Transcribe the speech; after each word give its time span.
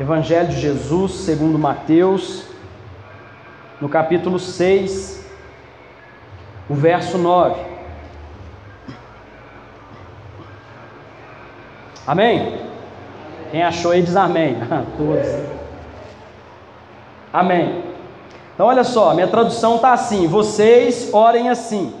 Evangelho 0.00 0.48
de 0.48 0.58
Jesus, 0.58 1.12
segundo 1.12 1.58
Mateus, 1.58 2.46
no 3.82 3.86
capítulo 3.86 4.38
6, 4.38 5.26
o 6.70 6.74
verso 6.74 7.18
9. 7.18 7.60
Amém? 12.06 12.62
Quem 13.50 13.62
achou 13.62 13.90
aí 13.90 14.00
diz 14.00 14.16
amém. 14.16 14.56
Todos. 14.96 15.28
Amém. 17.30 17.84
Então 18.54 18.68
olha 18.68 18.84
só, 18.84 19.12
minha 19.12 19.28
tradução 19.28 19.76
está 19.76 19.92
assim: 19.92 20.26
vocês 20.26 21.12
orem 21.12 21.50
assim. 21.50 21.94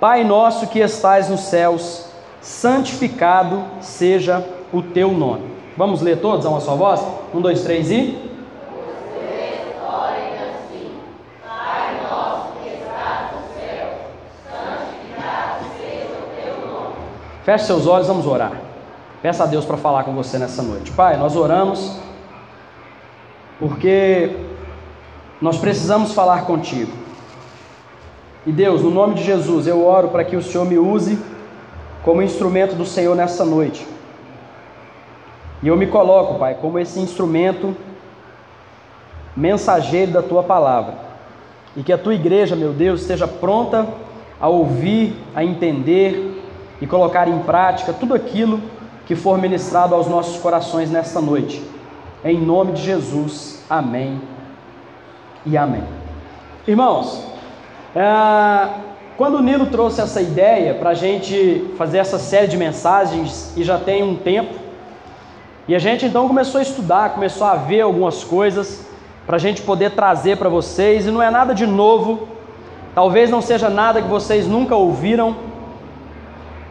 Pai 0.00 0.24
nosso 0.24 0.66
que 0.66 0.80
estais 0.80 1.28
nos 1.28 1.42
céus, 1.42 2.10
santificado 2.40 3.64
seja 3.80 4.44
o 4.72 4.82
teu 4.82 5.12
nome. 5.12 5.51
Vamos 5.76 6.02
ler 6.02 6.20
todos 6.20 6.44
a 6.44 6.48
uma 6.48 6.60
só 6.60 6.74
voz? 6.74 7.00
Um, 7.34 7.40
dois, 7.40 7.62
três 7.62 7.90
e. 7.90 8.30
Feche 17.44 17.64
seus 17.64 17.88
olhos, 17.88 18.06
vamos 18.06 18.24
orar. 18.24 18.52
Peça 19.20 19.42
a 19.42 19.46
Deus 19.46 19.64
para 19.64 19.76
falar 19.76 20.04
com 20.04 20.12
você 20.14 20.38
nessa 20.38 20.62
noite. 20.62 20.92
Pai, 20.92 21.16
nós 21.16 21.34
oramos 21.34 21.96
porque 23.58 24.36
nós 25.40 25.58
precisamos 25.58 26.12
falar 26.12 26.44
contigo. 26.44 26.92
E 28.46 28.52
Deus, 28.52 28.82
no 28.82 28.90
nome 28.90 29.14
de 29.14 29.24
Jesus, 29.24 29.66
eu 29.66 29.84
oro 29.84 30.08
para 30.08 30.24
que 30.24 30.36
o 30.36 30.42
Senhor 30.42 30.64
me 30.64 30.78
use 30.78 31.18
como 32.04 32.22
instrumento 32.22 32.74
do 32.74 32.84
Senhor 32.84 33.14
nessa 33.14 33.44
noite. 33.44 33.86
E 35.62 35.68
eu 35.68 35.76
me 35.76 35.86
coloco, 35.86 36.38
Pai, 36.38 36.56
como 36.60 36.78
esse 36.78 36.98
instrumento 36.98 37.76
mensageiro 39.36 40.12
da 40.12 40.22
tua 40.22 40.42
palavra. 40.42 40.94
E 41.76 41.82
que 41.82 41.92
a 41.92 41.98
tua 41.98 42.14
igreja, 42.14 42.56
meu 42.56 42.72
Deus, 42.72 43.02
esteja 43.02 43.26
pronta 43.26 43.86
a 44.40 44.48
ouvir, 44.48 45.14
a 45.34 45.44
entender 45.44 46.42
e 46.80 46.86
colocar 46.86 47.28
em 47.28 47.38
prática 47.40 47.92
tudo 47.92 48.12
aquilo 48.12 48.60
que 49.06 49.14
for 49.14 49.38
ministrado 49.38 49.94
aos 49.94 50.08
nossos 50.08 50.40
corações 50.40 50.90
nesta 50.90 51.20
noite. 51.20 51.62
Em 52.24 52.38
nome 52.38 52.72
de 52.72 52.82
Jesus, 52.82 53.64
amém 53.70 54.20
e 55.46 55.56
amém. 55.56 55.82
Irmãos, 56.66 57.24
é, 57.94 58.68
quando 59.16 59.36
o 59.36 59.42
Nilo 59.42 59.66
trouxe 59.66 60.00
essa 60.00 60.20
ideia 60.20 60.74
para 60.74 60.90
a 60.90 60.94
gente 60.94 61.72
fazer 61.76 61.98
essa 61.98 62.18
série 62.18 62.48
de 62.48 62.56
mensagens, 62.56 63.52
e 63.56 63.64
já 63.64 63.78
tem 63.78 64.02
um 64.02 64.16
tempo, 64.16 64.54
e 65.68 65.74
a 65.74 65.78
gente 65.78 66.06
então 66.06 66.26
começou 66.26 66.58
a 66.58 66.62
estudar, 66.62 67.10
começou 67.10 67.46
a 67.46 67.54
ver 67.54 67.82
algumas 67.82 68.24
coisas 68.24 68.84
para 69.26 69.36
a 69.36 69.38
gente 69.38 69.62
poder 69.62 69.92
trazer 69.92 70.36
para 70.36 70.48
vocês, 70.48 71.06
e 71.06 71.10
não 71.10 71.22
é 71.22 71.30
nada 71.30 71.54
de 71.54 71.66
novo, 71.66 72.28
talvez 72.94 73.30
não 73.30 73.40
seja 73.40 73.70
nada 73.70 74.02
que 74.02 74.08
vocês 74.08 74.46
nunca 74.46 74.74
ouviram, 74.74 75.36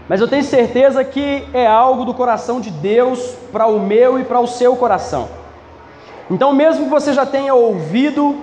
mas 0.09 0.19
eu 0.19 0.27
tenho 0.27 0.43
certeza 0.43 1.03
que 1.05 1.47
é 1.53 1.65
algo 1.65 2.03
do 2.03 2.13
coração 2.13 2.59
de 2.59 2.69
Deus 2.69 3.35
para 3.51 3.65
o 3.67 3.79
meu 3.79 4.19
e 4.19 4.25
para 4.25 4.41
o 4.41 4.47
seu 4.47 4.75
coração. 4.75 5.29
Então, 6.29 6.53
mesmo 6.53 6.83
que 6.85 6.89
você 6.89 7.13
já 7.13 7.25
tenha 7.25 7.53
ouvido 7.53 8.35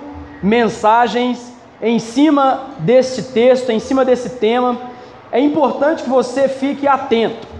mensagens 0.42 1.52
em 1.82 1.98
cima 1.98 2.68
desse 2.78 3.34
texto, 3.34 3.70
em 3.70 3.78
cima 3.78 4.04
desse 4.04 4.30
tema, 4.30 4.78
é 5.30 5.38
importante 5.40 6.02
que 6.02 6.08
você 6.08 6.48
fique 6.48 6.88
atento. 6.88 7.57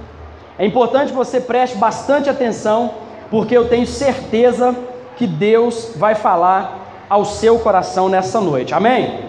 É 0.59 0.67
importante 0.67 1.11
que 1.11 1.17
você 1.17 1.41
preste 1.41 1.77
bastante 1.77 2.29
atenção, 2.29 2.91
porque 3.31 3.57
eu 3.57 3.69
tenho 3.69 3.87
certeza 3.87 4.75
que 5.17 5.27
Deus 5.27 5.93
vai 5.97 6.15
falar 6.15 7.07
ao 7.09 7.25
seu 7.25 7.59
coração 7.61 8.09
nessa 8.09 8.41
noite. 8.41 8.75
Amém? 8.75 9.21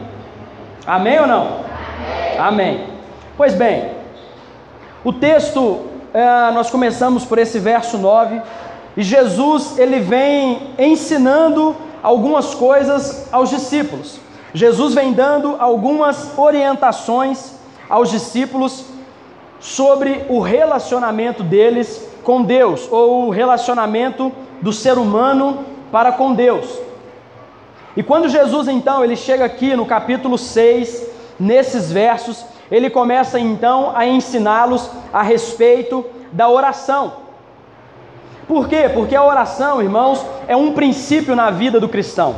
Amém 0.88 1.20
ou 1.20 1.28
não? 1.28 1.48
Amém. 1.48 2.40
Amém. 2.40 2.88
Pois 3.38 3.54
bem, 3.54 3.92
o 5.04 5.14
texto, 5.14 5.82
é, 6.14 6.52
nós 6.52 6.70
começamos 6.70 7.24
por 7.26 7.38
esse 7.38 7.60
verso 7.60 7.98
9, 7.98 8.42
e 8.98 9.04
Jesus 9.04 9.78
ele 9.78 10.00
vem 10.00 10.74
ensinando 10.78 11.76
algumas 12.02 12.56
coisas 12.56 13.32
aos 13.32 13.50
discípulos. 13.50 14.20
Jesus 14.54 14.96
vem 14.96 15.14
dando 15.14 15.56
algumas 15.60 16.38
orientações 16.38 17.54
aos 17.88 18.10
discípulos 18.10 18.84
sobre 19.60 20.26
o 20.30 20.40
relacionamento 20.40 21.44
deles 21.44 22.10
com 22.24 22.44
Deus, 22.44 22.88
ou 22.92 23.28
o 23.28 23.30
relacionamento 23.30 24.32
do 24.62 24.72
ser 24.72 24.98
humano 24.98 25.66
para 25.92 26.12
com 26.12 26.34
Deus. 26.34 26.80
E 27.96 28.04
quando 28.04 28.30
Jesus 28.30 28.68
então, 28.68 29.04
ele 29.04 29.16
chega 29.16 29.46
aqui 29.46 29.76
no 29.76 29.86
capítulo 29.86 30.38
6, 30.38 31.08
nesses 31.40 31.92
versos, 31.92 32.46
ele 32.72 32.90
começa 32.90 33.40
então 33.40 33.92
a 33.96 34.06
ensiná-los 34.06 34.90
a 35.12 35.22
respeito 35.22 36.06
da 36.32 36.48
oração. 36.48 37.14
Por 38.48 38.68
quê? 38.68 38.90
Porque 38.94 39.16
a 39.16 39.24
oração, 39.24 39.82
irmãos, 39.82 40.26
é 40.48 40.56
um 40.56 40.74
princípio 40.74 41.36
na 41.36 41.52
vida 41.52 41.80
do 41.80 41.90
cristão. 41.90 42.36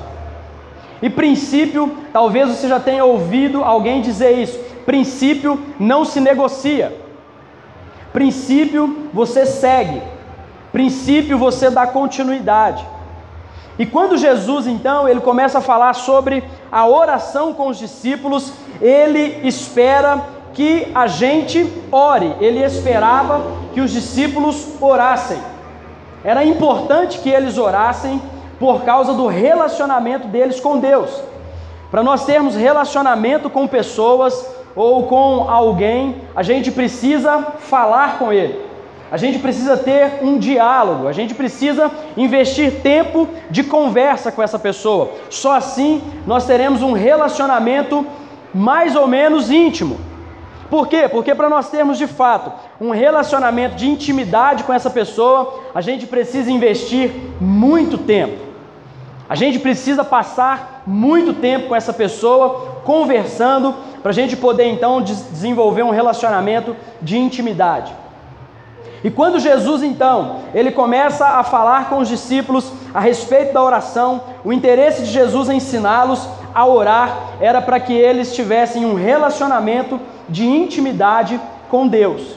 E 1.01 1.09
princípio, 1.09 1.91
talvez 2.13 2.49
você 2.49 2.67
já 2.67 2.79
tenha 2.79 3.03
ouvido 3.03 3.63
alguém 3.63 4.01
dizer 4.01 4.31
isso: 4.31 4.59
princípio 4.85 5.59
não 5.79 6.05
se 6.05 6.19
negocia. 6.19 6.95
Princípio 8.13 9.09
você 9.13 9.45
segue. 9.45 10.01
Princípio 10.71 11.37
você 11.37 11.69
dá 11.69 11.87
continuidade. 11.87 12.85
E 13.79 13.85
quando 13.85 14.17
Jesus 14.17 14.67
então 14.67 15.07
ele 15.07 15.21
começa 15.21 15.57
a 15.57 15.61
falar 15.61 15.93
sobre 15.93 16.43
a 16.71 16.87
oração 16.87 17.53
com 17.53 17.67
os 17.67 17.77
discípulos, 17.77 18.53
ele 18.81 19.47
espera 19.47 20.21
que 20.53 20.87
a 20.93 21.07
gente 21.07 21.71
ore. 21.91 22.35
Ele 22.39 22.63
esperava 22.63 23.41
que 23.73 23.81
os 23.81 23.91
discípulos 23.91 24.67
orassem. 24.79 25.39
Era 26.23 26.45
importante 26.45 27.19
que 27.19 27.29
eles 27.29 27.57
orassem 27.57 28.21
por 28.59 28.83
causa 28.83 29.13
do 29.13 29.25
relacionamento 29.27 30.27
deles 30.27 30.59
com 30.59 30.77
Deus. 30.77 31.09
Para 31.89 32.03
nós 32.03 32.25
termos 32.25 32.55
relacionamento 32.55 33.49
com 33.49 33.67
pessoas 33.67 34.45
ou 34.75 35.03
com 35.03 35.49
alguém, 35.49 36.15
a 36.35 36.43
gente 36.43 36.71
precisa 36.71 37.39
falar 37.59 38.17
com 38.17 38.31
ele. 38.31 38.71
A 39.11 39.17
gente 39.17 39.39
precisa 39.39 39.75
ter 39.75 40.19
um 40.21 40.37
diálogo, 40.37 41.05
a 41.05 41.11
gente 41.11 41.33
precisa 41.35 41.91
investir 42.15 42.81
tempo 42.81 43.27
de 43.49 43.61
conversa 43.61 44.31
com 44.31 44.41
essa 44.41 44.57
pessoa. 44.57 45.11
Só 45.29 45.53
assim 45.57 46.01
nós 46.25 46.45
teremos 46.45 46.81
um 46.81 46.93
relacionamento 46.93 48.07
mais 48.53 48.95
ou 48.95 49.07
menos 49.07 49.51
íntimo. 49.51 49.99
Por 50.69 50.87
quê? 50.87 51.09
Porque 51.09 51.35
para 51.35 51.49
nós 51.49 51.69
termos 51.69 51.97
de 51.97 52.07
fato 52.07 52.53
um 52.79 52.91
relacionamento 52.91 53.75
de 53.75 53.89
intimidade 53.89 54.63
com 54.63 54.73
essa 54.73 54.89
pessoa, 54.89 55.59
a 55.75 55.81
gente 55.81 56.07
precisa 56.07 56.49
investir 56.49 57.11
muito 57.41 57.97
tempo. 57.97 58.51
A 59.27 59.35
gente 59.35 59.59
precisa 59.59 60.05
passar 60.05 60.83
muito 60.87 61.33
tempo 61.33 61.67
com 61.67 61.75
essa 61.75 61.91
pessoa, 61.91 62.81
conversando, 62.85 63.75
para 64.01 64.11
a 64.11 64.13
gente 64.13 64.35
poder 64.35 64.65
então 64.65 65.01
desenvolver 65.01 65.83
um 65.83 65.91
relacionamento 65.91 66.75
de 67.01 67.17
intimidade. 67.17 67.93
E 69.03 69.09
quando 69.09 69.39
Jesus 69.39 69.81
então, 69.81 70.41
ele 70.53 70.71
começa 70.71 71.25
a 71.25 71.43
falar 71.43 71.89
com 71.89 71.97
os 71.97 72.07
discípulos 72.07 72.71
a 72.93 72.99
respeito 72.99 73.53
da 73.53 73.63
oração, 73.63 74.21
o 74.43 74.53
interesse 74.53 75.03
de 75.03 75.11
Jesus 75.11 75.49
em 75.49 75.57
ensiná-los 75.57 76.27
a 76.53 76.65
orar 76.65 77.37
era 77.39 77.61
para 77.61 77.79
que 77.79 77.93
eles 77.93 78.35
tivessem 78.35 78.85
um 78.85 78.93
relacionamento 78.93 79.99
de 80.29 80.45
intimidade 80.45 81.39
com 81.69 81.87
Deus. 81.87 82.35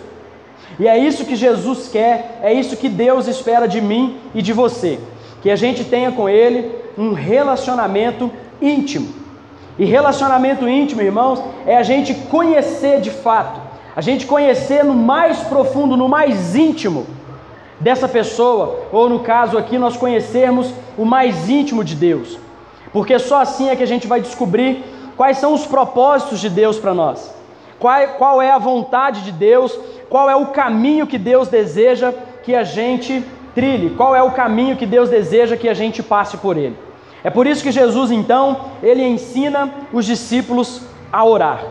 E 0.78 0.88
é 0.88 0.98
isso 0.98 1.24
que 1.24 1.36
Jesus 1.36 1.88
quer, 1.88 2.40
é 2.42 2.52
isso 2.52 2.76
que 2.76 2.88
Deus 2.88 3.26
espera 3.28 3.68
de 3.68 3.80
mim 3.80 4.18
e 4.34 4.40
de 4.40 4.52
você, 4.52 4.98
que 5.42 5.50
a 5.50 5.56
gente 5.56 5.84
tenha 5.84 6.12
com 6.12 6.28
ele 6.28 6.74
um 6.96 7.12
relacionamento 7.12 8.30
íntimo. 8.60 9.23
E 9.78 9.84
relacionamento 9.84 10.68
íntimo, 10.68 11.02
irmãos, 11.02 11.42
é 11.66 11.76
a 11.76 11.82
gente 11.82 12.14
conhecer 12.14 13.00
de 13.00 13.10
fato. 13.10 13.60
A 13.96 14.00
gente 14.00 14.26
conhecer 14.26 14.84
no 14.84 14.94
mais 14.94 15.38
profundo, 15.40 15.96
no 15.96 16.08
mais 16.08 16.54
íntimo 16.54 17.06
dessa 17.80 18.08
pessoa, 18.08 18.86
ou 18.92 19.08
no 19.08 19.20
caso 19.20 19.58
aqui, 19.58 19.78
nós 19.78 19.96
conhecermos 19.96 20.72
o 20.96 21.04
mais 21.04 21.48
íntimo 21.48 21.84
de 21.84 21.94
Deus, 21.94 22.38
porque 22.92 23.18
só 23.18 23.40
assim 23.40 23.68
é 23.68 23.76
que 23.76 23.82
a 23.82 23.86
gente 23.86 24.06
vai 24.06 24.20
descobrir 24.20 24.82
quais 25.16 25.38
são 25.38 25.52
os 25.52 25.66
propósitos 25.66 26.40
de 26.40 26.48
Deus 26.48 26.78
para 26.78 26.94
nós, 26.94 27.34
qual, 27.78 28.08
qual 28.16 28.42
é 28.42 28.50
a 28.50 28.58
vontade 28.58 29.22
de 29.22 29.32
Deus, 29.32 29.78
qual 30.08 30.30
é 30.30 30.36
o 30.36 30.46
caminho 30.46 31.06
que 31.06 31.18
Deus 31.18 31.48
deseja 31.48 32.12
que 32.42 32.54
a 32.54 32.64
gente 32.64 33.24
trilhe, 33.54 33.90
qual 33.90 34.14
é 34.14 34.22
o 34.22 34.32
caminho 34.32 34.76
que 34.76 34.86
Deus 34.86 35.08
deseja 35.08 35.56
que 35.56 35.68
a 35.68 35.74
gente 35.74 36.02
passe 36.02 36.36
por 36.36 36.56
ele. 36.56 36.76
É 37.24 37.30
por 37.30 37.46
isso 37.46 37.62
que 37.62 37.72
Jesus, 37.72 38.10
então, 38.10 38.66
ele 38.82 39.02
ensina 39.02 39.70
os 39.90 40.04
discípulos 40.04 40.82
a 41.10 41.24
orar. 41.24 41.64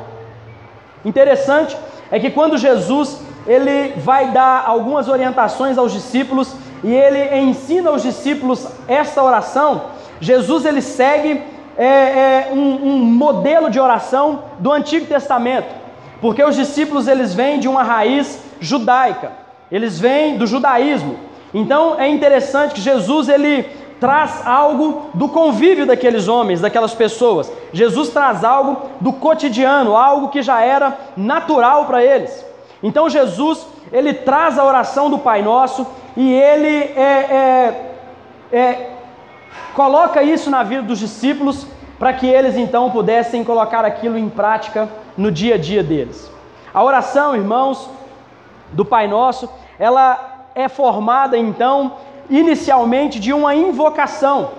Interessante 1.06 1.78
é 2.12 2.20
que 2.20 2.32
quando 2.32 2.58
Jesus 2.58 3.22
ele 3.46 3.94
vai 3.98 4.32
dar 4.32 4.64
algumas 4.66 5.08
orientações 5.08 5.78
aos 5.78 5.92
discípulos, 5.92 6.56
e 6.84 6.92
ele 6.92 7.38
ensina 7.38 7.92
aos 7.92 8.02
discípulos 8.02 8.68
esta 8.88 9.22
oração, 9.22 9.84
Jesus 10.20 10.66
ele 10.66 10.82
segue 10.82 11.42
é, 11.78 11.86
é, 11.86 12.50
um, 12.52 12.88
um 12.88 12.98
modelo 13.06 13.70
de 13.70 13.80
oração 13.80 14.44
do 14.60 14.72
Antigo 14.72 15.06
Testamento, 15.06 15.74
porque 16.20 16.44
os 16.44 16.56
discípulos 16.56 17.08
eles 17.08 17.34
vêm 17.34 17.60
de 17.60 17.68
uma 17.68 17.84
raiz 17.84 18.40
judaica, 18.60 19.32
eles 19.72 20.00
vêm 20.00 20.38
do 20.38 20.48
judaísmo. 20.48 21.18
Então 21.54 22.00
é 22.00 22.08
interessante 22.08 22.74
que 22.74 22.82
Jesus 22.82 23.30
ele 23.30 23.68
traz 24.00 24.46
algo 24.46 25.10
do 25.14 25.30
convívio 25.30 25.86
daqueles 25.86 26.28
homens, 26.28 26.62
daquelas 26.62 26.94
pessoas. 26.94 27.52
Jesus 27.72 28.10
traz 28.10 28.44
algo 28.44 28.90
do 29.00 29.14
cotidiano, 29.14 29.96
algo 29.96 30.30
que 30.30 30.42
já 30.42 30.62
era 30.62 30.98
natural 31.16 31.86
para 31.86 32.04
eles. 32.04 32.46
Então 32.82 33.10
Jesus 33.10 33.66
ele 33.92 34.14
traz 34.14 34.58
a 34.58 34.66
oração 34.66 35.10
do 35.10 35.20
Pai 35.20 35.42
Nosso 35.42 35.86
e 36.18 36.34
ele 36.34 36.68
é, 36.68 37.92
é, 38.52 38.58
é, 38.58 38.90
coloca 39.76 40.22
isso 40.24 40.50
na 40.50 40.64
vida 40.64 40.82
dos 40.82 41.00
discípulos 41.00 41.66
para 42.00 42.12
que 42.14 42.28
eles 42.28 42.58
então 42.58 42.92
pudessem 42.92 43.44
colocar 43.44 43.86
aquilo 43.86 44.18
em 44.18 44.30
prática 44.30 44.90
no 45.18 45.32
dia 45.32 45.56
a 45.56 45.58
dia 45.58 45.84
deles. 45.84 46.30
A 46.74 46.84
oração, 46.84 47.36
irmãos, 47.36 47.90
do 48.72 48.84
Pai 48.84 49.08
Nosso, 49.08 49.50
ela 49.80 50.48
é 50.56 50.68
formada 50.68 51.38
então 51.38 51.94
inicialmente 52.30 53.20
de 53.20 53.34
uma 53.34 53.56
invocação. 53.56 54.52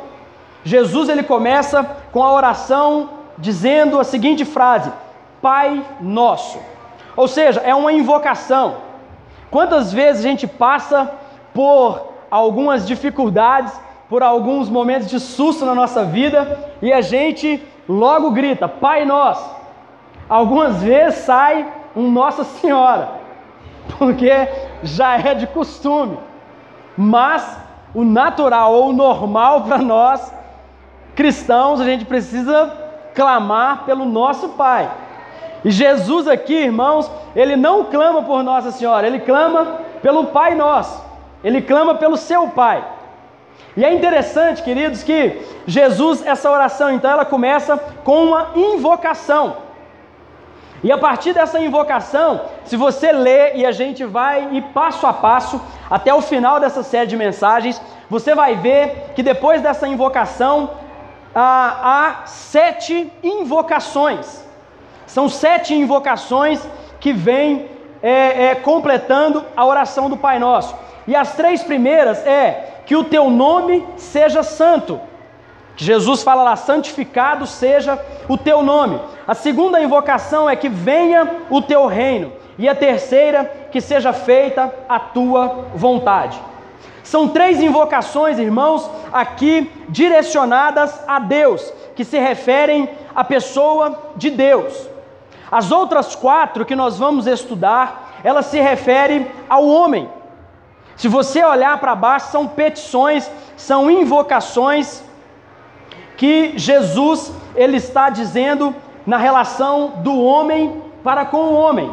Jesus 0.64 1.08
ele 1.08 1.22
começa 1.22 1.84
com 2.12 2.22
a 2.22 2.32
oração 2.32 3.10
dizendo 3.38 4.00
a 4.00 4.04
seguinte 4.04 4.44
frase: 4.44 4.90
Pai 5.42 5.84
Nosso. 6.00 6.58
Ou 7.16 7.28
seja, 7.28 7.60
é 7.60 7.74
uma 7.74 7.92
invocação. 7.92 8.76
Quantas 9.50 9.92
vezes 9.92 10.24
a 10.24 10.28
gente 10.28 10.46
passa 10.46 11.12
por 11.52 12.12
algumas 12.30 12.86
dificuldades, 12.86 13.72
por 14.08 14.22
alguns 14.22 14.68
momentos 14.68 15.08
de 15.08 15.20
susto 15.20 15.64
na 15.64 15.74
nossa 15.74 16.04
vida 16.04 16.70
e 16.82 16.92
a 16.92 17.00
gente 17.00 17.62
logo 17.88 18.30
grita: 18.30 18.68
Pai 18.68 19.04
Nosso. 19.04 19.54
Algumas 20.28 20.82
vezes 20.82 21.20
sai 21.20 21.70
um 21.94 22.10
Nossa 22.10 22.44
Senhora, 22.44 23.10
porque 23.98 24.30
já 24.82 25.18
é 25.18 25.34
de 25.34 25.46
costume. 25.46 26.18
Mas 26.96 27.58
o 27.94 28.04
natural 28.04 28.72
ou 28.72 28.90
o 28.90 28.92
normal 28.92 29.62
para 29.62 29.78
nós 29.78 30.32
cristãos, 31.14 31.80
a 31.80 31.84
gente 31.84 32.04
precisa 32.04 32.72
clamar 33.14 33.84
pelo 33.84 34.04
nosso 34.04 34.50
Pai. 34.50 34.90
E 35.64 35.70
Jesus 35.70 36.28
aqui, 36.28 36.54
irmãos, 36.54 37.10
ele 37.34 37.56
não 37.56 37.84
clama 37.84 38.22
por 38.22 38.42
Nossa 38.42 38.70
Senhora, 38.70 39.06
ele 39.06 39.20
clama 39.20 39.80
pelo 40.02 40.26
Pai 40.26 40.54
Nosso. 40.54 41.02
Ele 41.42 41.62
clama 41.62 41.94
pelo 41.94 42.16
seu 42.16 42.48
Pai. 42.48 42.84
E 43.76 43.84
é 43.84 43.92
interessante, 43.92 44.62
queridos, 44.62 45.02
que 45.02 45.42
Jesus, 45.66 46.24
essa 46.24 46.50
oração, 46.50 46.90
então, 46.90 47.10
ela 47.10 47.24
começa 47.24 47.76
com 48.04 48.24
uma 48.24 48.50
invocação. 48.54 49.56
E 50.82 50.92
a 50.92 50.98
partir 50.98 51.32
dessa 51.32 51.58
invocação, 51.58 52.42
se 52.64 52.76
você 52.76 53.10
ler 53.10 53.56
e 53.56 53.64
a 53.64 53.72
gente 53.72 54.04
vai 54.04 54.48
ir 54.52 54.62
passo 54.74 55.06
a 55.06 55.12
passo 55.12 55.60
até 55.90 56.12
o 56.12 56.20
final 56.20 56.58
dessa 56.58 56.82
série 56.82 57.06
de 57.06 57.16
mensagens, 57.16 57.80
você 58.08 58.34
vai 58.34 58.56
ver 58.56 59.12
que 59.14 59.22
depois 59.22 59.60
dessa 59.60 59.86
invocação 59.86 60.70
há, 61.34 62.22
há 62.22 62.26
sete 62.26 63.12
invocações. 63.22 64.44
São 65.06 65.28
sete 65.28 65.74
invocações 65.74 66.66
que 66.98 67.12
vêm 67.12 67.68
é, 68.02 68.46
é, 68.46 68.54
completando 68.54 69.44
a 69.56 69.64
oração 69.64 70.08
do 70.08 70.16
Pai 70.16 70.38
Nosso. 70.38 70.74
E 71.06 71.14
as 71.14 71.34
três 71.34 71.62
primeiras 71.62 72.24
é 72.26 72.82
que 72.86 72.96
o 72.96 73.04
teu 73.04 73.30
nome 73.30 73.86
seja 73.96 74.42
santo. 74.42 75.00
Jesus 75.76 76.22
fala 76.22 76.42
lá: 76.42 76.56
santificado 76.56 77.46
seja 77.46 77.98
o 78.28 78.36
teu 78.38 78.62
nome. 78.62 79.00
A 79.26 79.34
segunda 79.34 79.80
invocação 79.80 80.48
é 80.48 80.56
que 80.56 80.68
venha 80.68 81.40
o 81.50 81.60
teu 81.60 81.86
reino. 81.86 82.32
E 82.58 82.68
a 82.68 82.74
terceira, 82.74 83.44
que 83.70 83.80
seja 83.80 84.12
feita 84.12 84.72
a 84.88 84.98
tua 84.98 85.66
vontade. 85.74 86.40
São 87.02 87.28
três 87.28 87.60
invocações, 87.60 88.38
irmãos, 88.38 88.90
aqui 89.12 89.70
direcionadas 89.88 90.98
a 91.06 91.18
Deus, 91.18 91.72
que 91.94 92.04
se 92.04 92.18
referem 92.18 92.88
à 93.14 93.22
pessoa 93.22 94.12
de 94.16 94.30
Deus. 94.30 94.88
As 95.50 95.70
outras 95.70 96.16
quatro 96.16 96.64
que 96.64 96.74
nós 96.74 96.98
vamos 96.98 97.26
estudar, 97.26 98.20
elas 98.24 98.46
se 98.46 98.60
referem 98.60 99.26
ao 99.48 99.66
homem. 99.66 100.08
Se 100.96 101.08
você 101.08 101.44
olhar 101.44 101.78
para 101.78 101.94
baixo, 101.94 102.30
são 102.30 102.46
petições, 102.46 103.30
são 103.56 103.90
invocações 103.90 105.02
que 106.16 106.54
Jesus 106.56 107.32
ele 107.54 107.76
está 107.76 108.08
dizendo 108.08 108.74
na 109.06 109.16
relação 109.16 109.94
do 109.98 110.18
homem 110.22 110.82
para 111.02 111.24
com 111.24 111.38
o 111.38 111.54
homem. 111.54 111.92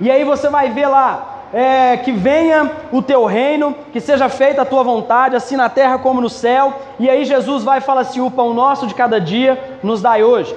E 0.00 0.10
aí 0.10 0.24
você 0.24 0.48
vai 0.48 0.70
ver 0.70 0.86
lá 0.86 1.40
é, 1.52 1.96
que 1.96 2.12
venha 2.12 2.70
o 2.92 3.02
teu 3.02 3.24
reino, 3.24 3.74
que 3.92 4.00
seja 4.00 4.28
feita 4.28 4.62
a 4.62 4.64
tua 4.64 4.82
vontade, 4.82 5.36
assim 5.36 5.56
na 5.56 5.68
terra 5.68 5.98
como 5.98 6.20
no 6.20 6.28
céu. 6.28 6.74
E 6.98 7.10
aí 7.10 7.24
Jesus 7.24 7.64
vai 7.64 7.80
falar 7.80 8.02
assim: 8.02 8.20
o 8.20 8.30
pão 8.30 8.54
nosso 8.54 8.86
de 8.86 8.94
cada 8.94 9.20
dia 9.20 9.78
nos 9.82 10.00
dai 10.00 10.22
hoje. 10.22 10.56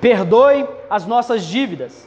Perdoe 0.00 0.66
as 0.88 1.06
nossas 1.06 1.44
dívidas, 1.44 2.06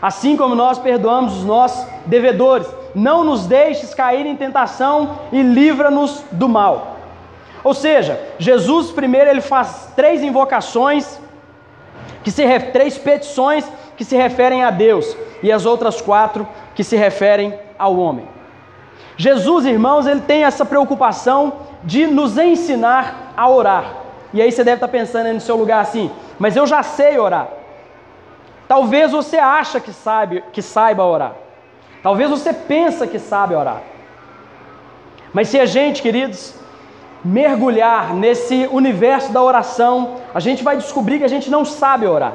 assim 0.00 0.36
como 0.36 0.54
nós 0.54 0.78
perdoamos 0.78 1.38
os 1.38 1.44
nossos 1.44 1.86
devedores. 2.06 2.68
Não 2.94 3.24
nos 3.24 3.46
deixes 3.46 3.92
cair 3.92 4.24
em 4.26 4.36
tentação 4.36 5.18
e 5.32 5.42
livra-nos 5.42 6.22
do 6.30 6.48
mal. 6.48 6.94
Ou 7.64 7.72
seja, 7.72 8.20
Jesus 8.38 8.92
primeiro 8.92 9.30
ele 9.30 9.40
faz 9.40 9.88
três 9.96 10.22
invocações, 10.22 11.18
que 12.22 12.30
se 12.30 12.46
três 12.72 12.98
petições 12.98 13.66
que 13.96 14.04
se 14.04 14.16
referem 14.16 14.64
a 14.64 14.70
Deus 14.70 15.16
e 15.42 15.52
as 15.52 15.66
outras 15.66 16.00
quatro 16.00 16.46
que 16.74 16.82
se 16.82 16.96
referem 16.96 17.58
ao 17.78 17.96
homem. 17.96 18.26
Jesus, 19.16 19.64
irmãos, 19.64 20.06
ele 20.06 20.20
tem 20.20 20.44
essa 20.44 20.64
preocupação 20.64 21.52
de 21.82 22.06
nos 22.06 22.36
ensinar 22.36 23.32
a 23.36 23.48
orar. 23.48 23.96
E 24.32 24.42
aí 24.42 24.50
você 24.50 24.64
deve 24.64 24.76
estar 24.76 24.88
pensando 24.88 25.32
no 25.32 25.40
seu 25.40 25.56
lugar 25.56 25.80
assim, 25.80 26.10
mas 26.38 26.56
eu 26.56 26.66
já 26.66 26.82
sei 26.82 27.18
orar. 27.18 27.48
Talvez 28.66 29.12
você 29.12 29.36
acha 29.36 29.78
que 29.78 29.92
sabe, 29.92 30.42
que 30.52 30.60
saiba 30.60 31.04
orar. 31.04 31.34
Talvez 32.02 32.28
você 32.30 32.52
pensa 32.52 33.06
que 33.06 33.18
sabe 33.18 33.54
orar. 33.54 33.82
Mas 35.32 35.48
se 35.48 35.58
a 35.58 35.66
gente, 35.66 36.02
queridos, 36.02 36.54
mergulhar 37.24 38.12
nesse 38.14 38.68
universo 38.70 39.32
da 39.32 39.42
oração, 39.42 40.16
a 40.34 40.40
gente 40.40 40.62
vai 40.62 40.76
descobrir 40.76 41.18
que 41.18 41.24
a 41.24 41.28
gente 41.28 41.50
não 41.50 41.64
sabe 41.64 42.06
orar. 42.06 42.34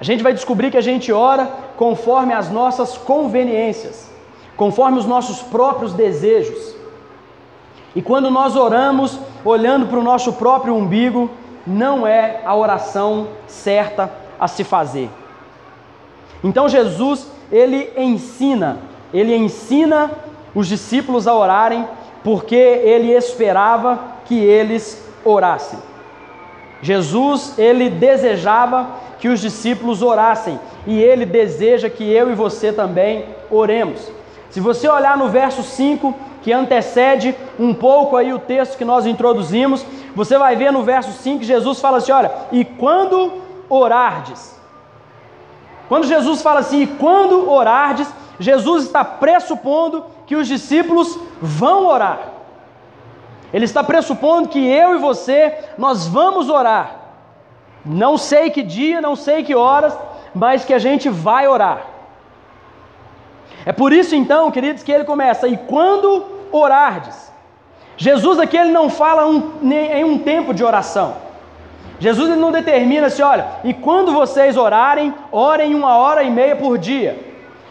A 0.00 0.04
gente 0.04 0.22
vai 0.22 0.32
descobrir 0.32 0.70
que 0.70 0.78
a 0.78 0.82
gente 0.82 1.12
ora 1.12 1.46
conforme 1.76 2.32
as 2.32 2.50
nossas 2.50 2.96
conveniências, 2.96 4.10
conforme 4.56 4.98
os 4.98 5.04
nossos 5.04 5.42
próprios 5.42 5.92
desejos. 5.92 6.74
E 7.94 8.00
quando 8.00 8.30
nós 8.30 8.56
oramos 8.56 9.18
olhando 9.44 9.86
para 9.86 9.98
o 9.98 10.02
nosso 10.02 10.32
próprio 10.32 10.74
umbigo, 10.74 11.28
não 11.66 12.06
é 12.06 12.40
a 12.46 12.54
oração 12.54 13.28
certa 13.46 14.10
a 14.38 14.48
se 14.48 14.64
fazer. 14.64 15.10
Então 16.42 16.66
Jesus, 16.66 17.30
ele 17.52 17.92
ensina, 17.94 18.78
ele 19.12 19.36
ensina 19.36 20.10
os 20.54 20.66
discípulos 20.66 21.28
a 21.28 21.34
orarem 21.34 21.86
porque 22.24 22.56
ele 22.56 23.12
esperava 23.12 23.98
que 24.24 24.38
eles 24.38 25.02
orassem. 25.24 25.89
Jesus, 26.82 27.58
ele 27.58 27.90
desejava 27.90 28.88
que 29.18 29.28
os 29.28 29.40
discípulos 29.40 30.02
orassem 30.02 30.58
e 30.86 31.00
ele 31.00 31.26
deseja 31.26 31.90
que 31.90 32.10
eu 32.10 32.30
e 32.30 32.34
você 32.34 32.72
também 32.72 33.26
oremos. 33.50 34.10
Se 34.48 34.60
você 34.60 34.88
olhar 34.88 35.16
no 35.16 35.28
verso 35.28 35.62
5, 35.62 36.14
que 36.42 36.52
antecede 36.52 37.34
um 37.58 37.74
pouco 37.74 38.16
aí 38.16 38.32
o 38.32 38.38
texto 38.38 38.78
que 38.78 38.84
nós 38.84 39.06
introduzimos, 39.06 39.84
você 40.14 40.38
vai 40.38 40.56
ver 40.56 40.72
no 40.72 40.82
verso 40.82 41.12
5 41.12 41.44
Jesus 41.44 41.80
fala 41.80 41.98
assim: 41.98 42.12
olha, 42.12 42.32
e 42.50 42.64
quando 42.64 43.32
orardes. 43.68 44.58
Quando 45.88 46.06
Jesus 46.06 46.40
fala 46.40 46.60
assim, 46.60 46.82
e 46.82 46.86
quando 46.86 47.50
orardes, 47.50 48.08
Jesus 48.38 48.84
está 48.84 49.04
pressupondo 49.04 50.04
que 50.26 50.36
os 50.36 50.46
discípulos 50.46 51.18
vão 51.42 51.86
orar. 51.86 52.39
Ele 53.52 53.64
está 53.64 53.82
pressupondo 53.82 54.48
que 54.48 54.64
eu 54.64 54.94
e 54.94 54.98
você, 54.98 55.54
nós 55.76 56.06
vamos 56.06 56.48
orar. 56.48 56.96
Não 57.84 58.16
sei 58.16 58.50
que 58.50 58.62
dia, 58.62 59.00
não 59.00 59.16
sei 59.16 59.42
que 59.42 59.54
horas, 59.54 59.96
mas 60.34 60.64
que 60.64 60.74
a 60.74 60.78
gente 60.78 61.08
vai 61.08 61.48
orar. 61.48 61.82
É 63.64 63.72
por 63.72 63.92
isso 63.92 64.14
então, 64.14 64.50
queridos, 64.50 64.82
que 64.82 64.92
ele 64.92 65.04
começa, 65.04 65.48
e 65.48 65.56
quando 65.56 66.24
orardes. 66.52 67.30
Jesus 67.96 68.38
aqui 68.38 68.56
ele 68.56 68.70
não 68.70 68.88
fala 68.88 69.26
um, 69.26 69.58
em 69.62 70.04
um 70.04 70.18
tempo 70.18 70.54
de 70.54 70.64
oração. 70.64 71.16
Jesus 71.98 72.30
ele 72.30 72.40
não 72.40 72.50
determina 72.50 73.08
assim, 73.08 73.22
olha, 73.22 73.46
e 73.62 73.74
quando 73.74 74.12
vocês 74.12 74.56
orarem, 74.56 75.14
orem 75.30 75.74
uma 75.74 75.98
hora 75.98 76.22
e 76.22 76.30
meia 76.30 76.56
por 76.56 76.78
dia. 76.78 77.18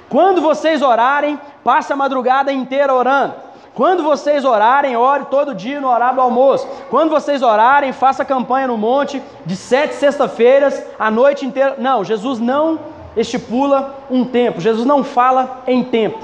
Quando 0.07 0.39
vocês 0.39 0.83
orarem, 0.83 1.39
passe 1.63 1.91
a 1.91 1.95
madrugada 1.95 2.51
inteira 2.51 2.93
orando. 2.93 3.33
Quando 3.73 4.03
vocês 4.03 4.43
orarem, 4.43 4.95
ore 4.97 5.25
todo 5.25 5.55
dia 5.55 5.79
no 5.79 5.87
horário 5.87 6.15
do 6.15 6.21
almoço. 6.21 6.67
Quando 6.89 7.09
vocês 7.09 7.41
orarem, 7.41 7.93
faça 7.93 8.25
campanha 8.25 8.67
no 8.67 8.77
monte 8.77 9.21
de 9.45 9.55
sete 9.55 9.95
sexta-feiras, 9.95 10.83
a 10.97 11.09
noite 11.09 11.45
inteira. 11.45 11.75
Não, 11.77 12.03
Jesus 12.03 12.39
não 12.39 12.79
estipula 13.15 13.95
um 14.09 14.25
tempo, 14.25 14.61
Jesus 14.61 14.85
não 14.85 15.03
fala 15.03 15.61
em 15.67 15.83
tempo, 15.83 16.19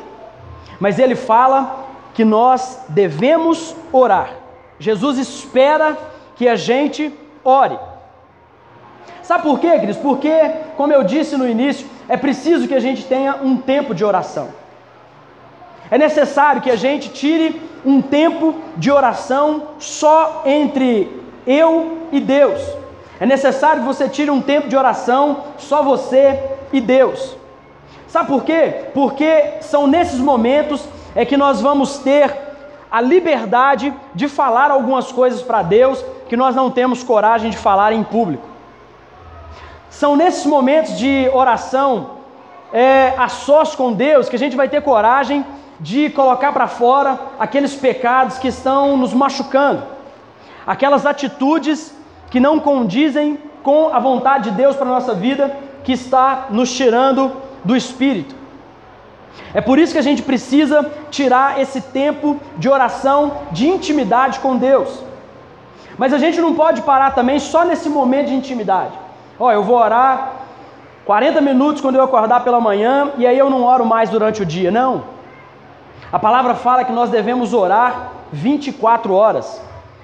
mas 0.80 1.00
ele 1.00 1.16
fala 1.16 1.86
que 2.14 2.24
nós 2.24 2.84
devemos 2.90 3.75
orar. 3.92 4.30
Jesus 4.80 5.18
espera 5.18 5.98
que 6.36 6.48
a 6.48 6.56
gente 6.56 7.14
ore. 7.44 7.78
Sabe 9.22 9.44
por 9.44 9.60
quê, 9.60 9.72
queridos? 9.72 9.98
Porque, 9.98 10.32
como 10.78 10.94
eu 10.94 11.04
disse 11.04 11.36
no 11.36 11.48
início, 11.48 11.88
é 12.08 12.16
preciso 12.16 12.68
que 12.68 12.75
a 12.75 12.80
gente 12.80 13.06
tenha 13.06 13.38
um 13.42 13.58
tempo 13.58 13.96
de 13.96 14.06
oração. 14.06 14.50
É 15.89 15.98
necessário 15.98 16.62
que 16.62 16.72
a 16.72 16.75
gente 16.75 17.10
tire 17.10 17.62
um 17.86 18.01
tempo 18.01 18.56
de 18.77 18.92
oração 18.92 19.70
só 19.80 20.44
entre 20.46 21.24
eu 21.46 22.08
e 22.12 22.20
Deus. 22.20 22.62
É 23.20 23.25
necessário 23.25 23.82
que 23.82 23.88
você 23.88 24.10
tire 24.10 24.32
um 24.32 24.42
tempo 24.42 24.68
de 24.68 24.75
oração 24.75 25.44
só 25.58 25.84
você 25.84 26.39
e 26.74 26.82
Deus. 26.82 27.38
Sabe 28.08 28.27
por 28.27 28.44
quê? 28.44 28.86
Porque 28.94 29.56
são 29.62 29.88
nesses 29.88 30.20
momentos 30.20 30.88
é 31.15 31.24
que 31.24 31.38
nós 31.38 31.62
vamos 31.62 31.98
ter 32.00 32.34
a 32.92 33.00
liberdade 33.00 33.94
de 34.13 34.27
falar 34.27 34.72
algumas 34.72 35.12
coisas 35.12 35.42
para 35.42 35.62
Deus 35.62 36.04
que 36.27 36.36
nós 36.36 36.56
não 36.56 36.70
temos 36.70 37.04
coragem 37.04 37.50
de 37.50 37.58
falar 37.58 37.94
em 37.94 38.04
público. 38.04 38.48
São 39.89 40.15
nesses 40.15 40.46
momentos 40.46 40.98
de 40.98 41.30
oração 41.34 42.12
é, 42.74 43.13
a 43.18 43.30
sós 43.30 43.75
com 43.75 43.94
Deus 43.94 44.27
que 44.27 44.36
a 44.36 44.39
gente 44.39 44.56
vai 44.56 44.68
ter 44.68 44.82
coragem 44.82 45.46
de 45.79 46.10
colocar 46.10 46.51
para 46.53 46.67
fora 46.67 47.20
aqueles 47.39 47.75
pecados 47.75 48.38
que 48.38 48.48
estão 48.48 48.98
nos 48.98 49.13
machucando, 49.13 49.84
aquelas 50.65 51.05
atitudes 51.05 51.94
que 52.29 52.39
não 52.39 52.60
condizem 52.60 53.38
com 53.62 53.89
a 53.94 54.00
vontade 54.00 54.50
de 54.50 54.58
Deus 54.58 54.75
para 54.75 54.88
a 54.88 54.94
nossa 54.94 55.13
vida, 55.13 55.55
que 55.84 55.91
está 55.91 56.48
nos 56.50 56.74
tirando 56.74 57.32
do 57.63 57.75
espírito. 57.75 58.36
É 59.53 59.62
por 59.62 59.79
isso 59.79 59.94
que 59.94 60.00
a 60.00 60.03
gente 60.03 60.22
precisa 60.22 60.89
tirar 61.10 61.60
esse 61.60 61.82
tempo 61.82 62.39
de 62.58 62.70
oração, 62.70 63.38
de 63.51 63.67
intimidade 63.67 64.39
com 64.39 64.58
Deus. 64.58 65.03
Mas 65.98 66.13
a 66.13 66.17
gente 66.17 66.39
não 66.41 66.53
pode 66.53 66.82
parar 66.82 67.15
também 67.15 67.39
só 67.39 67.63
nesse 67.63 67.89
momento 67.89 68.27
de 68.27 68.36
intimidade. 68.36 68.94
Ó, 69.39 69.51
eu 69.51 69.63
vou 69.63 69.77
orar 69.77 70.34
40 71.05 71.39
minutos 71.41 71.82
quando 71.82 71.96
eu 71.96 72.03
acordar 72.03 72.44
pela 72.44 72.60
manhã 72.60 73.12
e 73.17 73.25
aí 73.25 73.38
eu 73.38 73.50
não 73.50 73.63
oro 73.63 73.86
mais 73.86 74.10
durante 74.10 74.41
o 74.41 74.46
dia. 74.46 74.72
Não. 74.72 75.14
A 76.15 76.19
palavra 76.19 76.55
fala 76.55 76.86
que 76.86 76.93
nós 76.93 77.10
devemos 77.10 77.53
orar 77.53 78.12
24 78.31 79.13
horas, 79.13 79.62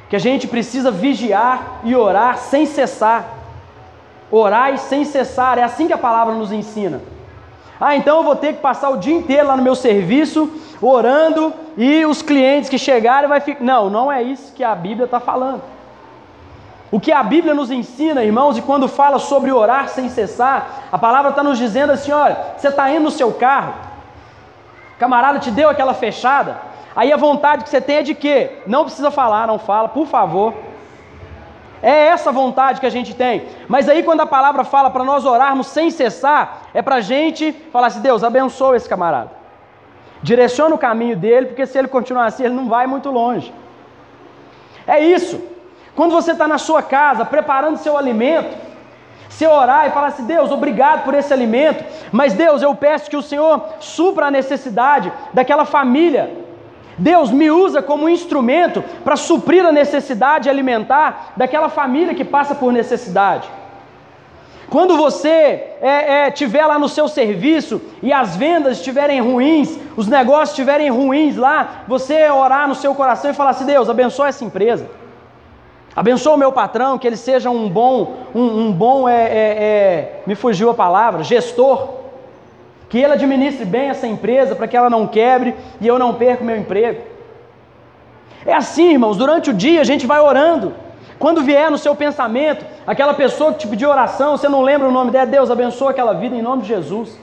que 0.10 0.16
a 0.18 0.20
gente 0.20 0.46
precisa 0.46 0.92
vigiar 0.92 1.80
e 1.86 1.96
orar 1.96 2.38
sem 2.38 2.66
cessar. 2.66 3.24
Orar 4.30 4.78
sem 4.78 5.06
cessar, 5.06 5.58
é 5.58 5.64
assim 5.64 5.88
que 5.88 5.94
a 5.94 5.98
palavra 5.98 6.34
nos 6.34 6.52
ensina. 6.52 7.00
Ah, 7.80 7.96
então 7.96 8.18
eu 8.18 8.24
vou 8.26 8.36
ter 8.36 8.56
que 8.56 8.60
passar 8.60 8.90
o 8.90 8.98
dia 8.98 9.16
inteiro 9.16 9.48
lá 9.48 9.56
no 9.56 9.64
meu 9.64 9.74
serviço, 9.74 10.52
orando, 10.82 11.54
e 11.78 12.06
os 12.06 12.22
clientes 12.22 12.70
que 12.70 12.78
chegarem 12.78 13.30
vai 13.30 13.40
ficar. 13.40 13.64
Não, 13.64 13.90
não 13.90 14.12
é 14.12 14.22
isso 14.22 14.52
que 14.54 14.66
a 14.66 14.76
Bíblia 14.76 15.06
está 15.06 15.22
falando. 15.22 15.62
O 16.92 17.00
que 17.00 17.14
a 17.14 17.24
Bíblia 17.24 17.54
nos 17.54 17.72
ensina, 17.72 18.22
irmãos, 18.22 18.58
e 18.58 18.62
quando 18.62 18.90
fala 18.90 19.18
sobre 19.18 19.50
orar 19.50 19.88
sem 19.88 20.10
cessar, 20.10 20.90
a 20.92 20.98
palavra 20.98 21.30
está 21.30 21.42
nos 21.42 21.58
dizendo 21.58 21.94
assim: 21.94 22.12
olha, 22.12 22.38
você 22.58 22.68
está 22.68 22.92
indo 22.92 23.04
no 23.04 23.12
seu 23.12 23.32
carro, 23.32 23.91
camarada 25.02 25.40
te 25.40 25.50
deu 25.50 25.68
aquela 25.68 25.96
fechada, 25.96 26.62
aí 26.96 27.12
a 27.12 27.18
vontade 27.18 27.64
que 27.64 27.72
você 27.72 27.82
tem 27.82 27.98
é 27.98 28.04
de 28.04 28.14
quê? 28.14 28.38
Não 28.68 28.84
precisa 28.84 29.10
falar, 29.10 29.48
não 29.48 29.58
fala, 29.58 29.90
por 29.90 30.06
favor. 30.06 30.54
É 31.82 32.06
essa 32.14 32.32
vontade 32.32 32.80
que 32.80 32.86
a 32.86 32.92
gente 32.92 33.16
tem. 33.16 33.48
Mas 33.68 33.90
aí 33.90 34.04
quando 34.04 34.22
a 34.22 34.28
palavra 34.28 34.64
fala 34.64 34.92
para 34.92 35.04
nós 35.04 35.26
orarmos 35.26 35.66
sem 35.66 35.90
cessar, 35.90 36.68
é 36.72 36.84
para 36.84 36.98
a 36.98 37.02
gente 37.02 37.52
falar 37.74 37.88
assim, 37.88 38.00
Deus, 38.00 38.24
abençoa 38.24 38.78
esse 38.78 38.88
camarada. 38.88 39.32
Direciona 40.22 40.76
o 40.76 40.78
caminho 40.78 41.16
dele, 41.16 41.48
porque 41.48 41.66
se 41.66 41.80
ele 41.80 41.88
continuar 41.88 42.26
assim, 42.26 42.44
ele 42.44 42.54
não 42.54 42.70
vai 42.70 42.86
muito 42.86 43.10
longe. 43.10 43.52
É 44.86 45.00
isso. 45.00 45.42
Quando 45.96 46.12
você 46.12 46.34
está 46.34 46.48
na 46.48 46.60
sua 46.60 46.84
casa, 46.84 47.26
preparando 47.26 47.78
seu 47.78 47.98
alimento, 47.98 48.56
você 49.32 49.48
orar 49.48 49.88
e 49.88 49.92
falar 49.92 50.08
assim: 50.08 50.26
Deus, 50.26 50.52
obrigado 50.52 51.04
por 51.04 51.14
esse 51.14 51.34
alimento, 51.34 51.84
mas 52.12 52.34
Deus, 52.34 52.62
eu 52.62 52.76
peço 52.76 53.10
que 53.10 53.16
o 53.18 53.22
Senhor 53.22 53.64
supra 53.80 54.28
a 54.28 54.32
necessidade 54.32 55.12
daquela 55.34 55.66
família. 55.66 56.30
Deus 56.98 57.32
me 57.32 57.50
usa 57.50 57.82
como 57.82 58.10
instrumento 58.10 58.84
para 59.04 59.16
suprir 59.16 59.66
a 59.66 59.72
necessidade 59.72 60.50
alimentar 60.50 61.34
daquela 61.38 61.70
família 61.70 62.14
que 62.14 62.26
passa 62.26 62.54
por 62.54 62.72
necessidade. 62.72 63.50
Quando 64.70 64.96
você 64.96 65.28
é, 65.82 66.28
é, 66.28 66.32
tiver 66.32 66.66
lá 66.66 66.78
no 66.78 66.88
seu 66.88 67.08
serviço 67.08 67.82
e 68.04 68.14
as 68.14 68.36
vendas 68.36 68.78
estiverem 68.78 69.20
ruins, 69.20 69.78
os 69.98 70.08
negócios 70.08 70.50
estiverem 70.50 70.90
ruins 70.90 71.36
lá, 71.36 71.84
você 71.88 72.30
orar 72.30 72.68
no 72.68 72.76
seu 72.76 72.94
coração 72.94 73.32
e 73.32 73.34
falar 73.34 73.52
assim: 73.52 73.66
Deus, 73.66 73.90
abençoa 73.90 74.28
essa 74.28 74.46
empresa. 74.46 75.01
Abençoa 75.96 76.36
o 76.36 76.38
meu 76.38 76.52
patrão, 76.52 76.98
que 76.98 77.06
ele 77.06 77.18
seja 77.18 77.50
um 77.50 77.70
bom, 77.70 78.16
um, 78.34 78.68
um 78.68 78.72
bom, 78.72 79.10
é, 79.10 79.24
é, 79.24 79.64
é, 79.64 80.22
me 80.26 80.36
fugiu 80.36 80.70
a 80.70 80.74
palavra, 80.74 81.24
gestor. 81.24 82.02
Que 82.88 83.00
ele 83.00 83.14
administre 83.14 83.66
bem 83.66 83.90
essa 83.90 84.08
empresa 84.08 84.56
para 84.56 84.68
que 84.68 84.76
ela 84.76 84.90
não 84.90 85.08
quebre 85.08 85.56
e 85.80 85.88
eu 85.88 85.98
não 86.00 86.14
perca 86.14 86.44
o 86.44 86.46
meu 86.46 86.58
emprego. 86.58 87.02
É 88.46 88.54
assim, 88.54 88.92
irmãos, 88.92 89.18
durante 89.18 89.50
o 89.50 89.54
dia 89.54 89.82
a 89.82 89.84
gente 89.84 90.08
vai 90.08 90.20
orando. 90.20 90.74
Quando 91.20 91.44
vier 91.44 91.70
no 91.70 91.78
seu 91.78 91.96
pensamento 91.96 92.66
aquela 92.88 93.14
pessoa 93.14 93.54
que 93.54 93.60
te 93.60 93.68
pediu 93.68 93.90
oração, 93.90 94.36
você 94.36 94.50
não 94.50 94.62
lembra 94.62 94.88
o 94.88 94.92
nome 94.92 95.12
dela, 95.12 95.26
Deus 95.26 95.52
abençoa 95.52 95.92
aquela 95.92 96.14
vida 96.14 96.36
em 96.36 96.42
nome 96.42 96.64
de 96.64 96.70
Jesus. 96.70 97.18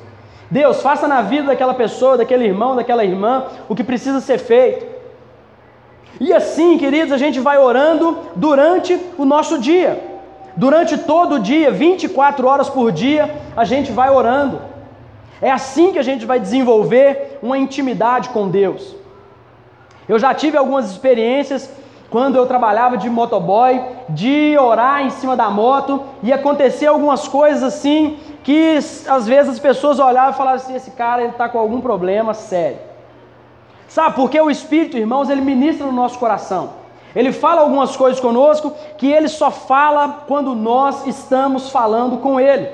Deus, 0.51 0.81
faça 0.81 1.09
na 1.09 1.21
vida 1.21 1.49
daquela 1.49 1.75
pessoa, 1.75 2.17
daquele 2.17 2.45
irmão, 2.45 2.77
daquela 2.77 3.05
irmã, 3.05 3.45
o 3.69 3.75
que 3.75 3.85
precisa 3.85 4.21
ser 4.21 4.39
feito. 4.39 4.98
E 6.21 6.33
assim, 6.33 6.77
queridos, 6.79 7.13
a 7.13 7.19
gente 7.19 7.39
vai 7.39 7.59
orando 7.59 8.19
durante 8.35 8.99
o 9.17 9.25
nosso 9.25 9.59
dia. 9.59 10.03
Durante 10.57 10.99
todo 10.99 11.37
o 11.37 11.39
dia, 11.39 11.71
24 11.71 12.47
horas 12.47 12.69
por 12.69 12.91
dia, 12.91 13.33
a 13.57 13.65
gente 13.65 13.93
vai 13.93 14.11
orando. 14.11 14.61
É 15.41 15.51
assim 15.51 15.93
que 15.93 15.99
a 15.99 16.03
gente 16.03 16.27
vai 16.27 16.41
desenvolver 16.41 17.39
uma 17.41 17.57
intimidade 17.57 18.31
com 18.31 18.49
Deus. 18.49 18.97
Eu 20.09 20.19
já 20.19 20.35
tive 20.35 20.57
algumas 20.57 20.91
experiências 20.91 21.71
quando 22.11 22.37
eu 22.37 22.47
trabalhava 22.47 22.97
de 22.97 23.09
motoboy, 23.09 23.81
de 24.09 24.57
orar 24.59 25.03
em 25.03 25.11
cima 25.11 25.37
da 25.37 25.51
moto 25.51 26.03
e 26.23 26.33
acontecer 26.33 26.87
algumas 26.87 27.29
coisas 27.29 27.63
assim 27.63 28.19
que 28.43 28.79
às 29.07 29.27
vezes 29.27 29.53
as 29.53 29.59
pessoas 29.59 29.99
olhavam 29.99 30.33
e 30.33 30.37
falavam 30.37 30.57
assim: 30.57 30.75
esse 30.75 30.93
cara 30.93 31.23
ele 31.23 31.33
está 31.33 31.49
com 31.49 31.59
algum 31.59 31.81
problema 31.81 32.33
sério. 32.33 32.88
Sabe, 33.89 34.15
porque 34.15 34.39
o 34.39 34.51
Espírito, 34.51 34.99
irmãos, 34.99 35.31
ele 35.31 35.41
ministra 35.41 35.87
no 35.87 35.93
nosso 35.93 36.19
coração. 36.19 36.71
Ele 37.17 37.33
fala 37.33 37.63
algumas 37.63 37.97
coisas 37.97 38.21
conosco 38.21 38.75
que 38.99 39.11
ele 39.11 39.29
só 39.29 39.51
fala 39.51 40.25
quando 40.29 40.55
nós 40.55 41.07
estamos 41.07 41.71
falando 41.71 42.19
com 42.19 42.39
ele. 42.39 42.69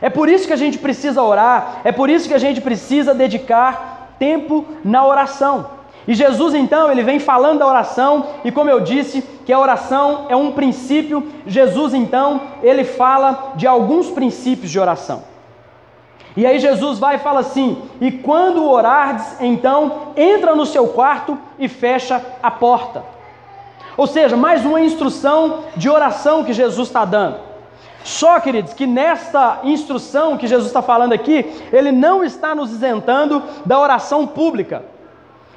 É 0.00 0.08
por 0.10 0.28
isso 0.28 0.46
que 0.46 0.52
a 0.52 0.56
gente 0.56 0.78
precisa 0.78 1.22
orar, 1.22 1.80
é 1.84 1.92
por 1.92 2.10
isso 2.10 2.26
que 2.26 2.34
a 2.34 2.38
gente 2.38 2.60
precisa 2.60 3.14
dedicar 3.14 4.16
tempo 4.18 4.64
na 4.84 5.06
oração. 5.06 5.66
E 6.06 6.14
Jesus 6.14 6.54
então, 6.54 6.90
ele 6.90 7.02
vem 7.02 7.18
falando 7.18 7.60
da 7.60 7.66
oração, 7.66 8.26
e 8.44 8.50
como 8.50 8.68
eu 8.68 8.80
disse, 8.80 9.22
que 9.46 9.52
a 9.52 9.58
oração 9.58 10.26
é 10.28 10.36
um 10.36 10.52
princípio, 10.52 11.26
Jesus 11.46 11.94
então, 11.94 12.40
ele 12.62 12.84
fala 12.84 13.52
de 13.54 13.66
alguns 13.66 14.10
princípios 14.10 14.70
de 14.70 14.78
oração. 14.78 15.33
E 16.36 16.44
aí 16.44 16.58
Jesus 16.58 16.98
vai 16.98 17.16
e 17.16 17.20
fala 17.20 17.40
assim: 17.40 17.80
E 18.00 18.10
quando 18.10 18.68
orardes, 18.68 19.40
então 19.40 20.12
entra 20.16 20.54
no 20.54 20.66
seu 20.66 20.88
quarto 20.88 21.38
e 21.58 21.68
fecha 21.68 22.20
a 22.42 22.50
porta. 22.50 23.04
Ou 23.96 24.06
seja, 24.06 24.36
mais 24.36 24.64
uma 24.64 24.80
instrução 24.80 25.64
de 25.76 25.88
oração 25.88 26.42
que 26.42 26.52
Jesus 26.52 26.88
está 26.88 27.04
dando. 27.04 27.36
Só, 28.02 28.38
queridos, 28.40 28.74
que 28.74 28.86
nesta 28.86 29.60
instrução 29.62 30.36
que 30.36 30.46
Jesus 30.46 30.66
está 30.66 30.82
falando 30.82 31.12
aqui, 31.12 31.46
ele 31.72 31.92
não 31.92 32.22
está 32.22 32.54
nos 32.54 32.70
isentando 32.72 33.42
da 33.64 33.78
oração 33.78 34.26
pública. 34.26 34.84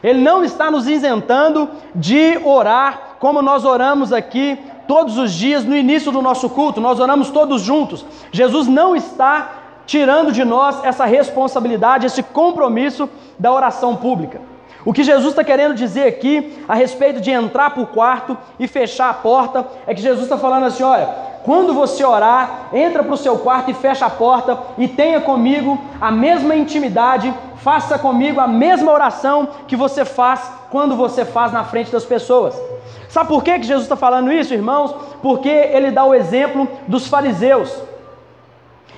Ele 0.03 0.21
não 0.21 0.43
está 0.43 0.69
nos 0.69 0.87
isentando 0.87 1.69
de 1.93 2.39
orar 2.45 3.17
como 3.19 3.41
nós 3.41 3.65
oramos 3.65 4.13
aqui 4.13 4.57
todos 4.87 5.17
os 5.17 5.33
dias 5.33 5.65
no 5.65 5.75
início 5.75 6.11
do 6.11 6.21
nosso 6.21 6.49
culto, 6.49 6.79
nós 6.79 6.99
oramos 6.99 7.29
todos 7.29 7.61
juntos. 7.61 8.05
Jesus 8.31 8.67
não 8.67 8.95
está 8.95 9.49
tirando 9.87 10.31
de 10.31 10.43
nós 10.43 10.83
essa 10.83 11.05
responsabilidade, 11.05 12.05
esse 12.05 12.21
compromisso 12.21 13.09
da 13.39 13.51
oração 13.51 13.95
pública. 13.95 14.41
O 14.85 14.93
que 14.93 15.03
Jesus 15.03 15.31
está 15.31 15.43
querendo 15.43 15.73
dizer 15.73 16.07
aqui 16.07 16.63
a 16.67 16.75
respeito 16.75 17.19
de 17.19 17.31
entrar 17.31 17.71
para 17.71 17.81
o 17.81 17.87
quarto 17.87 18.37
e 18.59 18.67
fechar 18.67 19.09
a 19.09 19.13
porta 19.13 19.65
é 19.87 19.95
que 19.95 20.01
Jesus 20.01 20.23
está 20.23 20.37
falando 20.37 20.65
assim: 20.65 20.83
olha, 20.83 21.09
quando 21.43 21.73
você 21.73 22.05
orar, 22.05 22.69
entra 22.73 23.03
para 23.03 23.13
o 23.13 23.17
seu 23.17 23.39
quarto 23.39 23.71
e 23.71 23.73
fecha 23.73 24.05
a 24.05 24.09
porta 24.09 24.57
e 24.77 24.87
tenha 24.87 25.19
comigo 25.21 25.79
a 25.99 26.11
mesma 26.11 26.55
intimidade, 26.55 27.33
faça 27.57 27.97
comigo 27.97 28.39
a 28.39 28.47
mesma 28.47 28.91
oração 28.91 29.49
que 29.67 29.75
você 29.75 30.05
faz 30.05 30.51
quando 30.69 30.95
você 30.95 31.25
faz 31.25 31.51
na 31.51 31.63
frente 31.63 31.91
das 31.91 32.05
pessoas. 32.05 32.57
Sabe 33.09 33.29
por 33.29 33.43
que, 33.43 33.63
Jesus 33.63 33.83
está 33.83 33.95
falando 33.95 34.31
isso, 34.31 34.53
irmãos? 34.53 34.93
Porque 35.21 35.49
ele 35.49 35.91
dá 35.91 36.03
o 36.03 36.13
exemplo 36.13 36.67
dos 36.87 37.07
fariseus 37.07 37.73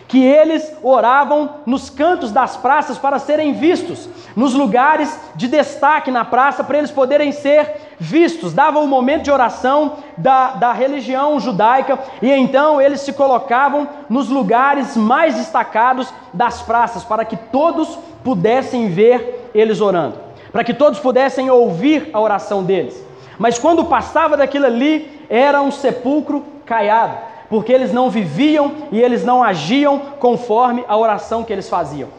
que 0.09 0.25
eles 0.25 0.75
oravam 0.81 1.57
nos 1.67 1.87
cantos 1.87 2.31
das 2.31 2.57
praças 2.57 2.97
para 2.97 3.19
serem 3.19 3.53
vistos, 3.53 4.09
nos 4.35 4.55
lugares 4.55 5.15
de 5.35 5.47
destaque 5.47 6.09
na 6.09 6.25
praça, 6.25 6.63
para 6.63 6.79
eles 6.79 6.89
poderem 6.89 7.31
ser 7.31 7.75
vistos. 7.99 8.51
Dava 8.51 8.79
o 8.79 8.85
um 8.85 8.87
momento 8.87 9.21
de 9.21 9.31
oração 9.31 9.97
da, 10.17 10.53
da 10.53 10.73
religião 10.73 11.39
judaica 11.39 11.99
e 12.23 12.31
então 12.31 12.81
eles 12.81 13.01
se 13.01 13.13
colocavam 13.13 13.87
nos 14.09 14.29
lugares 14.29 14.97
mais 14.97 15.35
destacados 15.35 16.11
das 16.33 16.59
praças, 16.59 17.03
para 17.03 17.23
que 17.23 17.37
todos 17.37 17.99
pudessem 18.23 18.89
ver 18.89 19.51
eles 19.53 19.79
orando, 19.79 20.17
para 20.51 20.63
que 20.63 20.73
todos 20.73 20.99
pudessem 20.99 21.51
ouvir 21.51 22.09
a 22.11 22.19
oração 22.19 22.63
deles. 22.63 22.99
Mas 23.37 23.59
quando 23.59 23.85
passava 23.85 24.35
daquilo 24.35 24.65
ali, 24.65 25.23
era 25.29 25.61
um 25.61 25.69
sepulcro 25.69 26.43
caiado 26.65 27.29
porque 27.49 27.73
eles 27.73 27.91
não 27.91 28.09
viviam 28.09 28.71
e 28.91 29.01
eles 29.01 29.25
não 29.25 29.43
agiam 29.43 29.99
conforme 30.19 30.85
a 30.87 30.95
oração 30.95 31.43
que 31.43 31.51
eles 31.51 31.67
faziam. 31.67 32.09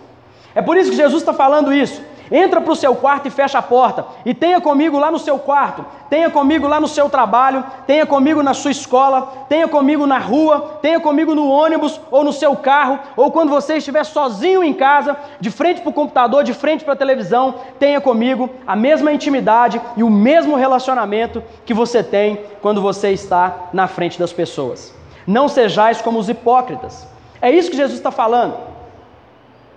É 0.54 0.60
por 0.60 0.76
isso 0.76 0.90
que 0.90 0.96
Jesus 0.96 1.22
está 1.22 1.32
falando 1.32 1.72
isso. 1.72 2.02
Entra 2.30 2.60
para 2.60 2.72
o 2.72 2.76
seu 2.76 2.94
quarto 2.94 3.26
e 3.26 3.30
fecha 3.30 3.58
a 3.58 3.62
porta. 3.62 4.06
E 4.24 4.32
tenha 4.32 4.60
comigo 4.60 4.98
lá 4.98 5.10
no 5.10 5.18
seu 5.18 5.36
quarto, 5.36 5.84
tenha 6.08 6.30
comigo 6.30 6.68
lá 6.68 6.78
no 6.78 6.86
seu 6.86 7.10
trabalho, 7.10 7.64
tenha 7.86 8.06
comigo 8.06 8.40
na 8.40 8.54
sua 8.54 8.70
escola, 8.70 9.46
tenha 9.48 9.66
comigo 9.66 10.06
na 10.06 10.18
rua, 10.18 10.78
tenha 10.80 11.00
comigo 11.00 11.34
no 11.34 11.48
ônibus 11.48 12.00
ou 12.08 12.22
no 12.22 12.32
seu 12.32 12.54
carro, 12.54 13.00
ou 13.16 13.32
quando 13.32 13.50
você 13.50 13.78
estiver 13.78 14.04
sozinho 14.04 14.62
em 14.62 14.72
casa, 14.72 15.16
de 15.40 15.50
frente 15.50 15.80
para 15.80 15.90
o 15.90 15.94
computador, 15.94 16.44
de 16.44 16.54
frente 16.54 16.84
para 16.84 16.94
a 16.94 16.96
televisão, 16.96 17.56
tenha 17.80 18.00
comigo 18.00 18.48
a 18.64 18.76
mesma 18.76 19.12
intimidade 19.12 19.80
e 19.96 20.04
o 20.04 20.10
mesmo 20.10 20.54
relacionamento 20.54 21.42
que 21.64 21.74
você 21.74 22.00
tem 22.02 22.38
quando 22.62 22.80
você 22.80 23.10
está 23.10 23.70
na 23.72 23.88
frente 23.88 24.18
das 24.18 24.32
pessoas. 24.32 24.99
Não 25.26 25.48
sejais 25.48 26.00
como 26.00 26.18
os 26.18 26.28
hipócritas. 26.28 27.06
É 27.40 27.50
isso 27.50 27.70
que 27.70 27.76
Jesus 27.76 27.98
está 27.98 28.10
falando. 28.10 28.54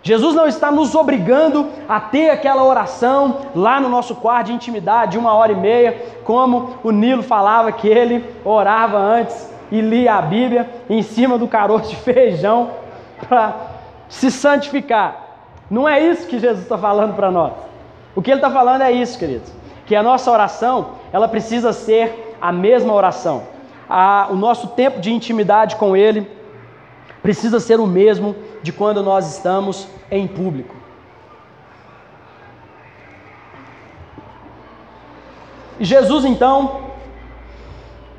Jesus 0.02 0.36
não 0.36 0.46
está 0.46 0.70
nos 0.70 0.94
obrigando 0.96 1.70
a 1.88 1.98
ter 2.00 2.30
aquela 2.30 2.64
oração 2.64 3.38
lá 3.56 3.80
no 3.80 3.88
nosso 3.88 4.16
quarto 4.16 4.48
de 4.48 4.54
intimidade, 4.54 5.14
de 5.14 5.18
uma 5.18 5.34
hora 5.34 5.54
e 5.54 5.56
meia, 5.56 5.98
como 6.26 6.78
o 6.84 6.92
Nilo 6.92 7.24
falava 7.24 7.72
que 7.72 7.88
ele 7.88 8.26
orava 8.44 8.98
antes 8.98 9.50
e 9.72 9.80
lia 9.80 10.16
a 10.16 10.22
Bíblia 10.22 10.70
em 10.90 11.02
cima 11.02 11.38
do 11.38 11.48
caroço 11.48 11.90
de 11.90 11.96
feijão 12.04 12.72
para 13.30 13.56
se 14.10 14.30
santificar. 14.30 15.22
Não 15.72 15.88
é 15.88 16.02
isso 16.02 16.28
que 16.28 16.38
Jesus 16.38 16.64
está 16.64 16.78
falando 16.78 17.16
para 17.16 17.32
nós. 17.32 17.54
O 18.14 18.22
que 18.22 18.30
ele 18.30 18.40
está 18.40 18.52
falando 18.52 18.82
é 18.82 18.92
isso, 18.92 19.18
queridos, 19.18 19.50
que 19.88 19.96
a 19.96 20.04
nossa 20.04 20.30
oração 20.30 20.90
ela 21.14 21.30
precisa 21.30 21.72
ser 21.72 22.36
a 22.42 22.52
mesma 22.52 22.94
oração 22.94 23.53
a, 23.96 24.28
o 24.32 24.36
nosso 24.36 24.70
tempo 24.70 25.00
de 25.00 25.14
intimidade 25.14 25.76
com 25.76 25.96
Ele 25.96 26.28
precisa 27.22 27.60
ser 27.60 27.80
o 27.80 27.86
mesmo 27.86 28.36
de 28.64 28.74
quando 28.74 29.04
nós 29.04 29.32
estamos 29.32 29.88
em 30.10 30.28
público. 30.28 30.76
E 35.80 35.86
Jesus 35.86 36.26
então, 36.26 36.82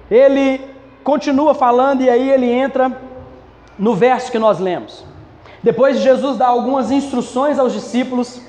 ele 0.09 0.61
continua 1.02 1.54
falando 1.54 2.02
e 2.02 2.09
aí 2.09 2.31
ele 2.31 2.49
entra 2.49 2.97
no 3.76 3.97
verso 3.97 4.31
que 4.31 4.38
nós 4.38 4.61
lemos. 4.61 5.04
Depois 5.61 5.97
de 5.97 6.04
Jesus 6.04 6.38
dar 6.38 6.49
algumas 6.49 6.93
instruções 6.93 7.59
aos 7.59 7.73
discípulos, 7.73 8.40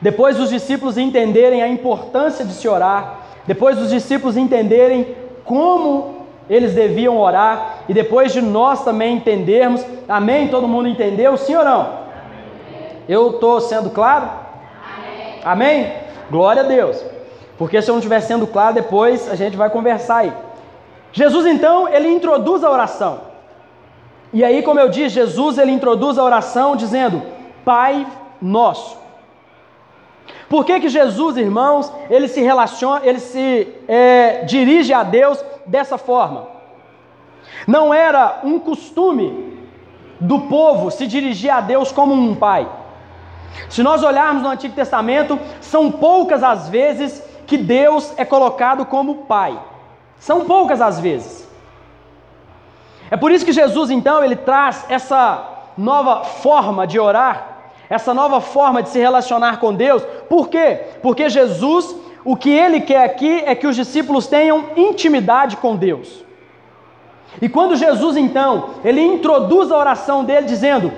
depois 0.00 0.38
dos 0.38 0.48
discípulos 0.48 0.96
entenderem 0.96 1.62
a 1.62 1.68
importância 1.68 2.46
de 2.46 2.54
se 2.54 2.66
orar, 2.66 3.20
depois 3.46 3.76
dos 3.76 3.90
discípulos 3.90 4.38
entenderem 4.38 5.22
como 5.44 6.13
eles 6.48 6.74
deviam 6.74 7.18
orar, 7.18 7.78
e 7.88 7.94
depois 7.94 8.32
de 8.32 8.42
nós 8.42 8.84
também 8.84 9.16
entendermos, 9.16 9.84
amém? 10.08 10.48
Todo 10.48 10.68
mundo 10.68 10.88
entendeu? 10.88 11.36
Sim 11.36 11.56
ou 11.56 11.64
não? 11.64 12.04
Eu 13.08 13.30
estou 13.32 13.60
sendo 13.60 13.90
claro? 13.90 14.28
Amém. 14.96 15.40
amém? 15.44 15.92
Glória 16.30 16.62
a 16.62 16.66
Deus. 16.66 17.02
Porque 17.56 17.80
se 17.80 17.90
eu 17.90 17.92
não 17.94 18.00
estiver 18.00 18.20
sendo 18.20 18.46
claro, 18.46 18.74
depois 18.74 19.30
a 19.30 19.34
gente 19.34 19.56
vai 19.56 19.70
conversar 19.70 20.18
aí. 20.18 20.32
Jesus 21.12 21.46
então, 21.46 21.88
ele 21.88 22.08
introduz 22.08 22.64
a 22.64 22.70
oração. 22.70 23.20
E 24.32 24.42
aí, 24.42 24.62
como 24.62 24.80
eu 24.80 24.88
disse, 24.88 25.14
Jesus 25.14 25.58
ele 25.58 25.70
introduz 25.70 26.18
a 26.18 26.24
oração 26.24 26.74
dizendo: 26.74 27.22
Pai 27.64 28.06
nosso. 28.42 28.98
Por 30.48 30.64
que, 30.64 30.80
que 30.80 30.88
Jesus, 30.88 31.36
irmãos, 31.36 31.92
ele 32.10 32.28
se 32.28 32.40
relaciona, 32.40 33.00
ele 33.04 33.20
se 33.20 33.68
é, 33.88 34.42
dirige 34.44 34.92
a 34.92 35.02
Deus 35.02 35.42
dessa 35.66 35.98
forma? 35.98 36.48
Não 37.66 37.92
era 37.92 38.40
um 38.44 38.58
costume 38.58 39.58
do 40.20 40.40
povo 40.40 40.90
se 40.90 41.06
dirigir 41.06 41.50
a 41.50 41.60
Deus 41.60 41.92
como 41.92 42.14
um 42.14 42.34
pai. 42.34 42.68
Se 43.68 43.82
nós 43.82 44.02
olharmos 44.02 44.42
no 44.42 44.48
Antigo 44.48 44.74
Testamento, 44.74 45.38
são 45.60 45.90
poucas 45.90 46.42
as 46.42 46.68
vezes 46.68 47.22
que 47.46 47.56
Deus 47.56 48.12
é 48.16 48.24
colocado 48.24 48.86
como 48.86 49.26
pai. 49.26 49.58
São 50.18 50.44
poucas 50.44 50.80
as 50.80 50.98
vezes. 50.98 51.48
É 53.10 53.16
por 53.16 53.30
isso 53.30 53.44
que 53.44 53.52
Jesus 53.52 53.90
então 53.90 54.24
ele 54.24 54.36
traz 54.36 54.86
essa 54.88 55.46
nova 55.76 56.24
forma 56.24 56.86
de 56.86 56.98
orar 56.98 57.54
essa 57.88 58.14
nova 58.14 58.40
forma 58.40 58.82
de 58.82 58.88
se 58.88 58.98
relacionar 58.98 59.58
com 59.60 59.74
Deus. 59.74 60.02
Por 60.28 60.48
quê? 60.48 60.80
Porque 61.02 61.28
Jesus, 61.28 61.94
o 62.24 62.36
que 62.36 62.50
ele 62.50 62.80
quer 62.80 63.04
aqui 63.04 63.42
é 63.44 63.54
que 63.54 63.66
os 63.66 63.76
discípulos 63.76 64.26
tenham 64.26 64.70
intimidade 64.76 65.56
com 65.58 65.76
Deus. 65.76 66.24
E 67.42 67.48
quando 67.48 67.76
Jesus 67.76 68.16
então, 68.16 68.70
ele 68.84 69.02
introduz 69.02 69.70
a 69.70 69.76
oração 69.76 70.24
dele 70.24 70.46
dizendo: 70.46 70.92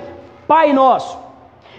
Pai 0.47 0.71
nosso. 0.71 1.17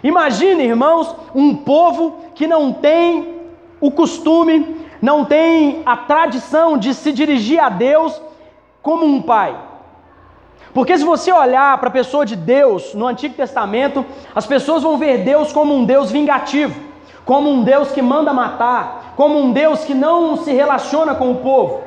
Imagine, 0.03 0.65
irmãos, 0.65 1.15
um 1.35 1.55
povo 1.55 2.21
que 2.35 2.47
não 2.47 2.73
tem 2.73 3.37
o 3.81 3.91
costume, 3.91 4.77
não 5.01 5.25
tem 5.25 5.83
a 5.87 5.97
tradição 5.97 6.77
de 6.77 6.95
se 6.95 7.13
dirigir 7.13 7.61
a 7.61 7.69
Deus 7.69 8.21
como 8.83 9.05
um 9.05 9.23
pai. 9.23 9.57
Porque 10.73 10.97
se 10.97 11.05
você 11.05 11.33
olhar 11.33 11.77
para 11.79 11.89
a 11.89 11.93
pessoa 11.93 12.25
de 12.25 12.37
Deus 12.37 12.95
no 12.95 13.07
Antigo 13.07 13.35
Testamento, 13.35 14.05
as 14.35 14.47
pessoas 14.47 14.83
vão 14.83 14.97
ver 14.97 15.25
Deus 15.25 15.53
como 15.53 15.75
um 15.75 15.85
Deus 15.85 16.11
vingativo, 16.11 16.79
como 17.25 17.51
um 17.51 17.65
Deus 17.65 17.91
que 17.91 18.03
manda 18.03 18.33
matar, 18.33 18.98
como 19.19 19.37
um 19.37 19.51
Deus 19.51 19.83
que 19.85 19.95
não 19.95 20.37
se 20.37 20.53
relaciona 20.53 21.13
com 21.13 21.33
o 21.33 21.39
povo. 21.39 21.81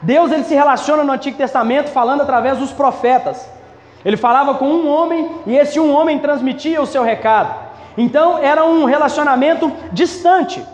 Deus 0.00 0.32
ele 0.32 0.44
se 0.44 0.54
relaciona 0.54 1.04
no 1.04 1.12
Antigo 1.12 1.36
Testamento 1.36 1.90
falando 1.90 2.22
através 2.22 2.56
dos 2.56 2.72
profetas. 2.72 3.46
Ele 4.02 4.16
falava 4.16 4.54
com 4.54 4.64
um 4.64 4.88
homem 4.88 5.30
e 5.46 5.54
esse 5.54 5.78
um 5.78 5.94
homem 5.94 6.18
transmitia 6.20 6.80
o 6.80 6.86
seu 6.86 7.02
recado. 7.02 7.54
Então 7.98 8.38
era 8.38 8.64
um 8.64 8.86
relacionamento 8.86 9.70
distante. 9.92 10.66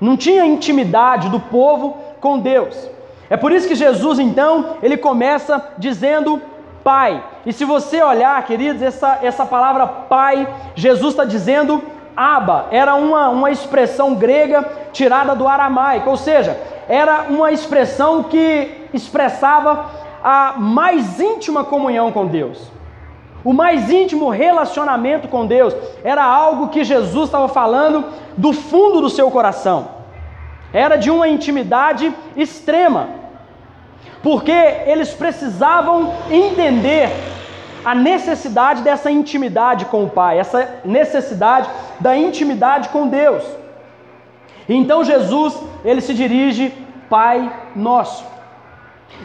Não 0.00 0.16
tinha 0.16 0.44
intimidade 0.44 1.28
do 1.28 1.38
povo 1.38 1.98
com 2.20 2.40
Deus. 2.40 2.90
É 3.30 3.36
por 3.36 3.52
isso 3.52 3.68
que 3.68 3.76
Jesus, 3.76 4.18
então, 4.18 4.78
ele 4.82 4.96
começa 4.96 5.62
dizendo 5.78 6.42
Pai. 6.82 7.22
E 7.44 7.52
se 7.52 7.64
você 7.64 8.02
olhar, 8.02 8.44
queridos, 8.44 8.82
essa, 8.82 9.20
essa 9.22 9.46
palavra 9.46 9.86
Pai, 9.86 10.48
Jesus 10.74 11.12
está 11.12 11.24
dizendo 11.24 11.80
Abba, 12.16 12.66
era 12.70 12.94
uma, 12.94 13.28
uma 13.28 13.50
expressão 13.50 14.14
grega 14.14 14.64
tirada 14.92 15.34
do 15.34 15.46
aramaico, 15.46 16.08
ou 16.08 16.16
seja, 16.16 16.58
era 16.88 17.26
uma 17.28 17.52
expressão 17.52 18.22
que 18.22 18.88
expressava 18.94 19.90
a 20.22 20.54
mais 20.56 21.20
íntima 21.20 21.64
comunhão 21.64 22.10
com 22.10 22.26
Deus. 22.26 22.70
O 23.44 23.52
mais 23.52 23.90
íntimo 23.90 24.30
relacionamento 24.30 25.28
com 25.28 25.46
Deus 25.46 25.74
era 26.02 26.24
algo 26.24 26.68
que 26.68 26.82
Jesus 26.82 27.26
estava 27.26 27.48
falando 27.48 28.04
do 28.36 28.52
fundo 28.52 29.00
do 29.00 29.10
seu 29.10 29.30
coração 29.30 29.96
era 30.76 30.96
de 30.96 31.10
uma 31.10 31.26
intimidade 31.26 32.12
extrema, 32.36 33.08
porque 34.22 34.52
eles 34.52 35.12
precisavam 35.14 36.12
entender 36.30 37.08
a 37.86 37.94
necessidade 37.94 38.82
dessa 38.82 39.12
intimidade 39.12 39.84
com 39.84 40.02
o 40.02 40.10
Pai, 40.10 40.40
essa 40.40 40.80
necessidade 40.84 41.70
da 42.00 42.16
intimidade 42.16 42.88
com 42.88 43.06
Deus. 43.06 43.44
Então 44.68 45.04
Jesus, 45.04 45.56
ele 45.84 46.00
se 46.00 46.12
dirige 46.12 46.74
Pai 47.08 47.48
nosso. 47.76 48.26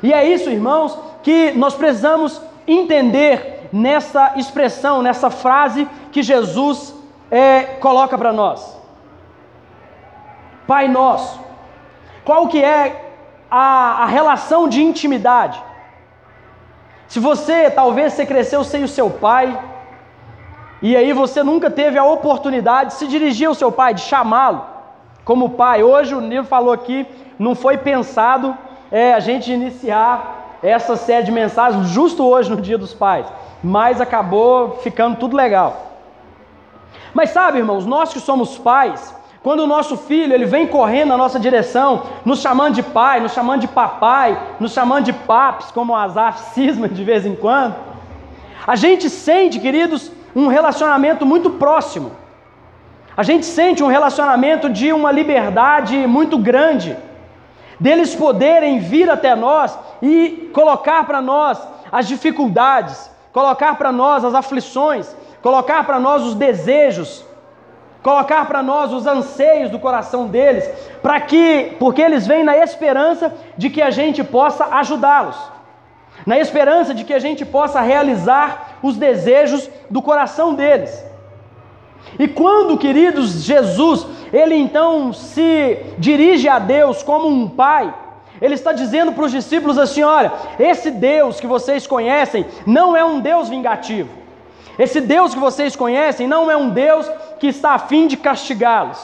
E 0.04 0.13
é 0.13 0.24
isso, 0.24 0.47
irmãos, 0.47 0.95
que 1.24 1.52
nós 1.54 1.74
precisamos 1.74 2.39
entender 2.67 3.67
nessa 3.74 4.34
expressão, 4.36 5.02
nessa 5.02 5.32
frase 5.32 5.88
que 6.12 6.21
Jesus 6.21 6.93
é, 7.32 7.63
coloca 7.80 8.15
para 8.15 8.32
nós. 8.32 8.80
Pai 10.67 10.88
Nosso? 10.88 11.41
Qual 12.24 12.47
que 12.47 12.63
é 12.63 13.12
a, 13.50 14.04
a 14.04 14.06
relação 14.06 14.69
de 14.69 14.84
intimidade? 14.84 15.71
Se 17.12 17.19
você, 17.19 17.69
talvez 17.69 18.13
você 18.13 18.26
cresceu 18.26 18.63
sem 18.63 18.86
o 18.86 18.88
seu 18.88 19.10
pai, 19.10 19.62
e 20.82 20.95
aí 20.95 21.12
você 21.12 21.43
nunca 21.43 21.69
teve 21.69 21.97
a 21.97 22.06
oportunidade 22.06 22.91
de 22.91 22.95
se 22.95 23.06
dirigir 23.06 23.50
ao 23.50 23.54
seu 23.54 23.69
pai, 23.69 23.93
de 23.93 24.00
chamá-lo 24.00 24.62
como 25.26 25.50
pai. 25.50 25.84
Hoje 25.84 26.15
o 26.15 26.21
Nilo 26.21 26.45
falou 26.45 26.71
aqui, 26.71 27.06
não 27.38 27.54
foi 27.54 27.78
pensado 27.78 28.58
é, 28.89 29.13
a 29.13 29.19
gente 29.19 29.52
iniciar 29.52 30.58
essa 30.63 30.95
série 30.95 31.26
de 31.26 31.34
mensagens 31.34 31.89
justo 31.89 32.24
hoje 32.26 32.50
no 32.50 32.62
Dia 32.62 32.78
dos 32.78 32.93
Pais, 32.93 33.28
mas 33.62 34.00
acabou 34.00 34.78
ficando 34.78 35.17
tudo 35.17 35.36
legal. 35.36 35.88
Mas 37.13 37.32
sabe, 37.32 37.58
irmãos, 37.58 37.86
nós 37.86 38.13
que 38.13 38.21
somos 38.21 38.58
pais, 38.58 39.13
quando 39.43 39.62
o 39.62 39.67
nosso 39.67 39.97
filho 39.97 40.34
ele 40.34 40.45
vem 40.45 40.67
correndo 40.67 41.10
na 41.10 41.17
nossa 41.17 41.39
direção, 41.39 42.04
nos 42.23 42.41
chamando 42.41 42.75
de 42.75 42.84
pai, 42.84 43.19
nos 43.19 43.34
chamando 43.34 43.62
de 43.62 43.67
papai, 43.67 44.39
nos 44.60 44.71
chamando 44.71 45.06
de 45.06 45.13
papis, 45.13 45.71
como 45.71 45.93
o 45.93 45.95
Azaf 45.95 46.54
cisma 46.54 46.88
de 46.88 47.04
vez 47.04 47.25
em 47.25 47.36
quando, 47.36 47.75
a 48.67 48.75
gente 48.75 49.10
sente, 49.10 49.60
queridos, 49.60 50.12
um 50.36 50.47
relacionamento 50.47 51.25
muito 51.25 51.49
próximo. 51.49 52.12
A 53.17 53.23
gente 53.23 53.45
sente 53.45 53.84
um 53.84 53.88
relacionamento 53.88 54.69
de 54.69 54.93
uma 54.93 55.12
liberdade 55.12 55.97
muito 56.06 56.38
grande, 56.38 56.95
deles 57.80 58.13
poderem 58.13 58.80
vir 58.80 59.10
até 59.10 59.36
nós 59.36 59.77
e 60.04 60.51
colocar 60.54 61.04
para 61.06 61.19
nós 61.19 61.60
as 61.91 62.08
dificuldades, 62.08 63.10
colocar 63.34 63.75
para 63.75 63.91
nós 63.91 64.23
as 64.23 64.36
aflições, 64.36 65.15
colocar 65.41 65.84
para 65.84 65.99
nós 65.99 66.23
os 66.23 66.36
desejos, 66.36 67.25
colocar 68.04 68.46
para 68.46 68.64
nós 68.64 68.92
os 68.92 69.06
anseios 69.06 69.70
do 69.70 69.80
coração 69.80 70.28
deles, 70.28 70.68
para 71.02 71.20
que, 71.20 71.76
porque 71.80 72.02
eles 72.02 72.26
vêm 72.26 72.44
na 72.44 72.58
esperança 72.58 73.34
de 73.58 73.70
que 73.70 73.82
a 73.82 73.92
gente 73.92 74.24
possa 74.24 74.66
ajudá-los, 74.76 75.38
na 76.26 76.40
esperança 76.40 76.94
de 76.94 77.04
que 77.04 77.14
a 77.14 77.20
gente 77.20 77.46
possa 77.46 77.82
realizar 77.82 78.80
os 78.82 78.98
desejos 78.98 79.70
do 79.90 80.02
coração 80.02 80.54
deles. 80.54 81.04
E 82.18 82.28
quando, 82.28 82.78
queridos, 82.78 83.44
Jesus, 83.44 84.06
ele 84.34 84.56
então 84.56 85.14
se 85.14 85.78
dirige 85.98 86.50
a 86.50 86.60
Deus 86.60 87.04
como 87.04 87.28
um 87.28 87.48
pai, 87.48 87.94
ele 88.42 88.56
está 88.56 88.74
dizendo 88.74 89.12
para 89.12 89.26
os 89.26 89.32
discípulos 89.32 89.78
assim: 89.78 90.02
olha, 90.02 90.32
esse 90.60 90.90
Deus 90.90 91.40
que 91.40 91.46
vocês 91.46 91.86
conhecem 91.86 92.46
não 92.66 92.98
é 92.98 93.06
um 93.06 93.20
Deus 93.20 93.50
vingativo. 93.50 94.21
Esse 94.82 95.00
Deus 95.00 95.36
que 95.36 95.39
vocês 95.39 95.76
conhecem 95.76 96.28
não 96.28 96.50
é 96.50 96.58
um 96.58 96.72
Deus 96.72 97.08
que 97.39 97.46
está 97.46 97.74
a 97.76 97.78
fim 97.78 98.08
de 98.08 98.17
castigá-los. 98.17 99.00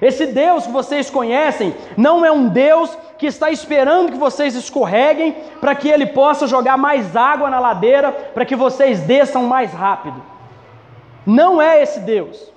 Esse 0.00 0.24
Deus 0.24 0.64
que 0.64 0.72
vocês 0.72 1.10
conhecem 1.10 1.76
não 1.94 2.24
é 2.24 2.32
um 2.32 2.48
Deus 2.48 2.96
que 3.18 3.26
está 3.26 3.50
esperando 3.50 4.12
que 4.12 4.16
vocês 4.16 4.54
escorreguem 4.54 5.36
para 5.60 5.74
que 5.74 5.90
ele 5.90 6.06
possa 6.06 6.46
jogar 6.46 6.78
mais 6.78 7.14
água 7.14 7.50
na 7.50 7.60
ladeira 7.60 8.12
para 8.12 8.46
que 8.46 8.56
vocês 8.56 9.00
desçam 9.00 9.42
mais 9.42 9.74
rápido. 9.74 10.22
Não 11.26 11.60
é 11.60 11.82
esse 11.82 12.00
Deus. 12.00 12.53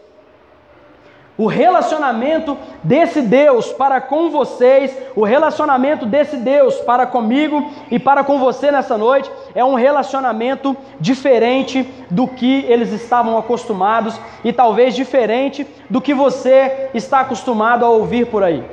O 1.38 1.46
relacionamento 1.46 2.58
desse 2.84 3.22
Deus 3.22 3.72
para 3.72 4.02
com 4.02 4.32
vocês, 4.32 4.98
o 5.16 5.24
relacionamento 5.24 6.04
desse 6.04 6.36
Deus 6.36 6.76
para 6.78 7.06
comigo 7.06 7.72
e 7.92 8.00
para 8.00 8.24
com 8.24 8.40
você 8.40 8.72
nessa 8.72 8.98
noite, 8.98 9.30
é 9.54 9.64
um 9.64 9.76
relacionamento 9.76 10.76
diferente 11.00 11.88
do 12.10 12.28
que 12.28 12.66
eles 12.68 12.92
estavam 12.92 13.38
acostumados 13.38 14.20
e 14.44 14.52
talvez 14.52 14.96
diferente 14.96 15.68
do 15.88 16.02
que 16.02 16.12
você 16.12 16.90
está 16.96 17.20
acostumado 17.20 17.86
a 17.86 17.90
ouvir 17.90 18.26
por 18.26 18.44
aí. 18.44 18.64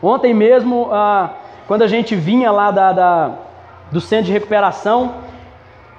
Ontem 0.00 0.32
mesmo, 0.32 0.88
ah, 0.92 1.30
quando 1.66 1.82
a 1.82 1.88
gente 1.88 2.14
vinha 2.14 2.52
lá 2.52 2.70
da, 2.70 2.92
da, 2.92 3.30
do 3.90 4.00
centro 4.00 4.26
de 4.26 4.32
recuperação, 4.32 5.14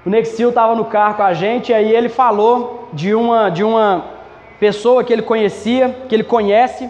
o 0.05 0.09
Nexil 0.09 0.47
estava 0.47 0.73
no 0.75 0.85
carro 0.85 1.15
com 1.15 1.23
a 1.23 1.33
gente 1.33 1.73
e 1.73 1.75
aí 1.75 1.93
ele 1.93 2.07
falou 2.07 2.87
de 2.93 3.13
uma, 3.13 3.49
de 3.49 3.65
uma 3.65 4.18
pessoa 4.59 5.03
que 5.03 5.13
ele 5.13 5.21
conhecia, 5.21 5.95
que 6.07 6.15
ele 6.15 6.23
conhece, 6.23 6.89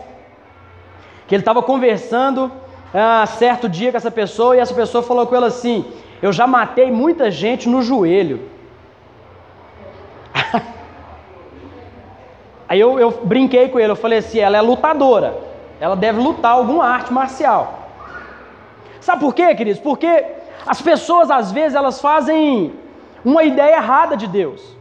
que 1.27 1.35
ele 1.35 1.41
estava 1.41 1.61
conversando 1.61 2.51
ah, 2.93 3.25
certo 3.27 3.69
dia 3.69 3.91
com 3.91 3.97
essa 3.97 4.09
pessoa 4.09 4.55
e 4.55 4.59
essa 4.59 4.73
pessoa 4.73 5.03
falou 5.03 5.27
com 5.27 5.35
ele 5.35 5.45
assim: 5.45 5.85
Eu 6.21 6.33
já 6.33 6.47
matei 6.47 6.91
muita 6.91 7.29
gente 7.29 7.69
no 7.69 7.81
joelho. 7.81 8.41
Aí 12.67 12.79
eu, 12.79 12.99
eu 12.99 13.11
brinquei 13.23 13.69
com 13.69 13.79
ele, 13.79 13.91
eu 13.91 13.95
falei 13.95 14.19
assim: 14.19 14.39
ela 14.39 14.57
é 14.57 14.61
lutadora, 14.61 15.37
ela 15.79 15.95
deve 15.95 16.19
lutar 16.19 16.53
alguma 16.53 16.85
arte 16.85 17.13
marcial. 17.13 17.77
Sabe 18.99 19.21
por 19.21 19.33
quê, 19.33 19.53
queridos? 19.55 19.79
Porque 19.79 20.25
as 20.65 20.81
pessoas 20.81 21.31
às 21.31 21.51
vezes 21.51 21.75
elas 21.75 22.01
fazem 22.01 22.73
uma 23.23 23.43
ideia 23.43 23.75
errada 23.75 24.17
de 24.17 24.27
Deus. 24.27 24.78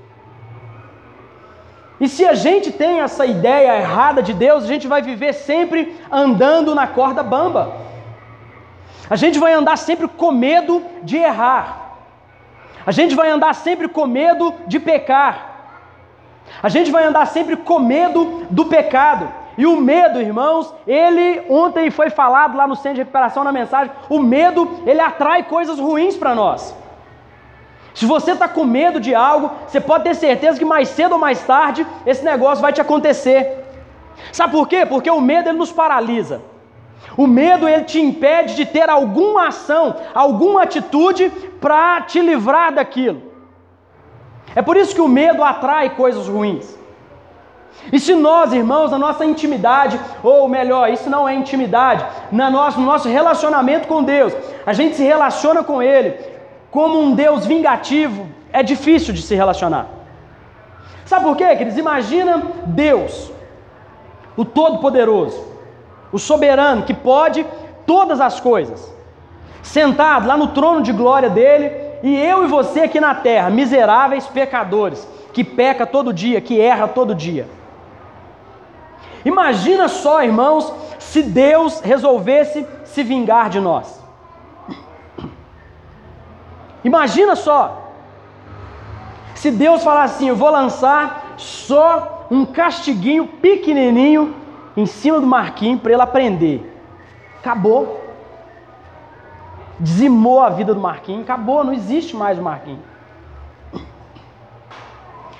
E 2.00 2.08
se 2.08 2.24
a 2.24 2.34
gente 2.34 2.70
tem 2.70 3.00
essa 3.00 3.26
ideia 3.26 3.76
errada 3.76 4.22
de 4.22 4.32
Deus, 4.32 4.64
a 4.64 4.66
gente 4.66 4.86
vai 4.86 5.02
viver 5.02 5.32
sempre 5.32 5.96
andando 6.10 6.74
na 6.74 6.86
corda 6.86 7.22
bamba. 7.22 7.76
A 9.10 9.16
gente 9.16 9.38
vai 9.38 9.52
andar 9.52 9.76
sempre 9.76 10.06
com 10.06 10.30
medo 10.30 10.82
de 11.02 11.16
errar. 11.16 11.96
A 12.86 12.92
gente 12.92 13.14
vai 13.14 13.30
andar 13.30 13.54
sempre 13.54 13.88
com 13.88 14.06
medo 14.06 14.54
de 14.66 14.78
pecar. 14.78 15.48
A 16.62 16.68
gente 16.68 16.90
vai 16.90 17.04
andar 17.04 17.26
sempre 17.26 17.56
com 17.56 17.78
medo 17.78 18.46
do 18.50 18.66
pecado. 18.66 19.28
E 19.56 19.66
o 19.66 19.76
medo, 19.76 20.20
irmãos, 20.20 20.72
ele 20.86 21.42
ontem 21.48 21.90
foi 21.90 22.10
falado 22.10 22.56
lá 22.56 22.66
no 22.66 22.76
centro 22.76 22.94
de 22.94 23.00
recuperação 23.00 23.42
na 23.42 23.50
mensagem, 23.50 23.92
o 24.08 24.20
medo, 24.20 24.82
ele 24.86 25.00
atrai 25.00 25.42
coisas 25.42 25.80
ruins 25.80 26.16
para 26.16 26.32
nós. 26.32 26.74
Se 27.98 28.06
você 28.06 28.30
está 28.30 28.46
com 28.46 28.64
medo 28.64 29.00
de 29.00 29.12
algo, 29.12 29.50
você 29.66 29.80
pode 29.80 30.04
ter 30.04 30.14
certeza 30.14 30.56
que 30.56 30.64
mais 30.64 30.88
cedo 30.88 31.14
ou 31.14 31.18
mais 31.18 31.42
tarde 31.42 31.84
esse 32.06 32.24
negócio 32.24 32.62
vai 32.62 32.72
te 32.72 32.80
acontecer. 32.80 33.64
Sabe 34.30 34.52
por 34.52 34.68
quê? 34.68 34.86
Porque 34.86 35.10
o 35.10 35.20
medo 35.20 35.48
ele 35.48 35.58
nos 35.58 35.72
paralisa. 35.72 36.40
O 37.16 37.26
medo 37.26 37.68
ele 37.68 37.82
te 37.82 38.00
impede 38.00 38.54
de 38.54 38.64
ter 38.66 38.88
alguma 38.88 39.48
ação, 39.48 39.96
alguma 40.14 40.62
atitude 40.62 41.28
para 41.60 42.02
te 42.02 42.20
livrar 42.20 42.72
daquilo. 42.72 43.20
É 44.54 44.62
por 44.62 44.76
isso 44.76 44.94
que 44.94 45.00
o 45.00 45.08
medo 45.08 45.42
atrai 45.42 45.96
coisas 45.96 46.28
ruins. 46.28 46.78
E 47.92 47.98
se 47.98 48.14
nós, 48.14 48.52
irmãos, 48.52 48.92
na 48.92 48.98
nossa 48.98 49.24
intimidade, 49.24 49.98
ou 50.22 50.48
melhor, 50.48 50.88
isso 50.88 51.10
não 51.10 51.28
é 51.28 51.34
intimidade, 51.34 52.06
na 52.30 52.48
no 52.48 52.82
nosso 52.82 53.08
relacionamento 53.08 53.88
com 53.88 54.04
Deus, 54.04 54.32
a 54.64 54.72
gente 54.72 54.94
se 54.94 55.02
relaciona 55.02 55.64
com 55.64 55.82
Ele, 55.82 56.37
como 56.70 57.00
um 57.00 57.14
Deus 57.14 57.46
vingativo, 57.46 58.28
é 58.52 58.62
difícil 58.62 59.14
de 59.14 59.22
se 59.22 59.34
relacionar. 59.34 59.86
Sabe 61.04 61.24
por 61.24 61.36
quê, 61.36 61.46
queridos? 61.56 61.78
Imagina 61.78 62.42
Deus, 62.66 63.32
o 64.36 64.44
Todo-Poderoso, 64.44 65.42
o 66.12 66.18
soberano 66.18 66.82
que 66.82 66.92
pode 66.92 67.46
todas 67.86 68.20
as 68.20 68.38
coisas, 68.40 68.92
sentado 69.62 70.28
lá 70.28 70.36
no 70.36 70.48
trono 70.48 70.82
de 70.82 70.92
glória 70.92 71.30
dele, 71.30 71.72
e 72.02 72.14
eu 72.16 72.44
e 72.44 72.46
você 72.46 72.80
aqui 72.80 73.00
na 73.00 73.14
terra, 73.14 73.50
miseráveis 73.50 74.26
pecadores, 74.26 75.08
que 75.32 75.42
peca 75.42 75.86
todo 75.86 76.12
dia, 76.12 76.40
que 76.40 76.60
erra 76.60 76.86
todo 76.86 77.14
dia. 77.14 77.48
Imagina 79.24 79.88
só, 79.88 80.22
irmãos, 80.22 80.72
se 80.98 81.22
Deus 81.22 81.80
resolvesse 81.80 82.66
se 82.84 83.02
vingar 83.02 83.48
de 83.48 83.60
nós. 83.60 83.97
Imagina 86.84 87.34
só, 87.34 87.92
se 89.34 89.50
Deus 89.50 89.82
falar 89.82 90.04
assim: 90.04 90.28
eu 90.28 90.36
vou 90.36 90.50
lançar 90.50 91.34
só 91.36 92.26
um 92.30 92.44
castiguinho 92.44 93.26
pequenininho 93.26 94.34
em 94.76 94.86
cima 94.86 95.20
do 95.20 95.26
Marquinhos 95.26 95.80
para 95.80 95.92
ele 95.92 96.02
aprender. 96.02 96.82
Acabou. 97.40 98.04
Dizimou 99.80 100.40
a 100.40 100.50
vida 100.50 100.74
do 100.74 100.80
Marquinhos, 100.80 101.22
acabou, 101.22 101.62
não 101.62 101.72
existe 101.72 102.16
mais 102.16 102.36
o 102.36 102.42
Marquinhos. 102.42 102.80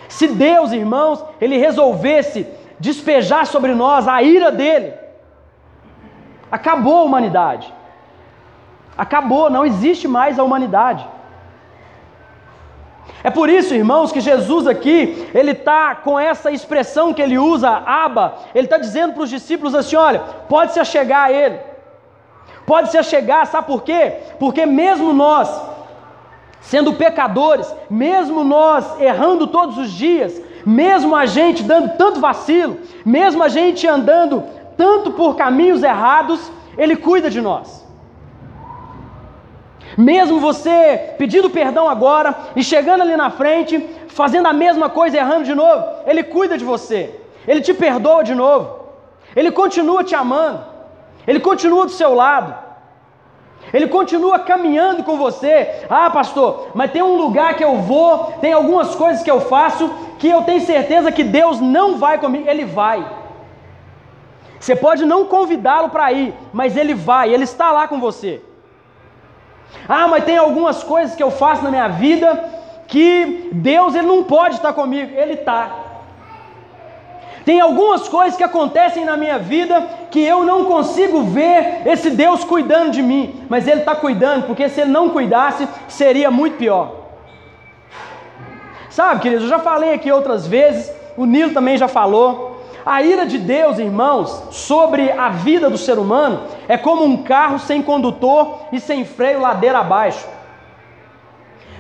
Se 0.08 0.28
Deus, 0.28 0.72
irmãos, 0.72 1.24
ele 1.40 1.56
resolvesse 1.56 2.46
despejar 2.78 3.46
sobre 3.46 3.74
nós 3.74 4.06
a 4.06 4.22
ira 4.22 4.50
dele, 4.50 4.92
acabou 6.50 6.98
a 6.98 7.02
humanidade. 7.02 7.72
Acabou, 8.96 9.50
não 9.50 9.64
existe 9.64 10.08
mais 10.08 10.38
a 10.38 10.44
humanidade. 10.44 11.06
É 13.22 13.30
por 13.30 13.48
isso, 13.48 13.74
irmãos, 13.74 14.12
que 14.12 14.20
Jesus 14.20 14.66
aqui, 14.66 15.28
ele 15.34 15.50
está 15.50 15.94
com 15.94 16.18
essa 16.18 16.50
expressão 16.50 17.12
que 17.12 17.20
ele 17.20 17.36
usa, 17.36 17.68
aba, 17.68 18.36
ele 18.54 18.66
está 18.66 18.78
dizendo 18.78 19.14
para 19.14 19.24
os 19.24 19.30
discípulos 19.30 19.74
assim: 19.74 19.96
olha, 19.96 20.20
pode 20.48 20.72
se 20.72 20.80
achegar 20.80 21.24
a 21.24 21.32
ele, 21.32 21.58
pode 22.66 22.90
se 22.90 22.98
achegar, 22.98 23.46
sabe 23.46 23.66
por 23.66 23.82
quê? 23.82 24.14
Porque 24.38 24.64
mesmo 24.64 25.12
nós, 25.12 25.48
sendo 26.60 26.94
pecadores, 26.94 27.74
mesmo 27.90 28.44
nós 28.44 29.00
errando 29.00 29.48
todos 29.48 29.78
os 29.78 29.90
dias, 29.90 30.40
mesmo 30.64 31.16
a 31.16 31.26
gente 31.26 31.62
dando 31.62 31.96
tanto 31.96 32.20
vacilo, 32.20 32.78
mesmo 33.04 33.42
a 33.42 33.48
gente 33.48 33.86
andando 33.86 34.44
tanto 34.76 35.10
por 35.10 35.34
caminhos 35.34 35.82
errados, 35.82 36.52
Ele 36.76 36.94
cuida 36.94 37.28
de 37.28 37.40
nós. 37.40 37.77
Mesmo 39.98 40.38
você 40.38 41.14
pedindo 41.18 41.50
perdão 41.50 41.88
agora 41.88 42.32
e 42.54 42.62
chegando 42.62 43.00
ali 43.00 43.16
na 43.16 43.30
frente, 43.30 43.84
fazendo 44.06 44.46
a 44.46 44.52
mesma 44.52 44.88
coisa, 44.88 45.16
errando 45.16 45.42
de 45.42 45.56
novo, 45.56 45.84
Ele 46.06 46.22
cuida 46.22 46.56
de 46.56 46.64
você, 46.64 47.12
Ele 47.48 47.60
te 47.60 47.74
perdoa 47.74 48.22
de 48.22 48.32
novo, 48.32 48.78
Ele 49.34 49.50
continua 49.50 50.04
te 50.04 50.14
amando, 50.14 50.64
Ele 51.26 51.40
continua 51.40 51.84
do 51.84 51.90
seu 51.90 52.14
lado. 52.14 52.54
Ele 53.72 53.88
continua 53.88 54.38
caminhando 54.38 55.02
com 55.02 55.18
você. 55.18 55.84
Ah, 55.90 56.08
pastor, 56.08 56.68
mas 56.74 56.92
tem 56.92 57.02
um 57.02 57.16
lugar 57.16 57.54
que 57.54 57.64
eu 57.64 57.78
vou, 57.78 58.34
tem 58.40 58.52
algumas 58.52 58.94
coisas 58.94 59.24
que 59.24 59.30
eu 59.30 59.40
faço 59.40 59.90
que 60.20 60.28
eu 60.28 60.42
tenho 60.42 60.60
certeza 60.60 61.10
que 61.10 61.24
Deus 61.24 61.60
não 61.60 61.98
vai 61.98 62.18
comigo. 62.18 62.48
Ele 62.48 62.64
vai. 62.64 63.04
Você 64.60 64.76
pode 64.76 65.04
não 65.04 65.26
convidá-lo 65.26 65.90
para 65.90 66.12
ir, 66.12 66.32
mas 66.52 66.76
ele 66.76 66.94
vai, 66.94 67.34
ele 67.34 67.44
está 67.44 67.72
lá 67.72 67.88
com 67.88 67.98
você. 67.98 68.40
Ah, 69.88 70.06
mas 70.08 70.24
tem 70.24 70.36
algumas 70.36 70.82
coisas 70.82 71.14
que 71.14 71.22
eu 71.22 71.30
faço 71.30 71.62
na 71.62 71.70
minha 71.70 71.88
vida 71.88 72.44
que 72.86 73.50
Deus 73.52 73.94
ele 73.94 74.06
não 74.06 74.24
pode 74.24 74.56
estar 74.56 74.72
comigo. 74.72 75.12
Ele 75.14 75.34
está. 75.34 75.88
Tem 77.44 77.60
algumas 77.60 78.06
coisas 78.08 78.36
que 78.36 78.44
acontecem 78.44 79.06
na 79.06 79.16
minha 79.16 79.38
vida 79.38 79.82
que 80.10 80.20
eu 80.20 80.44
não 80.44 80.66
consigo 80.66 81.22
ver 81.22 81.80
esse 81.86 82.10
Deus 82.10 82.44
cuidando 82.44 82.90
de 82.90 83.02
mim, 83.02 83.42
mas 83.48 83.66
Ele 83.66 83.80
está 83.80 83.94
cuidando, 83.94 84.46
porque 84.46 84.68
se 84.68 84.82
Ele 84.82 84.90
não 84.90 85.08
cuidasse, 85.08 85.66
seria 85.88 86.30
muito 86.30 86.58
pior. 86.58 86.92
Sabe, 88.90 89.22
queridos, 89.22 89.44
eu 89.44 89.48
já 89.48 89.58
falei 89.58 89.94
aqui 89.94 90.12
outras 90.12 90.46
vezes, 90.46 90.92
o 91.16 91.24
Nilo 91.24 91.54
também 91.54 91.78
já 91.78 91.88
falou. 91.88 92.57
A 92.90 93.02
ira 93.02 93.26
de 93.26 93.36
Deus, 93.36 93.78
irmãos, 93.78 94.44
sobre 94.50 95.12
a 95.12 95.28
vida 95.28 95.68
do 95.68 95.76
ser 95.76 95.98
humano 95.98 96.44
é 96.66 96.78
como 96.78 97.04
um 97.04 97.22
carro 97.22 97.58
sem 97.58 97.82
condutor 97.82 98.60
e 98.72 98.80
sem 98.80 99.04
freio 99.04 99.42
ladeira 99.42 99.80
abaixo. 99.80 100.26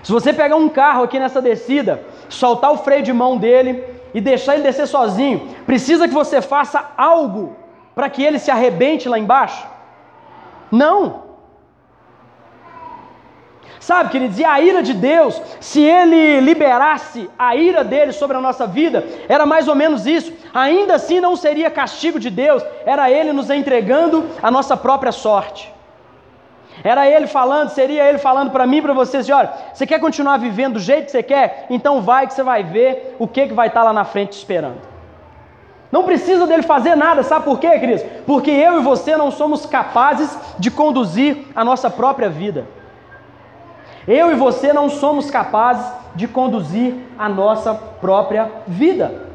Se 0.02 0.12
você 0.12 0.34
pegar 0.34 0.56
um 0.56 0.68
carro 0.68 1.04
aqui 1.04 1.18
nessa 1.18 1.40
descida, 1.40 2.04
soltar 2.28 2.72
o 2.72 2.76
freio 2.76 3.02
de 3.02 3.12
mão 3.14 3.38
dele, 3.38 3.82
e 4.12 4.20
deixar 4.20 4.54
ele 4.54 4.62
descer 4.62 4.86
sozinho, 4.86 5.48
precisa 5.64 6.06
que 6.06 6.12
você 6.12 6.42
faça 6.42 6.92
algo 6.94 7.56
para 7.94 8.10
que 8.10 8.22
ele 8.22 8.38
se 8.38 8.50
arrebente 8.50 9.08
lá 9.08 9.18
embaixo? 9.18 9.66
Não. 10.70 11.27
Sabe, 13.88 14.10
queridos, 14.10 14.38
e 14.38 14.44
a 14.44 14.60
ira 14.60 14.82
de 14.82 14.92
Deus, 14.92 15.40
se 15.60 15.80
ele 15.80 16.40
liberasse 16.40 17.30
a 17.38 17.56
ira 17.56 17.82
dele 17.82 18.12
sobre 18.12 18.36
a 18.36 18.40
nossa 18.40 18.66
vida, 18.66 19.02
era 19.26 19.46
mais 19.46 19.66
ou 19.66 19.74
menos 19.74 20.06
isso. 20.06 20.30
Ainda 20.52 20.96
assim 20.96 21.20
não 21.20 21.34
seria 21.34 21.70
castigo 21.70 22.20
de 22.20 22.28
Deus, 22.28 22.62
era 22.84 23.10
ele 23.10 23.32
nos 23.32 23.48
entregando 23.48 24.26
a 24.42 24.50
nossa 24.50 24.76
própria 24.76 25.10
sorte. 25.10 25.72
Era 26.84 27.08
ele 27.08 27.26
falando, 27.26 27.70
seria 27.70 28.06
ele 28.06 28.18
falando 28.18 28.50
para 28.50 28.66
mim, 28.66 28.82
para 28.82 28.92
vocês, 28.92 29.22
assim, 29.22 29.32
olha, 29.32 29.54
você 29.72 29.86
quer 29.86 29.98
continuar 29.98 30.36
vivendo 30.36 30.74
do 30.74 30.80
jeito 30.80 31.06
que 31.06 31.12
você 31.12 31.22
quer? 31.22 31.64
Então 31.70 32.02
vai 32.02 32.26
que 32.26 32.34
você 32.34 32.42
vai 32.42 32.62
ver 32.62 33.16
o 33.18 33.26
que, 33.26 33.46
que 33.46 33.54
vai 33.54 33.68
estar 33.68 33.80
tá 33.80 33.86
lá 33.86 33.92
na 33.94 34.04
frente 34.04 34.32
esperando. 34.32 34.82
Não 35.90 36.04
precisa 36.04 36.46
dele 36.46 36.62
fazer 36.62 36.94
nada, 36.94 37.22
sabe 37.22 37.46
por 37.46 37.58
quê, 37.58 37.70
queridos? 37.78 38.04
Porque 38.26 38.50
eu 38.50 38.80
e 38.80 38.82
você 38.82 39.16
não 39.16 39.30
somos 39.30 39.64
capazes 39.64 40.38
de 40.58 40.70
conduzir 40.70 41.46
a 41.56 41.64
nossa 41.64 41.88
própria 41.88 42.28
vida. 42.28 42.76
Eu 44.08 44.32
e 44.32 44.34
você 44.34 44.72
não 44.72 44.88
somos 44.88 45.30
capazes 45.30 45.86
de 46.14 46.26
conduzir 46.26 46.94
a 47.18 47.28
nossa 47.28 47.74
própria 47.74 48.50
vida. 48.66 49.28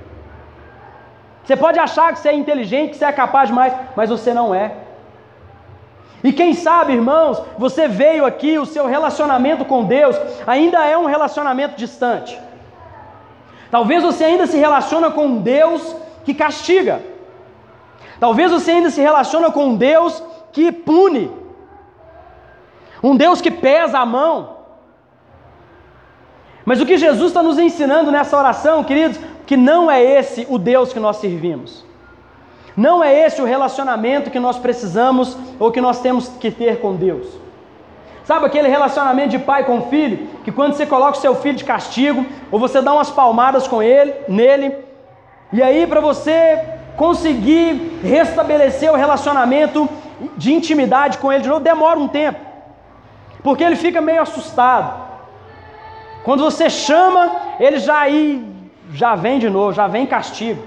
Você 1.43 1.55
pode 1.55 1.77
achar 1.77 2.11
que 2.11 2.19
você 2.19 2.29
é 2.29 2.33
inteligente, 2.33 2.91
que 2.91 2.97
você 2.97 3.05
é 3.05 3.11
capaz 3.11 3.49
demais, 3.49 3.71
mas 3.95 4.09
você 4.09 4.33
não 4.33 4.53
é. 4.53 4.77
E 6.23 6.33
quem 6.33 6.53
sabe, 6.53 6.93
irmãos, 6.93 7.39
você 7.55 7.87
veio 7.87 8.25
aqui, 8.25 8.57
o 8.57 8.65
seu 8.65 8.87
relacionamento 8.87 9.63
com 9.63 9.83
Deus 9.83 10.19
ainda 10.47 10.83
é 10.83 10.97
um 10.97 11.05
relacionamento 11.05 11.75
distante. 11.75 12.39
Talvez 13.69 14.01
você 14.01 14.23
ainda 14.23 14.47
se 14.47 14.57
relaciona 14.57 15.11
com 15.11 15.25
um 15.25 15.41
Deus 15.41 15.95
que 16.23 16.33
castiga. 16.33 17.01
Talvez 18.19 18.51
você 18.51 18.71
ainda 18.71 18.89
se 18.89 19.01
relaciona 19.01 19.51
com 19.51 19.65
um 19.65 19.75
Deus 19.75 20.23
que 20.51 20.71
pune. 20.71 21.29
Um 23.03 23.15
Deus 23.15 23.41
que 23.41 23.51
pesa 23.51 23.99
a 23.99 24.05
mão. 24.05 24.52
Mas 26.65 26.79
o 26.79 26.85
que 26.85 26.97
Jesus 26.97 27.27
está 27.27 27.43
nos 27.43 27.59
ensinando 27.59 28.11
nessa 28.11 28.37
oração, 28.37 28.83
queridos, 28.83 29.19
que 29.45 29.57
não 29.57 29.91
é 29.91 30.01
esse 30.01 30.47
o 30.49 30.57
Deus 30.57 30.93
que 30.93 30.99
nós 30.99 31.17
servimos. 31.17 31.85
Não 32.75 33.03
é 33.03 33.13
esse 33.25 33.41
o 33.41 33.45
relacionamento 33.45 34.31
que 34.31 34.39
nós 34.39 34.57
precisamos 34.57 35.37
ou 35.59 35.71
que 35.71 35.81
nós 35.81 35.99
temos 35.99 36.27
que 36.39 36.49
ter 36.49 36.79
com 36.79 36.95
Deus. 36.95 37.27
Sabe 38.23 38.45
aquele 38.45 38.69
relacionamento 38.69 39.29
de 39.29 39.39
pai 39.39 39.65
com 39.65 39.81
filho, 39.83 40.27
que 40.43 40.51
quando 40.51 40.73
você 40.73 40.85
coloca 40.85 41.17
o 41.17 41.21
seu 41.21 41.35
filho 41.35 41.57
de 41.57 41.65
castigo, 41.65 42.25
ou 42.49 42.57
você 42.57 42.81
dá 42.81 42.93
umas 42.93 43.11
palmadas 43.11 43.67
com 43.67 43.83
ele, 43.83 44.13
nele, 44.29 44.73
e 45.51 45.61
aí 45.61 45.85
para 45.85 45.99
você 45.99 46.59
conseguir 46.95 47.99
restabelecer 48.01 48.91
o 48.91 48.95
relacionamento 48.95 49.89
de 50.37 50.53
intimidade 50.53 51.17
com 51.17 51.31
ele 51.31 51.43
de 51.43 51.49
novo, 51.49 51.59
demora 51.59 51.99
um 51.99 52.07
tempo. 52.07 52.39
Porque 53.43 53.63
ele 53.63 53.75
fica 53.75 53.99
meio 53.99 54.21
assustado. 54.21 55.12
Quando 56.23 56.43
você 56.43 56.69
chama, 56.69 57.35
ele 57.59 57.79
já 57.79 57.99
aí 57.99 58.53
já 58.93 59.15
vem 59.15 59.39
de 59.39 59.49
novo, 59.49 59.73
já 59.73 59.87
vem 59.87 60.05
castigo. 60.05 60.63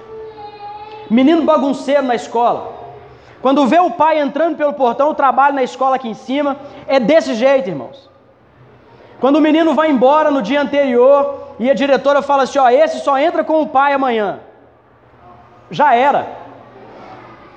Menino 1.09 1.42
bagunceiro 1.42 2.03
na 2.03 2.14
escola. 2.14 2.75
Quando 3.40 3.66
vê 3.66 3.79
o 3.79 3.90
pai 3.90 4.19
entrando 4.19 4.57
pelo 4.57 4.73
portão, 4.73 5.14
trabalho 5.14 5.55
na 5.55 5.62
escola 5.62 5.97
aqui 5.97 6.09
em 6.09 6.14
cima, 6.14 6.57
é 6.87 6.99
desse 6.99 7.35
jeito, 7.35 7.69
irmãos. 7.69 8.11
Quando 9.21 9.37
o 9.37 9.40
menino 9.40 9.75
vai 9.75 9.90
embora 9.90 10.31
no 10.31 10.42
dia 10.42 10.61
anterior 10.61 11.55
e 11.59 11.71
a 11.71 11.75
diretora 11.75 12.23
fala 12.23 12.42
assim: 12.42 12.59
ó, 12.59 12.69
esse 12.69 13.01
só 13.01 13.19
entra 13.19 13.45
com 13.45 13.62
o 13.62 13.69
pai 13.69 13.92
amanhã. 13.92 14.40
Já 15.71 15.95
era. 15.95 16.27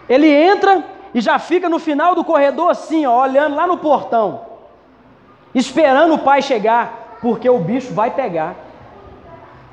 Ele 0.07 0.27
entra 0.27 0.83
e 1.13 1.21
já 1.21 1.37
fica 1.37 1.67
no 1.67 1.79
final 1.79 2.15
do 2.15 2.23
corredor 2.23 2.71
assim, 2.71 3.05
ó, 3.05 3.21
olhando 3.21 3.55
lá 3.55 3.67
no 3.67 3.77
portão, 3.77 4.41
esperando 5.53 6.13
o 6.15 6.19
pai 6.19 6.41
chegar, 6.41 6.98
porque 7.21 7.49
o 7.49 7.59
bicho 7.59 7.93
vai 7.93 8.11
pegar. 8.11 8.55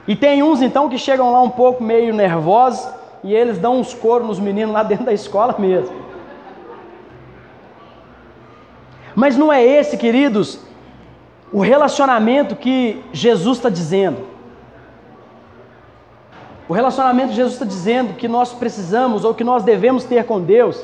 E 0.06 0.14
tem 0.14 0.42
uns 0.42 0.62
então 0.62 0.88
que 0.88 0.98
chegam 0.98 1.32
lá 1.32 1.42
um 1.42 1.50
pouco 1.50 1.82
meio 1.82 2.14
nervosos, 2.14 2.88
e 3.24 3.34
eles 3.34 3.58
dão 3.58 3.80
uns 3.80 3.92
coros 3.92 4.26
nos 4.26 4.38
meninos 4.38 4.72
lá 4.72 4.82
dentro 4.84 5.04
da 5.04 5.12
escola 5.12 5.54
mesmo. 5.58 6.06
Mas 9.14 9.36
não 9.36 9.52
é 9.52 9.64
esse, 9.64 9.96
queridos, 9.96 10.60
o 11.52 11.60
relacionamento 11.60 12.54
que 12.54 13.02
Jesus 13.12 13.58
está 13.58 13.70
dizendo. 13.70 14.26
O 16.68 16.72
relacionamento 16.74 17.30
que 17.30 17.36
Jesus 17.36 17.54
está 17.54 17.64
dizendo 17.64 18.14
que 18.14 18.28
nós 18.28 18.52
precisamos 18.52 19.24
ou 19.24 19.32
que 19.32 19.44
nós 19.44 19.62
devemos 19.62 20.04
ter 20.04 20.24
com 20.24 20.40
Deus 20.40 20.82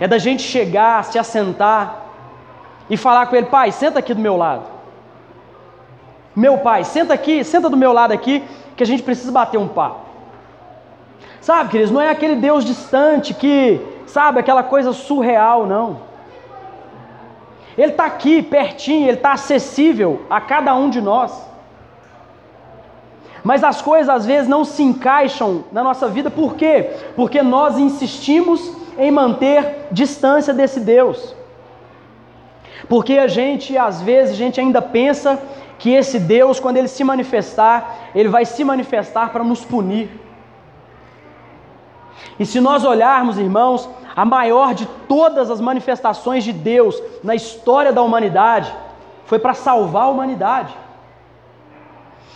é 0.00 0.08
da 0.08 0.18
gente 0.18 0.42
chegar, 0.42 1.04
se 1.04 1.18
assentar 1.18 2.06
e 2.88 2.96
falar 2.96 3.26
com 3.26 3.36
Ele: 3.36 3.46
Pai, 3.46 3.70
senta 3.70 3.98
aqui 3.98 4.12
do 4.14 4.20
meu 4.20 4.36
lado. 4.36 4.77
Meu 6.38 6.58
pai, 6.58 6.84
senta 6.84 7.12
aqui, 7.14 7.42
senta 7.42 7.68
do 7.68 7.76
meu 7.76 7.92
lado 7.92 8.12
aqui, 8.12 8.44
que 8.76 8.84
a 8.84 8.86
gente 8.86 9.02
precisa 9.02 9.32
bater 9.32 9.58
um 9.58 9.66
papo. 9.66 10.02
Sabe, 11.40 11.70
queridos, 11.70 11.90
não 11.90 12.00
é 12.00 12.10
aquele 12.10 12.36
Deus 12.36 12.64
distante 12.64 13.34
que, 13.34 13.80
sabe, 14.06 14.38
aquela 14.38 14.62
coisa 14.62 14.92
surreal, 14.92 15.66
não. 15.66 15.98
Ele 17.76 17.90
está 17.90 18.04
aqui, 18.04 18.40
pertinho, 18.40 19.08
ele 19.08 19.16
está 19.16 19.32
acessível 19.32 20.22
a 20.30 20.40
cada 20.40 20.76
um 20.76 20.88
de 20.88 21.00
nós. 21.00 21.44
Mas 23.42 23.64
as 23.64 23.82
coisas 23.82 24.08
às 24.08 24.24
vezes 24.24 24.48
não 24.48 24.64
se 24.64 24.84
encaixam 24.84 25.64
na 25.72 25.82
nossa 25.82 26.06
vida, 26.06 26.30
por 26.30 26.54
quê? 26.54 26.90
Porque 27.16 27.42
nós 27.42 27.76
insistimos 27.78 28.76
em 28.96 29.10
manter 29.10 29.88
distância 29.90 30.54
desse 30.54 30.78
Deus. 30.78 31.34
Porque 32.88 33.18
a 33.18 33.26
gente, 33.26 33.76
às 33.76 34.00
vezes, 34.00 34.34
a 34.34 34.38
gente 34.38 34.60
ainda 34.60 34.80
pensa 34.80 35.36
que 35.78 35.90
esse 35.90 36.18
Deus, 36.18 36.58
quando 36.58 36.76
ele 36.76 36.88
se 36.88 37.04
manifestar, 37.04 38.10
ele 38.14 38.28
vai 38.28 38.44
se 38.44 38.64
manifestar 38.64 39.30
para 39.30 39.44
nos 39.44 39.64
punir. 39.64 40.10
E 42.38 42.44
se 42.44 42.60
nós 42.60 42.84
olharmos, 42.84 43.38
irmãos, 43.38 43.88
a 44.14 44.24
maior 44.24 44.74
de 44.74 44.86
todas 45.06 45.50
as 45.50 45.60
manifestações 45.60 46.42
de 46.42 46.52
Deus 46.52 47.00
na 47.22 47.34
história 47.34 47.92
da 47.92 48.02
humanidade 48.02 48.74
foi 49.24 49.38
para 49.38 49.54
salvar 49.54 50.04
a 50.04 50.08
humanidade. 50.08 50.74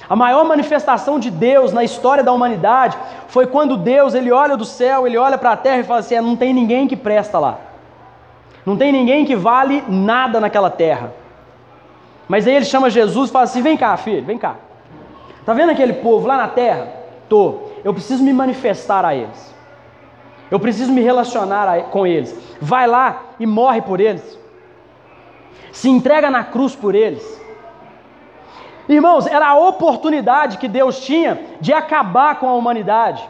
A 0.08 0.14
maior 0.14 0.44
manifestação 0.44 1.18
de 1.18 1.30
Deus 1.30 1.72
na 1.72 1.82
história 1.82 2.22
da 2.22 2.32
humanidade 2.32 2.96
foi 3.28 3.46
quando 3.46 3.76
Deus 3.76 4.14
ele 4.14 4.30
olha 4.30 4.56
do 4.56 4.64
céu, 4.64 5.06
ele 5.06 5.16
olha 5.16 5.38
para 5.38 5.52
a 5.52 5.56
terra 5.56 5.78
e 5.78 5.84
fala 5.84 6.00
assim: 6.00 6.14
é, 6.14 6.20
não 6.20 6.36
tem 6.36 6.52
ninguém 6.52 6.86
que 6.86 6.96
presta 6.96 7.38
lá. 7.38 7.58
Não 8.64 8.76
tem 8.76 8.92
ninguém 8.92 9.24
que 9.24 9.34
vale 9.34 9.82
nada 9.88 10.38
naquela 10.38 10.70
terra. 10.70 11.21
Mas 12.28 12.46
aí 12.46 12.54
ele 12.54 12.64
chama 12.64 12.90
Jesus 12.90 13.30
e 13.30 13.32
fala 13.32 13.44
assim: 13.44 13.62
vem 13.62 13.76
cá, 13.76 13.96
filho, 13.96 14.24
vem 14.24 14.38
cá. 14.38 14.56
Tá 15.44 15.52
vendo 15.52 15.70
aquele 15.70 15.94
povo 15.94 16.26
lá 16.26 16.36
na 16.36 16.48
terra? 16.48 16.88
Tô. 17.28 17.72
Eu 17.84 17.92
preciso 17.92 18.22
me 18.22 18.32
manifestar 18.32 19.04
a 19.04 19.14
eles. 19.14 19.52
Eu 20.50 20.60
preciso 20.60 20.92
me 20.92 21.00
relacionar 21.00 21.84
com 21.84 22.06
eles. 22.06 22.36
Vai 22.60 22.86
lá 22.86 23.22
e 23.40 23.46
morre 23.46 23.80
por 23.82 24.00
eles. 24.00 24.38
Se 25.72 25.88
entrega 25.88 26.30
na 26.30 26.44
cruz 26.44 26.76
por 26.76 26.94
eles. 26.94 27.40
Irmãos, 28.88 29.26
era 29.26 29.48
a 29.48 29.54
oportunidade 29.54 30.58
que 30.58 30.68
Deus 30.68 31.00
tinha 31.00 31.40
de 31.60 31.72
acabar 31.72 32.38
com 32.38 32.48
a 32.48 32.54
humanidade, 32.54 33.26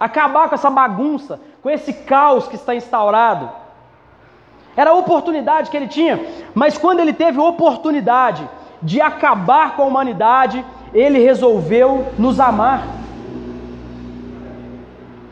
acabar 0.00 0.48
com 0.48 0.54
essa 0.54 0.70
bagunça, 0.70 1.40
com 1.62 1.70
esse 1.70 1.92
caos 1.92 2.48
que 2.48 2.56
está 2.56 2.74
instaurado. 2.74 3.50
Era 4.76 4.90
a 4.90 4.94
oportunidade 4.94 5.70
que 5.70 5.76
ele 5.76 5.88
tinha, 5.88 6.20
mas 6.54 6.76
quando 6.76 7.00
ele 7.00 7.12
teve 7.12 7.40
oportunidade 7.40 8.46
de 8.82 9.00
acabar 9.00 9.74
com 9.74 9.82
a 9.82 9.86
humanidade, 9.86 10.64
ele 10.92 11.18
resolveu 11.18 12.06
nos 12.18 12.38
amar. 12.38 12.86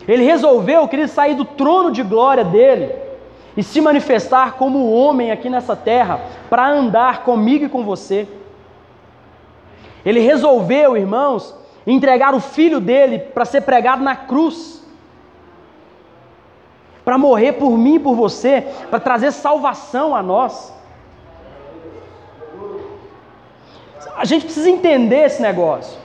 Ele 0.06 0.24
resolveu, 0.24 0.88
querer 0.88 1.08
sair 1.08 1.34
do 1.34 1.44
trono 1.44 1.90
de 1.90 2.02
glória 2.02 2.44
dele 2.44 2.94
e 3.56 3.62
se 3.62 3.80
manifestar 3.80 4.54
como 4.54 4.92
homem 4.92 5.30
aqui 5.30 5.48
nessa 5.48 5.76
terra 5.76 6.20
para 6.50 6.68
andar 6.68 7.22
comigo 7.22 7.64
e 7.64 7.68
com 7.68 7.84
você. 7.84 8.28
Ele 10.04 10.20
resolveu, 10.20 10.96
irmãos, 10.96 11.54
entregar 11.86 12.34
o 12.34 12.40
filho 12.40 12.80
dele 12.80 13.18
para 13.18 13.44
ser 13.44 13.62
pregado 13.62 14.02
na 14.02 14.14
cruz, 14.14 14.83
para 17.04 17.18
morrer 17.18 17.52
por 17.52 17.70
mim 17.76 17.96
e 17.96 17.98
por 17.98 18.14
você, 18.14 18.66
para 18.88 18.98
trazer 18.98 19.30
salvação 19.32 20.14
a 20.16 20.22
nós. 20.22 20.72
A 24.16 24.24
gente 24.24 24.44
precisa 24.44 24.70
entender 24.70 25.26
esse 25.26 25.42
negócio. 25.42 25.98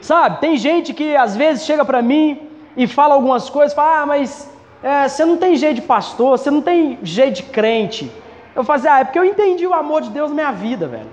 Sabe, 0.00 0.40
tem 0.40 0.56
gente 0.56 0.92
que 0.92 1.16
às 1.16 1.34
vezes 1.34 1.64
chega 1.64 1.84
para 1.84 2.02
mim 2.02 2.50
e 2.76 2.86
fala 2.86 3.14
algumas 3.14 3.48
coisas, 3.48 3.72
fala, 3.72 4.02
ah, 4.02 4.06
mas 4.06 4.50
é, 4.82 5.08
você 5.08 5.24
não 5.24 5.38
tem 5.38 5.56
jeito 5.56 5.76
de 5.76 5.82
pastor, 5.82 6.38
você 6.38 6.50
não 6.50 6.60
tem 6.60 6.98
jeito 7.02 7.36
de 7.36 7.42
crente. 7.44 8.12
Eu 8.54 8.62
falo 8.64 8.78
assim, 8.78 8.88
ah, 8.88 9.00
é 9.00 9.04
porque 9.04 9.18
eu 9.18 9.24
entendi 9.24 9.66
o 9.66 9.72
amor 9.72 10.02
de 10.02 10.10
Deus 10.10 10.28
na 10.28 10.34
minha 10.34 10.52
vida, 10.52 10.86
velho. 10.86 11.08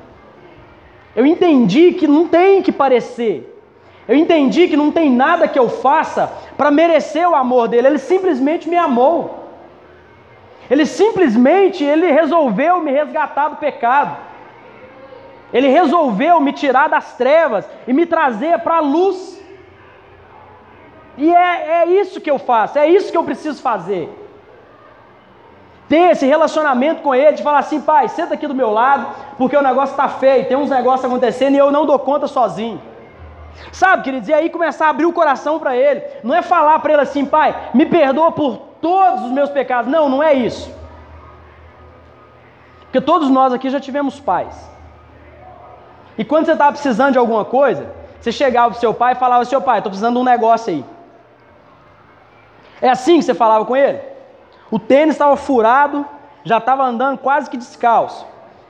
Eu 1.16 1.26
entendi 1.26 1.94
que 1.94 2.08
não 2.08 2.28
tem 2.28 2.62
que 2.62 2.72
parecer. 2.72 3.51
Eu 4.12 4.17
entendi 4.17 4.67
que 4.67 4.76
não 4.76 4.91
tem 4.91 5.10
nada 5.10 5.47
que 5.47 5.58
eu 5.58 5.69
faça 5.69 6.30
para 6.58 6.69
merecer 6.69 7.26
o 7.30 7.34
amor 7.34 7.69
dele. 7.69 7.88
Ele 7.88 7.97
simplesmente 7.97 8.67
me 8.67 8.76
amou. 8.76 9.47
Ele 10.69 10.86
simplesmente 10.86 11.82
ele 11.82 12.12
resolveu 12.12 12.82
me 12.82 12.91
resgatar 12.91 13.47
do 13.47 13.56
pecado. 13.56 14.17
Ele 15.54 15.69
resolveu 15.69 16.41
me 16.41 16.52
tirar 16.52 16.89
das 16.89 17.13
trevas 17.13 17.65
e 17.88 17.93
me 17.93 18.06
trazer 18.06 18.60
para 18.60 18.76
a 18.76 18.80
luz. 18.82 19.41
E 21.17 21.34
é, 21.34 21.84
é 21.84 21.86
isso 21.86 22.19
que 22.19 22.30
eu 22.30 22.38
faço, 22.38 22.80
é 22.80 22.89
isso 22.89 23.13
que 23.13 23.17
eu 23.17 23.24
preciso 23.24 23.62
fazer. 23.62 24.10
Ter 25.88 26.12
esse 26.12 26.26
relacionamento 26.26 27.02
com 27.02 27.15
ele, 27.15 27.38
de 27.38 27.43
falar 27.43 27.60
assim, 27.60 27.80
pai, 27.80 28.10
senta 28.10 28.34
aqui 28.34 28.45
do 28.45 28.56
meu 28.56 28.71
lado, 28.71 29.08
porque 29.38 29.56
o 29.56 29.62
negócio 29.62 29.93
está 29.93 30.10
feio, 30.10 30.50
tem 30.50 30.58
uns 30.58 30.69
negócios 30.69 31.06
acontecendo 31.06 31.56
e 31.56 31.60
eu 31.60 31.71
não 31.71 31.86
dou 31.86 31.97
conta 31.97 32.28
sozinho. 32.28 32.90
Sabe, 33.72 34.04
queridos, 34.04 34.28
e 34.28 34.34
aí 34.34 34.50
começar 34.50 34.88
a 34.88 34.90
abrir 34.90 35.06
o 35.06 35.14
coração 35.14 35.60
para 35.60 35.76
ele. 35.76 36.04
Não 36.24 36.36
é 36.36 36.42
falar 36.42 36.80
para 36.80 36.94
ele 36.94 37.02
assim, 37.02 37.26
pai, 37.26 37.56
me 37.74 37.86
perdoa 37.86 38.32
por 38.32 38.58
todos 38.82 39.24
os 39.24 39.32
meus 39.32 39.50
pecados. 39.50 39.92
Não, 39.92 40.10
não 40.10 40.22
é 40.22 40.34
isso. 40.34 40.74
Porque 42.82 43.00
todos 43.00 43.30
nós 43.30 43.54
aqui 43.54 43.70
já 43.70 43.80
tivemos 43.80 44.20
pais. 44.20 44.70
E 46.18 46.26
quando 46.26 46.46
você 46.46 46.52
estava 46.52 46.74
precisando 46.74 47.14
de 47.14 47.18
alguma 47.18 47.46
coisa, 47.46 47.90
você 48.20 48.32
chegava 48.32 48.70
para 48.70 48.78
o 48.78 48.80
seu 48.80 48.94
pai 48.94 49.14
e 49.14 49.16
falava: 49.16 49.46
Seu 49.46 49.62
pai, 49.62 49.80
estou 49.80 49.90
precisando 49.90 50.16
de 50.16 50.20
um 50.20 50.24
negócio 50.24 50.74
aí. 50.74 50.86
É 52.82 52.90
assim 52.90 53.18
que 53.18 53.24
você 53.24 53.34
falava 53.34 53.64
com 53.66 53.76
ele? 53.76 54.00
O 54.70 54.78
tênis 54.78 55.16
estava 55.16 55.36
furado, 55.38 56.06
já 56.44 56.58
estava 56.58 56.84
andando 56.84 57.18
quase 57.18 57.50
que 57.50 57.58
descalço. 57.58 58.26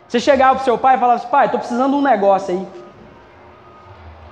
Você 0.07 0.19
chegava 0.19 0.55
para 0.55 0.61
o 0.61 0.65
seu 0.65 0.77
pai 0.77 0.95
e 0.95 0.99
falava 0.99 1.19
assim: 1.19 1.29
Pai, 1.29 1.45
estou 1.45 1.59
precisando 1.59 1.91
de 1.91 1.97
um 1.97 2.01
negócio 2.01 2.53
aí. 2.53 2.67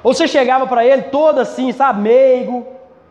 Ou 0.03 0.13
você 0.13 0.27
chegava 0.27 0.65
para 0.65 0.85
ele 0.85 1.03
todo 1.03 1.39
assim, 1.39 1.71
sabe, 1.71 2.01
meigo, 2.01 2.65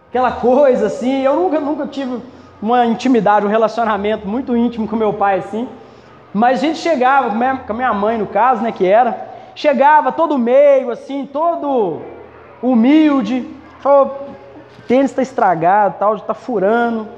aquela 0.09 0.33
coisa 0.33 0.87
assim. 0.87 1.23
Eu 1.23 1.37
nunca, 1.37 1.61
nunca 1.61 1.87
tive 1.87 2.21
uma 2.61 2.87
intimidade, 2.87 3.47
um 3.47 3.51
relacionamento 3.51 4.27
muito 4.27 4.57
íntimo 4.57 4.89
com 4.89 4.97
meu 4.97 5.13
pai 5.13 5.39
assim. 5.39 5.69
Mas 6.33 6.59
a 6.59 6.67
gente 6.67 6.79
chegava, 6.79 7.31
com 7.31 7.73
a 7.73 7.77
minha 7.77 7.95
mãe 7.95 8.19
no 8.19 8.27
caso, 8.27 8.63
né, 8.63 8.73
que 8.73 8.87
era, 8.87 9.29
chegava 9.55 10.13
todo 10.13 10.39
meio, 10.39 10.91
assim, 10.91 11.27
todo 11.27 12.01
humilde, 12.63 13.49
falou, 13.81 14.29
tênis 14.87 15.11
está 15.11 15.23
estragado, 15.23 15.97
tal, 15.99 16.17
já 16.17 16.23
está 16.23 16.35
furando, 16.35 17.09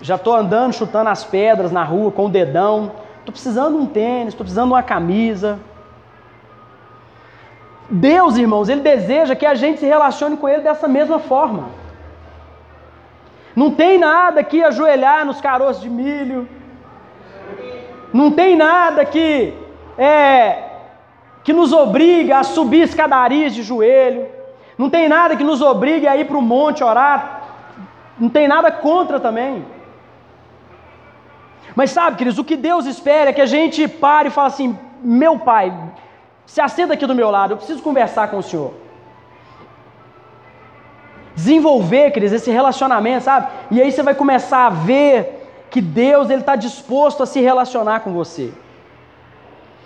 já 0.00 0.16
estou 0.16 0.34
andando, 0.34 0.72
chutando 0.72 1.08
as 1.08 1.24
pedras 1.24 1.70
na 1.70 1.84
rua 1.84 2.10
com 2.10 2.26
o 2.26 2.28
dedão, 2.28 2.92
estou 3.18 3.32
precisando 3.32 3.76
de 3.76 3.84
um 3.84 3.86
tênis, 3.86 4.28
estou 4.28 4.44
precisando 4.44 4.68
de 4.68 4.74
uma 4.74 4.82
camisa. 4.82 5.58
Deus, 7.88 8.36
irmãos, 8.36 8.68
Ele 8.68 8.80
deseja 8.80 9.36
que 9.36 9.46
a 9.46 9.54
gente 9.54 9.80
se 9.80 9.86
relacione 9.86 10.36
com 10.36 10.48
Ele 10.48 10.62
dessa 10.62 10.88
mesma 10.88 11.18
forma. 11.18 11.68
Não 13.54 13.70
tem 13.70 13.98
nada 13.98 14.42
que 14.42 14.62
ajoelhar 14.62 15.24
nos 15.24 15.40
caroços 15.40 15.82
de 15.82 15.88
milho, 15.88 16.48
não 18.12 18.30
tem 18.30 18.56
nada 18.56 19.04
que 19.04 19.54
é, 19.96 20.62
que 21.42 21.52
nos 21.52 21.72
obriga 21.72 22.38
a 22.38 22.44
subir 22.44 22.82
escadarias 22.82 23.54
de 23.54 23.62
joelho, 23.62 24.26
não 24.76 24.90
tem 24.90 25.08
nada 25.08 25.36
que 25.36 25.44
nos 25.44 25.62
obrigue 25.62 26.06
a 26.06 26.16
ir 26.16 26.26
para 26.26 26.36
o 26.36 26.42
monte 26.42 26.84
orar, 26.84 27.42
não 28.18 28.28
tem 28.28 28.46
nada 28.46 28.70
contra 28.70 29.18
também. 29.18 29.64
Mas 31.74 31.90
sabe, 31.90 32.16
queridos, 32.16 32.38
o 32.38 32.44
que 32.44 32.56
Deus 32.56 32.86
espera 32.86 33.30
é 33.30 33.32
que 33.32 33.40
a 33.40 33.46
gente 33.46 33.86
pare 33.86 34.28
e 34.28 34.30
fale 34.30 34.48
assim: 34.48 34.78
meu 35.02 35.38
pai, 35.38 35.72
se 36.46 36.60
assenta 36.60 36.94
aqui 36.94 37.06
do 37.06 37.14
meu 37.14 37.30
lado, 37.30 37.52
eu 37.52 37.56
preciso 37.56 37.82
conversar 37.82 38.28
com 38.28 38.38
o 38.38 38.42
senhor. 38.42 38.72
Desenvolver, 41.34 42.12
queridos, 42.12 42.32
esse 42.32 42.50
relacionamento, 42.50 43.24
sabe? 43.24 43.48
E 43.70 43.82
aí 43.82 43.90
você 43.90 44.02
vai 44.02 44.14
começar 44.14 44.66
a 44.66 44.70
ver 44.70 45.66
que 45.68 45.80
Deus 45.80 46.30
ele 46.30 46.40
está 46.40 46.56
disposto 46.56 47.22
a 47.22 47.26
se 47.26 47.40
relacionar 47.40 48.00
com 48.00 48.12
você. 48.12 48.52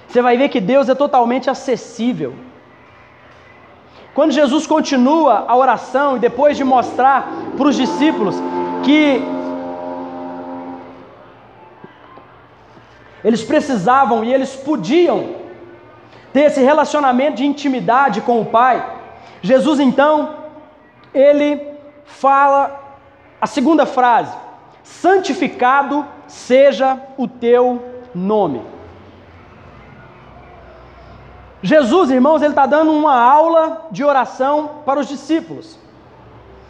Você 0.06 0.20
vai 0.20 0.36
ver 0.36 0.48
que 0.48 0.60
Deus 0.60 0.88
é 0.88 0.94
totalmente 0.94 1.48
acessível. 1.48 2.34
Quando 4.14 4.32
Jesus 4.32 4.66
continua 4.66 5.46
a 5.48 5.56
oração 5.56 6.16
e 6.16 6.20
depois 6.20 6.56
de 6.56 6.62
mostrar 6.62 7.28
para 7.56 7.66
os 7.66 7.76
discípulos 7.76 8.36
que 8.84 9.22
eles 13.24 13.42
precisavam 13.42 14.24
e 14.24 14.32
eles 14.32 14.54
podiam 14.54 15.39
ter 16.32 16.42
esse 16.42 16.60
relacionamento 16.60 17.36
de 17.36 17.46
intimidade 17.46 18.20
com 18.20 18.40
o 18.40 18.46
Pai, 18.46 18.84
Jesus 19.42 19.80
então, 19.80 20.36
ele 21.14 21.60
fala 22.04 22.98
a 23.40 23.46
segunda 23.46 23.86
frase: 23.86 24.36
santificado 24.82 26.06
seja 26.26 26.98
o 27.16 27.26
teu 27.26 27.82
nome. 28.14 28.62
Jesus, 31.62 32.10
irmãos, 32.10 32.40
ele 32.40 32.52
está 32.52 32.64
dando 32.64 32.92
uma 32.92 33.20
aula 33.20 33.88
de 33.90 34.02
oração 34.02 34.82
para 34.86 35.00
os 35.00 35.08
discípulos. 35.08 35.78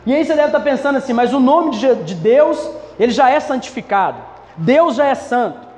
E 0.04 0.14
aí 0.14 0.24
você 0.24 0.34
deve 0.34 0.48
estar 0.48 0.60
pensando 0.60 0.96
assim, 0.96 1.12
mas 1.12 1.32
o 1.32 1.38
nome 1.38 1.76
de 1.76 2.14
Deus, 2.14 2.70
ele 2.98 3.12
já 3.12 3.30
é 3.30 3.38
santificado. 3.38 4.18
Deus 4.56 4.96
já 4.96 5.06
é 5.06 5.14
santo. 5.14 5.69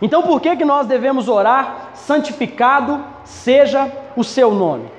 Então 0.00 0.22
por 0.22 0.40
que, 0.40 0.56
que 0.56 0.64
nós 0.64 0.86
devemos 0.86 1.28
orar? 1.28 1.90
Santificado 1.94 3.04
seja 3.24 3.90
o 4.16 4.24
seu 4.24 4.52
nome. 4.52 4.90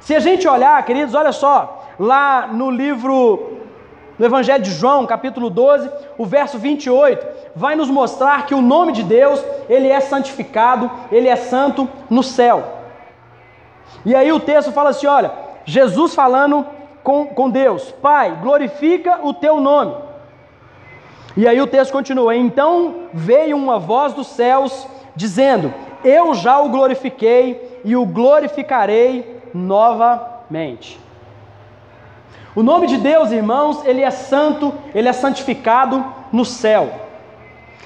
Se 0.00 0.14
a 0.14 0.20
gente 0.20 0.48
olhar, 0.48 0.82
queridos, 0.84 1.14
olha 1.14 1.32
só, 1.32 1.86
lá 1.98 2.46
no 2.46 2.70
livro 2.70 3.58
no 4.18 4.26
Evangelho 4.26 4.64
de 4.64 4.72
João, 4.72 5.06
capítulo 5.06 5.48
12, 5.48 5.88
o 6.18 6.26
verso 6.26 6.58
28, 6.58 7.24
vai 7.54 7.76
nos 7.76 7.88
mostrar 7.88 8.46
que 8.46 8.54
o 8.54 8.60
nome 8.60 8.92
de 8.92 9.04
Deus, 9.04 9.44
ele 9.68 9.86
é 9.88 10.00
santificado, 10.00 10.90
ele 11.12 11.28
é 11.28 11.36
santo 11.36 11.88
no 12.10 12.22
céu. 12.22 12.64
E 14.04 14.14
aí 14.14 14.32
o 14.32 14.40
texto 14.40 14.72
fala 14.72 14.90
assim: 14.90 15.06
olha, 15.06 15.30
Jesus 15.64 16.14
falando 16.14 16.66
com, 17.04 17.26
com 17.26 17.48
Deus, 17.48 17.92
Pai, 18.02 18.36
glorifica 18.42 19.20
o 19.22 19.32
teu 19.32 19.60
nome. 19.60 20.07
E 21.38 21.46
aí 21.46 21.60
o 21.60 21.68
texto 21.68 21.92
continua: 21.92 22.34
então 22.34 23.04
veio 23.14 23.56
uma 23.56 23.78
voz 23.78 24.12
dos 24.12 24.26
céus 24.26 24.88
dizendo: 25.14 25.72
Eu 26.02 26.34
já 26.34 26.58
o 26.58 26.68
glorifiquei 26.68 27.80
e 27.84 27.94
o 27.94 28.04
glorificarei 28.04 29.40
novamente. 29.54 30.98
O 32.56 32.62
nome 32.64 32.88
de 32.88 32.96
Deus, 32.96 33.30
irmãos, 33.30 33.84
ele 33.84 34.02
é 34.02 34.10
santo, 34.10 34.74
ele 34.92 35.08
é 35.08 35.12
santificado 35.12 36.04
no 36.32 36.44
céu. 36.44 36.90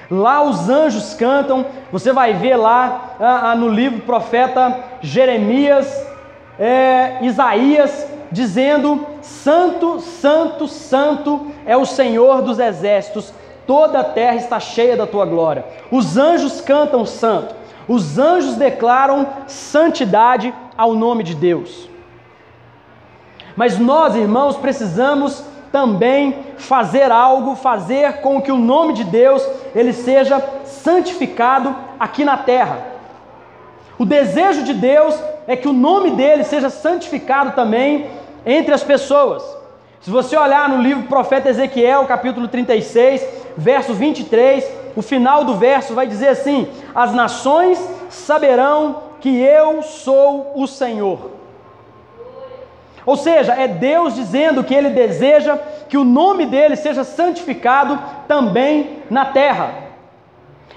Lá 0.09 0.41
os 0.41 0.67
anjos 0.67 1.13
cantam, 1.13 1.63
você 1.91 2.11
vai 2.11 2.33
ver 2.33 2.55
lá 2.55 3.15
ah, 3.19 3.51
ah, 3.51 3.55
no 3.55 3.69
livro 3.69 4.01
profeta 4.01 4.79
Jeremias, 4.99 6.07
é, 6.59 7.19
Isaías, 7.21 8.07
dizendo: 8.31 9.05
Santo, 9.21 9.99
Santo, 9.99 10.67
Santo 10.67 11.51
é 11.67 11.77
o 11.77 11.85
Senhor 11.85 12.41
dos 12.41 12.57
exércitos, 12.57 13.31
toda 13.65 13.99
a 13.99 14.03
terra 14.03 14.35
está 14.35 14.59
cheia 14.59 14.95
da 14.95 15.07
tua 15.07 15.25
glória. 15.25 15.65
Os 15.91 16.17
anjos 16.17 16.61
cantam 16.61 17.05
santo, 17.05 17.55
os 17.87 18.17
anjos 18.17 18.55
declaram 18.55 19.27
santidade 19.47 20.53
ao 20.77 20.93
nome 20.93 21.23
de 21.23 21.35
Deus. 21.35 21.89
Mas 23.55 23.77
nós, 23.77 24.15
irmãos, 24.15 24.57
precisamos 24.57 25.43
também 25.71 26.35
fazer 26.57 27.11
algo, 27.11 27.55
fazer 27.55 28.21
com 28.21 28.41
que 28.41 28.51
o 28.51 28.57
nome 28.57 28.93
de 28.93 29.03
Deus 29.03 29.45
ele 29.75 29.91
seja 29.91 30.43
santificado 30.65 31.75
aqui 31.99 32.23
na 32.23 32.37
terra. 32.37 32.79
O 33.97 34.05
desejo 34.05 34.63
de 34.63 34.73
Deus 34.73 35.17
é 35.47 35.55
que 35.55 35.67
o 35.67 35.73
nome 35.73 36.11
dele 36.11 36.43
seja 36.43 36.69
santificado 36.69 37.51
também 37.51 38.07
entre 38.45 38.73
as 38.73 38.83
pessoas. 38.83 39.43
Se 40.01 40.09
você 40.09 40.35
olhar 40.35 40.67
no 40.67 40.81
livro 40.81 41.03
do 41.03 41.07
profeta 41.09 41.49
Ezequiel, 41.49 42.05
capítulo 42.05 42.47
36, 42.47 43.25
verso 43.57 43.93
23, 43.93 44.65
o 44.95 45.01
final 45.01 45.43
do 45.43 45.55
verso 45.55 45.93
vai 45.93 46.07
dizer 46.07 46.29
assim: 46.29 46.67
As 46.93 47.13
nações 47.13 47.79
saberão 48.09 49.03
que 49.19 49.39
eu 49.41 49.81
sou 49.81 50.53
o 50.55 50.67
Senhor. 50.67 51.31
Ou 53.05 53.17
seja, 53.17 53.53
é 53.53 53.67
Deus 53.67 54.15
dizendo 54.15 54.63
que 54.63 54.73
Ele 54.73 54.89
deseja 54.89 55.57
que 55.89 55.97
o 55.97 56.03
nome 56.03 56.45
dele 56.45 56.75
seja 56.75 57.03
santificado 57.03 57.99
também 58.27 59.03
na 59.09 59.25
terra. 59.25 59.75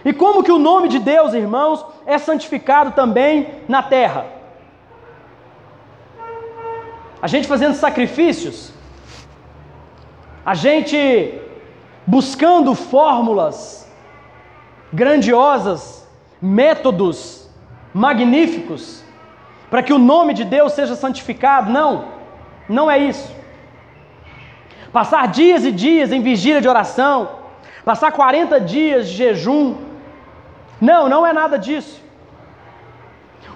E 0.05 0.13
como 0.13 0.43
que 0.43 0.53
o 0.53 0.59
nome 0.59 0.89
de 0.89 0.99
Deus, 0.99 1.35
irmãos, 1.35 1.85
é 2.05 2.19
santificado 2.19 2.93
também 2.93 3.49
na 3.69 3.83
terra? 3.83 4.27
A 7.21 7.27
gente 7.27 7.49
fazendo 7.49 7.75
sacrifícios, 7.75 8.73
a 10.45 10.55
gente 10.55 11.41
buscando 12.07 12.75
fórmulas 12.75 13.87
grandiosas, 14.93 16.07
métodos 16.41 17.49
magníficos, 17.93 19.03
para 19.71 19.83
que 19.83 19.93
o 19.93 19.99
nome 19.99 20.33
de 20.33 20.45
Deus 20.45 20.73
seja 20.73 20.95
santificado. 20.95 21.71
Não. 21.71 22.05
Não 22.69 22.91
é 22.91 22.99
isso. 22.99 23.35
Passar 24.93 25.29
dias 25.29 25.65
e 25.65 25.73
dias 25.73 26.13
em 26.13 26.21
vigília 26.21 26.61
de 26.61 26.69
oração, 26.69 27.29
passar 27.85 28.13
40 28.13 28.61
dias 28.61 29.09
de 29.09 29.17
jejum. 29.17 29.75
Não, 30.81 31.09
não 31.09 31.27
é 31.27 31.33
nada 31.33 31.59
disso. 31.59 32.01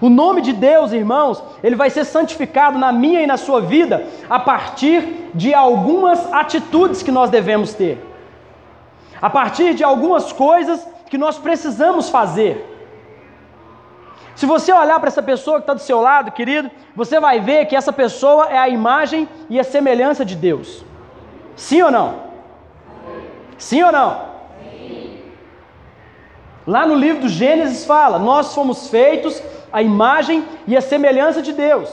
O 0.01 0.09
nome 0.09 0.41
de 0.41 0.53
Deus, 0.53 0.93
irmãos, 0.93 1.43
ele 1.63 1.77
vai 1.77 1.91
ser 1.91 2.05
santificado 2.05 2.79
na 2.79 2.91
minha 2.91 3.23
e 3.23 3.27
na 3.27 3.37
sua 3.37 3.61
vida 3.61 4.07
a 4.29 4.39
partir 4.39 5.31
de 5.35 5.53
algumas 5.53 6.33
atitudes 6.33 7.03
que 7.03 7.11
nós 7.11 7.29
devemos 7.29 7.75
ter. 7.75 8.10
A 9.21 9.29
partir 9.29 9.75
de 9.75 9.85
algumas 9.85 10.33
coisas 10.33 10.87
que 11.09 11.19
nós 11.19 11.39
precisamos 11.39 12.09
fazer. 12.09 12.67
Se 14.35 14.47
você 14.47 14.73
olhar 14.73 14.99
para 14.99 15.09
essa 15.09 15.23
pessoa 15.23 15.59
que 15.59 15.65
está 15.65 15.75
do 15.75 15.81
seu 15.81 16.01
lado, 16.01 16.31
querido, 16.33 16.71
você 16.97 17.21
vai 17.21 17.41
ver 17.41 17.67
que 17.67 17.77
essa 17.77 17.93
pessoa 17.93 18.47
é 18.47 18.57
a 18.57 18.69
imagem 18.69 19.29
e 19.51 19.61
a 19.61 19.65
semelhança 19.65 20.25
de 20.25 20.35
Deus. 20.35 20.85
Sim 21.55 21.83
ou 21.83 21.91
não? 21.91 22.23
Sim 23.59 23.83
ou 23.83 23.93
não? 23.93 24.31
Lá 26.67 26.87
no 26.87 26.95
livro 26.95 27.23
do 27.23 27.29
Gênesis 27.29 27.85
fala: 27.85 28.19
Nós 28.19 28.55
fomos 28.55 28.89
feitos 28.89 29.43
a 29.73 29.83
imagem 29.83 30.45
e 30.67 30.77
a 30.77 30.81
semelhança 30.81 31.43
de 31.43 31.53
Deus. 31.53 31.91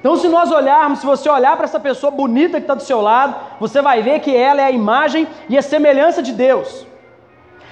Então, 0.00 0.16
se 0.16 0.28
nós 0.28 0.50
olharmos, 0.50 1.00
se 1.00 1.06
você 1.06 1.28
olhar 1.28 1.54
para 1.56 1.66
essa 1.66 1.78
pessoa 1.78 2.10
bonita 2.10 2.56
que 2.56 2.64
está 2.64 2.74
do 2.74 2.82
seu 2.82 3.02
lado, 3.02 3.36
você 3.60 3.82
vai 3.82 4.02
ver 4.02 4.20
que 4.20 4.34
ela 4.34 4.60
é 4.60 4.64
a 4.64 4.70
imagem 4.70 5.28
e 5.48 5.58
a 5.58 5.62
semelhança 5.62 6.22
de 6.22 6.32
Deus. 6.32 6.86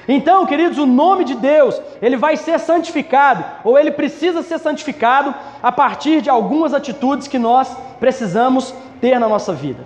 Então, 0.06 0.46
queridos, 0.46 0.78
o 0.78 0.86
nome 0.86 1.24
de 1.24 1.34
Deus, 1.34 1.80
ele 2.00 2.16
vai 2.16 2.36
ser 2.36 2.58
santificado, 2.58 3.44
ou 3.64 3.78
ele 3.78 3.90
precisa 3.90 4.42
ser 4.42 4.58
santificado 4.58 5.34
a 5.62 5.72
partir 5.72 6.20
de 6.20 6.30
algumas 6.30 6.72
atitudes 6.72 7.28
que 7.28 7.38
nós 7.38 7.74
precisamos 7.98 8.74
ter 9.00 9.18
na 9.18 9.28
nossa 9.28 9.52
vida. 9.52 9.84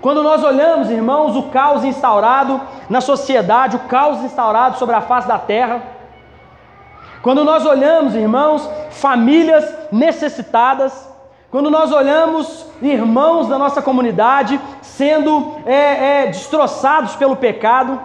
Quando 0.00 0.22
nós 0.22 0.44
olhamos, 0.44 0.90
irmãos, 0.90 1.34
o 1.36 1.44
caos 1.44 1.84
instaurado 1.84 2.60
na 2.90 3.00
sociedade, 3.00 3.76
o 3.76 3.80
caos 3.80 4.22
instaurado 4.22 4.78
sobre 4.78 4.94
a 4.94 5.00
face 5.00 5.26
da 5.26 5.38
terra, 5.38 5.82
quando 7.24 7.42
nós 7.42 7.64
olhamos, 7.64 8.14
irmãos, 8.14 8.68
famílias 8.90 9.74
necessitadas, 9.90 11.08
quando 11.50 11.70
nós 11.70 11.90
olhamos 11.90 12.66
irmãos 12.82 13.48
da 13.48 13.56
nossa 13.56 13.80
comunidade 13.80 14.60
sendo 14.82 15.54
é, 15.64 16.24
é, 16.24 16.26
destroçados 16.26 17.16
pelo 17.16 17.34
pecado, 17.34 17.98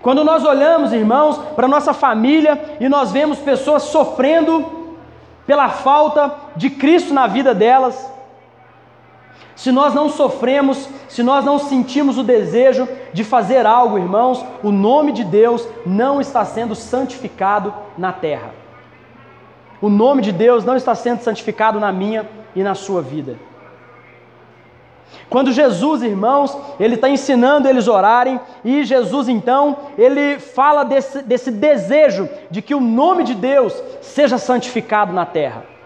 quando 0.00 0.24
nós 0.24 0.46
olhamos, 0.46 0.94
irmãos, 0.94 1.36
para 1.54 1.68
nossa 1.68 1.92
família 1.92 2.78
e 2.80 2.88
nós 2.88 3.12
vemos 3.12 3.38
pessoas 3.38 3.82
sofrendo 3.82 4.96
pela 5.46 5.68
falta 5.68 6.34
de 6.56 6.70
Cristo 6.70 7.12
na 7.12 7.26
vida 7.26 7.54
delas, 7.54 8.10
se 9.60 9.70
nós 9.70 9.92
não 9.92 10.08
sofremos, 10.08 10.88
se 11.06 11.22
nós 11.22 11.44
não 11.44 11.58
sentimos 11.58 12.16
o 12.16 12.22
desejo 12.22 12.88
de 13.12 13.22
fazer 13.22 13.66
algo, 13.66 13.98
irmãos, 13.98 14.42
o 14.62 14.72
nome 14.72 15.12
de 15.12 15.22
Deus 15.22 15.68
não 15.84 16.18
está 16.18 16.46
sendo 16.46 16.74
santificado 16.74 17.74
na 17.98 18.10
terra. 18.10 18.54
O 19.78 19.90
nome 19.90 20.22
de 20.22 20.32
Deus 20.32 20.64
não 20.64 20.76
está 20.76 20.94
sendo 20.94 21.20
santificado 21.20 21.78
na 21.78 21.92
minha 21.92 22.26
e 22.56 22.62
na 22.62 22.74
sua 22.74 23.02
vida. 23.02 23.36
Quando 25.28 25.52
Jesus, 25.52 26.02
irmãos, 26.02 26.56
ele 26.80 26.94
está 26.94 27.10
ensinando 27.10 27.68
eles 27.68 27.86
orarem, 27.86 28.40
e 28.64 28.82
Jesus 28.82 29.28
então, 29.28 29.76
ele 29.98 30.38
fala 30.38 30.84
desse, 30.84 31.20
desse 31.20 31.50
desejo 31.50 32.30
de 32.50 32.62
que 32.62 32.74
o 32.74 32.80
nome 32.80 33.24
de 33.24 33.34
Deus 33.34 33.74
seja 34.00 34.38
santificado 34.38 35.12
na 35.12 35.26
terra. 35.26 35.79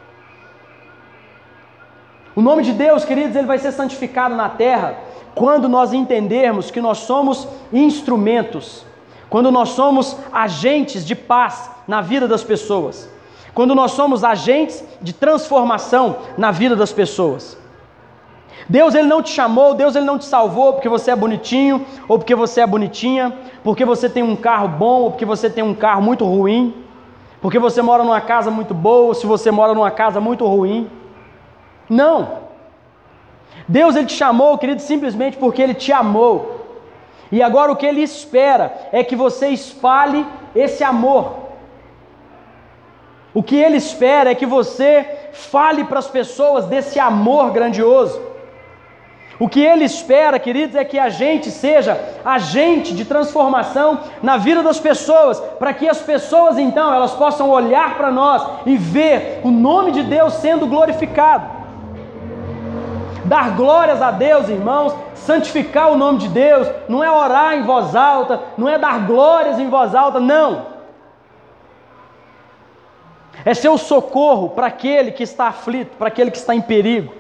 O 2.37 2.43
nome 2.43 2.63
de 2.63 2.73
Deus, 2.73 3.05
queridos, 3.05 3.37
ele 3.37 3.47
vai 3.47 3.59
ser 3.59 3.71
santificado 3.71 4.35
na 4.35 4.49
terra 4.49 4.99
quando 5.35 5.69
nós 5.69 5.93
entendermos 5.93 6.71
que 6.71 6.81
nós 6.81 6.99
somos 6.99 7.47
instrumentos, 7.73 8.85
quando 9.31 9.51
nós 9.51 9.71
somos 9.71 10.17
agentes 10.33 11.05
de 11.07 11.15
paz 11.15 11.71
na 11.87 12.01
vida 12.01 12.27
das 12.27 12.43
pessoas, 12.43 13.09
quando 13.53 13.75
nós 13.75 13.93
somos 13.93 14.25
agentes 14.25 14.83
de 15.01 15.13
transformação 15.13 16.17
na 16.37 16.51
vida 16.51 16.75
das 16.75 16.93
pessoas. 16.93 17.57
Deus 18.69 18.95
ele 18.95 19.07
não 19.07 19.23
te 19.23 19.31
chamou, 19.31 19.75
Deus 19.75 19.95
ele 19.95 20.07
não 20.07 20.19
te 20.19 20.25
salvou 20.25 20.73
porque 20.73 20.89
você 20.89 21.11
é 21.11 21.17
bonitinho 21.17 21.85
ou 22.09 22.19
porque 22.19 22.35
você 22.35 22.63
é 22.63 22.67
bonitinha, 22.67 23.37
porque 23.63 23.85
você 23.85 24.09
tem 24.09 24.23
um 24.23 24.37
carro 24.37 24.69
bom 24.69 25.03
ou 25.03 25.11
porque 25.11 25.25
você 25.25 25.51
tem 25.51 25.63
um 25.63 25.75
carro 25.75 26.03
muito 26.03 26.25
ruim, 26.25 26.75
porque 27.41 27.59
você 27.59 27.83
mora 27.83 28.03
numa 28.03 28.21
casa 28.21 28.51
muito 28.51 28.73
boa 28.73 29.09
ou 29.09 29.15
se 29.15 29.27
você 29.27 29.51
mora 29.51 29.75
numa 29.75 29.91
casa 29.91 30.21
muito 30.21 30.47
ruim. 30.47 30.89
Não. 31.89 32.45
Deus 33.69 33.97
ele 33.97 34.07
te 34.07 34.15
chamou, 34.15 34.59
querido, 34.59 34.83
simplesmente 34.83 35.37
porque 35.37 35.63
ele 35.63 35.75
te 35.75 35.93
amou. 35.93 36.55
E 37.31 37.43
agora 37.43 37.73
o 37.73 37.77
que 37.77 37.87
ele 37.87 38.03
espera 38.03 38.73
é 38.93 39.03
que 39.03 39.17
você 39.17 39.49
espalhe 39.49 40.27
esse 40.55 40.85
amor. 40.85 41.45
O 43.33 43.43
que 43.43 43.57
ele 43.57 43.77
espera 43.77 44.31
é 44.31 44.35
que 44.35 44.47
você 44.47 45.05
fale 45.33 45.85
para 45.85 45.99
as 45.99 46.07
pessoas 46.07 46.67
desse 46.67 47.01
amor 47.01 47.51
grandioso. 47.51 48.21
O 49.41 49.49
que 49.49 49.61
ele 49.61 49.83
espera, 49.85 50.39
queridos, 50.39 50.77
é 50.77 50.85
que 50.85 50.97
a 50.97 51.09
gente 51.09 51.51
seja 51.51 52.01
agente 52.25 52.95
de 52.95 53.05
transformação 53.05 53.99
na 54.23 54.37
vida 54.37 54.63
das 54.63 54.79
pessoas, 54.79 55.41
para 55.59 55.75
que 55.75 55.89
as 55.89 56.01
pessoas 56.01 56.57
então 56.57 56.95
elas 56.95 57.15
possam 57.15 57.51
olhar 57.51 57.97
para 57.97 58.13
nós 58.13 58.47
e 58.65 58.77
ver 58.77 59.41
o 59.43 59.51
nome 59.51 59.91
de 59.91 60.05
Deus 60.05 60.35
sendo 60.35 60.69
glorificado. 60.69 61.54
Dar 63.25 63.57
glórias 63.57 64.03
a 64.03 64.11
Deus, 64.11 64.49
irmãos, 64.49 64.95
santificar 65.15 65.91
o 65.91 65.97
nome 65.97 66.19
de 66.19 66.29
Deus, 66.29 66.69
não 66.89 67.03
é 67.03 67.11
orar 67.11 67.55
em 67.55 67.63
voz 67.63 67.97
alta, 67.97 68.43
não 68.59 68.69
é 68.69 68.79
dar 68.79 69.07
glórias 69.07 69.59
em 69.59 69.69
voz 69.69 69.95
alta, 69.95 70.21
não. 70.21 70.67
É 73.45 73.55
ser 73.55 73.69
o 73.69 73.79
socorro 73.79 74.51
para 74.51 74.67
aquele 74.67 75.11
que 75.11 75.23
está 75.23 75.49
aflito, 75.49 75.97
para 75.97 76.09
aquele 76.09 76.31
que 76.31 76.37
está 76.37 76.55
em 76.55 76.61
perigo. 76.61 77.15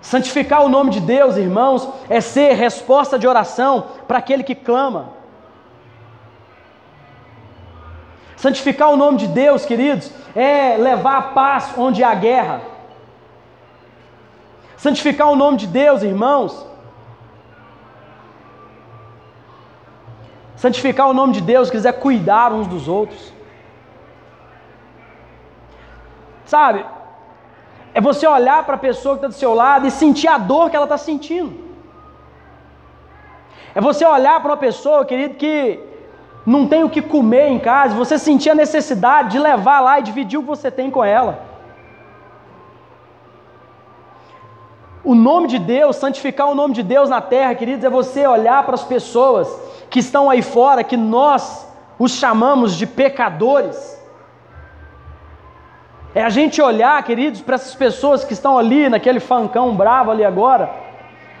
Santificar 0.00 0.64
o 0.64 0.68
nome 0.68 0.90
de 0.90 1.00
Deus, 1.00 1.36
irmãos, 1.36 1.88
é 2.08 2.20
ser 2.20 2.54
resposta 2.54 3.18
de 3.18 3.26
oração 3.26 3.86
para 4.06 4.18
aquele 4.18 4.42
que 4.42 4.54
clama. 4.54 5.17
Santificar 8.38 8.90
o 8.90 8.96
nome 8.96 9.18
de 9.18 9.26
Deus, 9.26 9.66
queridos, 9.66 10.12
é 10.34 10.76
levar 10.76 11.16
a 11.18 11.22
paz 11.22 11.74
onde 11.76 12.04
há 12.04 12.14
guerra. 12.14 12.60
Santificar 14.76 15.28
o 15.28 15.34
nome 15.34 15.56
de 15.56 15.66
Deus, 15.66 16.04
irmãos, 16.04 16.64
santificar 20.54 21.08
o 21.08 21.12
nome 21.12 21.32
de 21.32 21.40
Deus, 21.40 21.68
quiser 21.68 21.94
cuidar 21.94 22.52
uns 22.52 22.68
dos 22.68 22.86
outros. 22.86 23.32
Sabe? 26.44 26.86
É 27.92 28.00
você 28.00 28.24
olhar 28.24 28.64
para 28.64 28.76
a 28.76 28.78
pessoa 28.78 29.16
que 29.16 29.18
está 29.18 29.28
do 29.28 29.34
seu 29.34 29.52
lado 29.52 29.84
e 29.84 29.90
sentir 29.90 30.28
a 30.28 30.38
dor 30.38 30.70
que 30.70 30.76
ela 30.76 30.84
está 30.84 30.96
sentindo. 30.96 31.52
É 33.74 33.80
você 33.80 34.04
olhar 34.06 34.40
para 34.40 34.52
uma 34.52 34.56
pessoa, 34.56 35.04
querido, 35.04 35.34
que 35.34 35.87
não 36.44 36.66
tem 36.66 36.82
o 36.84 36.90
que 36.90 37.02
comer 37.02 37.48
em 37.48 37.58
casa, 37.58 37.94
você 37.94 38.18
sentir 38.18 38.50
a 38.50 38.54
necessidade 38.54 39.30
de 39.30 39.38
levar 39.38 39.80
lá 39.80 39.98
e 39.98 40.02
dividir 40.02 40.38
o 40.38 40.42
que 40.42 40.48
você 40.48 40.70
tem 40.70 40.90
com 40.90 41.04
ela. 41.04 41.46
O 45.04 45.14
nome 45.14 45.48
de 45.48 45.58
Deus, 45.58 45.96
santificar 45.96 46.48
o 46.48 46.54
nome 46.54 46.74
de 46.74 46.82
Deus 46.82 47.08
na 47.08 47.20
terra, 47.20 47.54
queridos, 47.54 47.84
é 47.84 47.90
você 47.90 48.26
olhar 48.26 48.64
para 48.64 48.74
as 48.74 48.84
pessoas 48.84 49.48
que 49.88 50.00
estão 50.00 50.28
aí 50.28 50.42
fora, 50.42 50.84
que 50.84 50.96
nós 50.96 51.66
os 51.98 52.12
chamamos 52.12 52.74
de 52.74 52.86
pecadores. 52.86 53.98
É 56.14 56.22
a 56.22 56.28
gente 56.28 56.60
olhar, 56.60 57.02
queridos, 57.02 57.40
para 57.40 57.54
essas 57.54 57.74
pessoas 57.74 58.24
que 58.24 58.32
estão 58.32 58.58
ali, 58.58 58.88
naquele 58.88 59.20
fancão 59.20 59.74
bravo 59.74 60.10
ali 60.10 60.24
agora, 60.24 60.70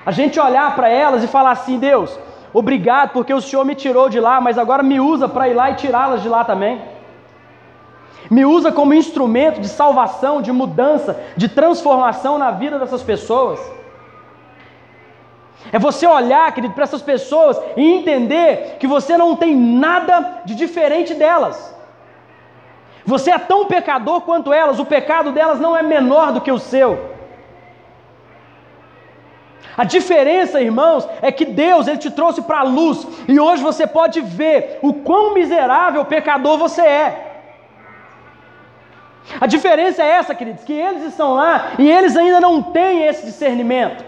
a 0.04 0.10
gente 0.10 0.38
olhar 0.38 0.74
para 0.74 0.88
elas 0.88 1.22
e 1.24 1.26
falar 1.26 1.50
assim: 1.50 1.78
Deus, 1.78 2.18
obrigado 2.52 3.10
porque 3.12 3.32
o 3.32 3.40
Senhor 3.40 3.64
me 3.64 3.74
tirou 3.74 4.08
de 4.08 4.20
lá, 4.20 4.40
mas 4.40 4.58
agora 4.58 4.82
me 4.82 5.00
usa 5.00 5.28
para 5.28 5.48
ir 5.48 5.54
lá 5.54 5.70
e 5.70 5.74
tirá-las 5.74 6.22
de 6.22 6.28
lá 6.28 6.44
também. 6.44 6.80
Me 8.30 8.44
usa 8.44 8.70
como 8.70 8.92
instrumento 8.94 9.60
de 9.60 9.68
salvação, 9.68 10.42
de 10.42 10.52
mudança, 10.52 11.18
de 11.36 11.48
transformação 11.48 12.36
na 12.36 12.50
vida 12.50 12.78
dessas 12.78 13.02
pessoas. 13.02 13.60
É 15.72 15.78
você 15.78 16.06
olhar, 16.06 16.50
querido, 16.52 16.74
para 16.74 16.84
essas 16.84 17.02
pessoas 17.02 17.60
e 17.76 17.94
entender 17.94 18.76
que 18.78 18.86
você 18.86 19.16
não 19.16 19.36
tem 19.36 19.54
nada 19.56 20.42
de 20.44 20.54
diferente 20.54 21.14
delas. 21.14 21.74
Você 23.04 23.30
é 23.30 23.38
tão 23.38 23.66
pecador 23.66 24.20
quanto 24.22 24.52
elas, 24.52 24.78
o 24.78 24.84
pecado 24.84 25.32
delas 25.32 25.58
não 25.58 25.76
é 25.76 25.82
menor 25.82 26.32
do 26.32 26.40
que 26.40 26.52
o 26.52 26.58
seu. 26.58 27.17
A 29.78 29.84
diferença, 29.84 30.60
irmãos, 30.60 31.08
é 31.22 31.30
que 31.30 31.44
Deus 31.44 31.86
ele 31.86 31.98
te 31.98 32.10
trouxe 32.10 32.42
para 32.42 32.58
a 32.58 32.64
luz 32.64 33.06
e 33.28 33.38
hoje 33.38 33.62
você 33.62 33.86
pode 33.86 34.20
ver 34.20 34.80
o 34.82 34.92
quão 34.92 35.32
miserável 35.32 36.04
pecador 36.04 36.58
você 36.58 36.82
é. 36.82 37.24
A 39.40 39.46
diferença 39.46 40.02
é 40.02 40.08
essa, 40.08 40.34
queridos, 40.34 40.64
que 40.64 40.72
eles 40.72 41.04
estão 41.04 41.34
lá 41.34 41.74
e 41.78 41.88
eles 41.88 42.16
ainda 42.16 42.40
não 42.40 42.60
têm 42.60 43.04
esse 43.04 43.24
discernimento. 43.24 44.04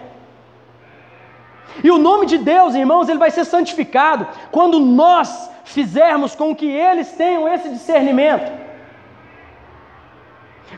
E 1.84 1.90
o 1.92 1.98
nome 1.98 2.26
de 2.26 2.38
Deus, 2.38 2.74
irmãos, 2.74 3.08
ele 3.08 3.20
vai 3.20 3.30
ser 3.30 3.44
santificado 3.44 4.26
quando 4.50 4.80
nós 4.80 5.48
fizermos 5.62 6.34
com 6.34 6.52
que 6.52 6.66
eles 6.66 7.12
tenham 7.12 7.46
esse 7.46 7.68
discernimento. 7.68 8.50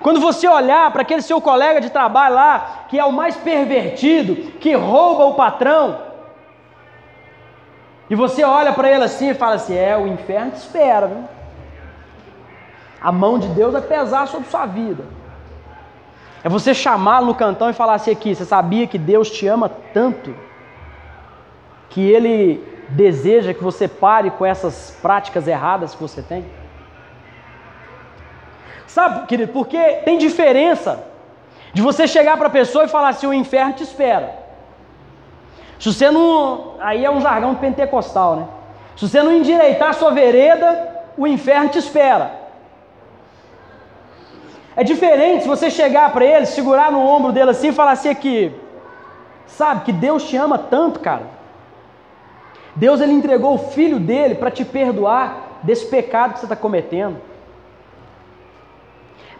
Quando 0.00 0.20
você 0.20 0.48
olhar 0.48 0.90
para 0.90 1.02
aquele 1.02 1.22
seu 1.22 1.40
colega 1.40 1.80
de 1.80 1.90
trabalho 1.90 2.34
lá, 2.34 2.84
que 2.88 2.98
é 2.98 3.04
o 3.04 3.12
mais 3.12 3.36
pervertido, 3.36 4.34
que 4.58 4.74
rouba 4.74 5.24
o 5.26 5.34
patrão, 5.34 5.98
e 8.10 8.14
você 8.14 8.44
olha 8.44 8.72
para 8.72 8.90
ele 8.90 9.04
assim 9.04 9.30
e 9.30 9.34
fala 9.34 9.54
assim: 9.54 9.76
é, 9.76 9.96
o 9.96 10.06
inferno 10.06 10.50
te 10.52 10.58
espera, 10.58 11.06
viu? 11.06 11.24
A 13.00 13.10
mão 13.10 13.38
de 13.38 13.48
Deus 13.48 13.72
vai 13.72 13.82
pesar 13.82 14.28
sobre 14.28 14.48
sua 14.48 14.66
vida. 14.66 15.04
É 16.44 16.48
você 16.48 16.74
chamá-lo 16.74 17.26
no 17.26 17.34
cantão 17.34 17.70
e 17.70 17.72
falar 17.72 17.94
assim 17.94 18.10
aqui: 18.10 18.34
você 18.34 18.44
sabia 18.44 18.86
que 18.86 18.98
Deus 18.98 19.30
te 19.30 19.46
ama 19.46 19.68
tanto? 19.68 20.34
que 21.92 22.00
ele 22.00 22.66
deseja 22.88 23.52
que 23.52 23.62
você 23.62 23.86
pare 23.86 24.30
com 24.30 24.46
essas 24.46 24.96
práticas 25.02 25.46
erradas 25.46 25.94
que 25.94 26.00
você 26.00 26.22
tem? 26.22 26.44
Sabe, 28.94 29.26
querido, 29.26 29.52
porque 29.52 29.78
tem 30.04 30.18
diferença 30.18 31.02
de 31.72 31.80
você 31.80 32.06
chegar 32.06 32.36
para 32.36 32.48
a 32.48 32.50
pessoa 32.50 32.84
e 32.84 32.88
falar 32.88 33.08
assim: 33.08 33.26
o 33.26 33.32
inferno 33.32 33.72
te 33.72 33.82
espera. 33.82 34.34
Se 35.78 35.92
você 35.92 36.10
não. 36.10 36.74
Aí 36.78 37.02
é 37.02 37.10
um 37.10 37.20
jargão 37.20 37.54
pentecostal, 37.54 38.36
né? 38.36 38.46
Se 38.96 39.08
você 39.08 39.22
não 39.22 39.32
endireitar 39.32 39.88
a 39.88 39.92
sua 39.94 40.10
vereda, 40.10 40.68
o 41.16 41.26
inferno 41.26 41.70
te 41.70 41.78
espera. 41.78 42.42
É 44.76 44.84
diferente 44.84 45.42
se 45.42 45.48
você 45.48 45.70
chegar 45.70 46.12
para 46.12 46.24
ele, 46.24 46.44
segurar 46.44 46.92
no 46.92 47.00
ombro 47.00 47.32
dele 47.32 47.50
assim 47.50 47.68
e 47.68 47.72
falar 47.72 47.92
assim 47.92 48.10
aqui. 48.10 48.54
Sabe 49.46 49.84
que 49.84 49.92
Deus 49.92 50.28
te 50.28 50.36
ama 50.36 50.58
tanto, 50.58 51.00
cara 51.00 51.42
Deus 52.74 53.00
ele 53.00 53.12
entregou 53.12 53.54
o 53.54 53.58
filho 53.58 53.98
dele 54.00 54.34
para 54.34 54.50
te 54.50 54.64
perdoar 54.64 55.60
desse 55.62 55.86
pecado 55.86 56.34
que 56.34 56.40
você 56.40 56.46
está 56.46 56.56
cometendo. 56.56 57.31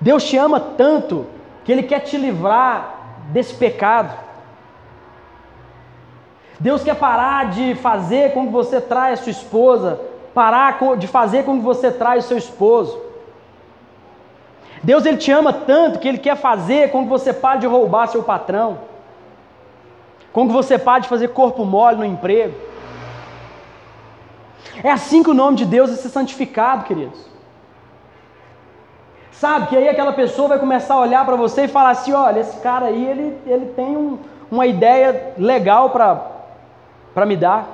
Deus 0.03 0.25
te 0.25 0.37
ama 0.37 0.59
tanto 0.59 1.27
que 1.65 1.71
ele 1.71 1.85
quer 1.85 2.01
te 2.01 2.17
livrar 2.17 3.23
desse 3.29 3.55
pecado. 3.55 4.13
Deus 6.59 6.83
quer 6.83 6.97
parar 6.97 7.51
de 7.51 7.77
fazer 7.77 8.35
com 8.35 8.47
que 8.47 8.53
você 8.53 8.81
traia 8.81 9.17
sua 9.17 9.31
esposa, 9.31 10.01
parar 10.35 10.77
de 10.99 11.07
fazer 11.07 11.45
com 11.45 11.57
que 11.57 11.65
você 11.65 11.93
traia 11.93 12.21
seu 12.21 12.37
esposo. 12.37 13.01
Deus 14.83 15.07
ele 15.07 15.19
te 15.19 15.31
ama 15.31 15.53
tanto 15.53 16.01
que 16.01 16.09
ele 16.09 16.19
quer 16.19 16.37
fazer 16.37 16.91
com 16.91 17.05
que 17.05 17.09
você 17.09 17.33
pare 17.33 17.61
de 17.61 17.69
roubar 17.69 18.09
seu 18.09 18.25
patrão, 18.25 18.79
com 20.33 20.49
que 20.49 20.53
você 20.53 20.77
pare 20.77 21.03
de 21.03 21.09
fazer 21.09 21.29
corpo 21.29 21.65
mole 21.65 21.99
no 21.99 22.05
emprego. 22.05 22.57
É 24.83 24.91
assim 24.91 25.23
que 25.23 25.31
o 25.31 25.35
nome 25.35 25.59
de 25.59 25.65
Deus 25.65 25.93
é 25.93 25.95
ser 25.95 26.09
santificado, 26.09 26.87
queridos. 26.87 27.32
Sabe, 29.43 29.67
que 29.67 29.77
aí 29.77 29.89
aquela 29.89 30.13
pessoa 30.13 30.47
vai 30.51 30.59
começar 30.61 30.95
a 30.95 31.01
olhar 31.01 31.27
para 31.27 31.35
você 31.35 31.65
e 31.65 31.69
falar 31.69 31.91
assim: 31.91 32.13
olha, 32.13 32.39
esse 32.39 32.61
cara 32.61 32.87
aí, 32.87 33.05
ele, 33.05 33.37
ele 33.45 33.67
tem 33.75 33.97
um, 33.97 34.17
uma 34.49 34.69
ideia 34.69 35.33
legal 35.37 35.91
para 35.91 37.27
me 37.27 37.37
dar. 37.37 37.67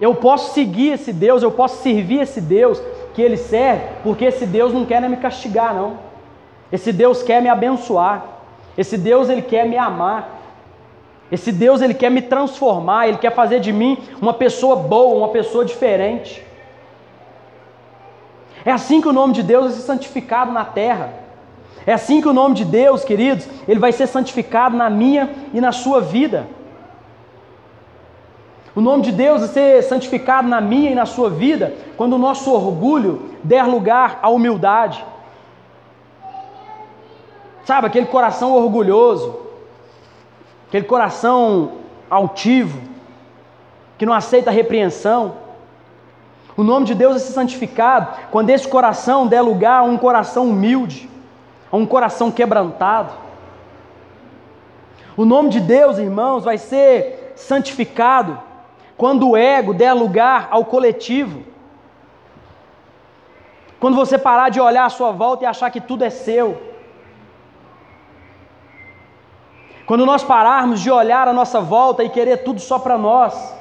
Eu 0.00 0.14
posso 0.14 0.54
seguir 0.54 0.92
esse 0.92 1.12
Deus, 1.12 1.42
eu 1.42 1.50
posso 1.50 1.82
servir 1.82 2.20
esse 2.20 2.40
Deus 2.40 2.80
que 3.12 3.20
ele 3.20 3.36
serve, 3.36 3.82
porque 4.04 4.26
esse 4.26 4.46
Deus 4.46 4.72
não 4.72 4.86
quer 4.86 5.02
me 5.02 5.16
castigar, 5.16 5.74
não. 5.74 5.94
Esse 6.70 6.92
Deus 6.92 7.20
quer 7.20 7.42
me 7.42 7.48
abençoar. 7.48 8.24
Esse 8.78 8.96
Deus 8.96 9.28
ele 9.28 9.42
quer 9.42 9.66
me 9.66 9.76
amar. 9.76 10.38
Esse 11.32 11.50
Deus 11.50 11.82
ele 11.82 11.94
quer 11.94 12.12
me 12.12 12.22
transformar, 12.22 13.08
ele 13.08 13.18
quer 13.18 13.34
fazer 13.34 13.58
de 13.58 13.72
mim 13.72 13.98
uma 14.22 14.34
pessoa 14.34 14.76
boa, 14.76 15.16
uma 15.16 15.30
pessoa 15.30 15.64
diferente. 15.64 16.48
É 18.64 18.72
assim 18.72 19.00
que 19.00 19.08
o 19.08 19.12
nome 19.12 19.32
de 19.32 19.42
Deus 19.42 19.64
vai 19.64 19.72
ser 19.72 19.82
santificado 19.82 20.52
na 20.52 20.64
terra. 20.64 21.14
É 21.86 21.92
assim 21.94 22.20
que 22.20 22.28
o 22.28 22.32
nome 22.32 22.54
de 22.54 22.64
Deus, 22.64 23.04
queridos, 23.04 23.48
ele 23.66 23.80
vai 23.80 23.92
ser 23.92 24.06
santificado 24.06 24.76
na 24.76 24.90
minha 24.90 25.30
e 25.52 25.60
na 25.60 25.72
sua 25.72 26.00
vida. 26.00 26.46
O 28.74 28.80
nome 28.80 29.02
de 29.02 29.12
Deus 29.12 29.40
vai 29.40 29.48
ser 29.48 29.82
santificado 29.82 30.46
na 30.46 30.60
minha 30.60 30.90
e 30.90 30.94
na 30.94 31.06
sua 31.06 31.28
vida 31.28 31.74
quando 31.96 32.14
o 32.14 32.18
nosso 32.18 32.52
orgulho 32.52 33.30
der 33.42 33.64
lugar 33.64 34.20
à 34.22 34.28
humildade. 34.28 35.04
Sabe, 37.64 37.86
aquele 37.86 38.06
coração 38.06 38.52
orgulhoso, 38.52 39.40
aquele 40.68 40.86
coração 40.86 41.72
altivo, 42.08 42.80
que 43.98 44.06
não 44.06 44.12
aceita 44.12 44.50
repreensão. 44.50 45.34
O 46.60 46.62
nome 46.62 46.84
de 46.84 46.94
Deus 46.94 47.16
é 47.16 47.18
ser 47.18 47.32
santificado 47.32 48.18
quando 48.30 48.50
esse 48.50 48.68
coração 48.68 49.26
der 49.26 49.40
lugar 49.40 49.78
a 49.78 49.82
um 49.82 49.96
coração 49.96 50.50
humilde, 50.50 51.08
a 51.72 51.76
um 51.78 51.86
coração 51.86 52.30
quebrantado. 52.30 53.14
O 55.16 55.24
nome 55.24 55.48
de 55.48 55.58
Deus, 55.58 55.96
irmãos, 55.96 56.44
vai 56.44 56.58
ser 56.58 57.32
santificado 57.34 58.38
quando 58.94 59.30
o 59.30 59.36
ego 59.38 59.72
der 59.72 59.94
lugar 59.94 60.48
ao 60.50 60.66
coletivo. 60.66 61.42
Quando 63.80 63.96
você 63.96 64.18
parar 64.18 64.50
de 64.50 64.60
olhar 64.60 64.84
à 64.84 64.90
sua 64.90 65.12
volta 65.12 65.44
e 65.44 65.46
achar 65.46 65.70
que 65.70 65.80
tudo 65.80 66.04
é 66.04 66.10
seu. 66.10 66.60
Quando 69.86 70.04
nós 70.04 70.22
pararmos 70.22 70.78
de 70.78 70.90
olhar 70.90 71.26
à 71.26 71.32
nossa 71.32 71.58
volta 71.58 72.04
e 72.04 72.10
querer 72.10 72.44
tudo 72.44 72.60
só 72.60 72.78
para 72.78 72.98
nós, 72.98 73.56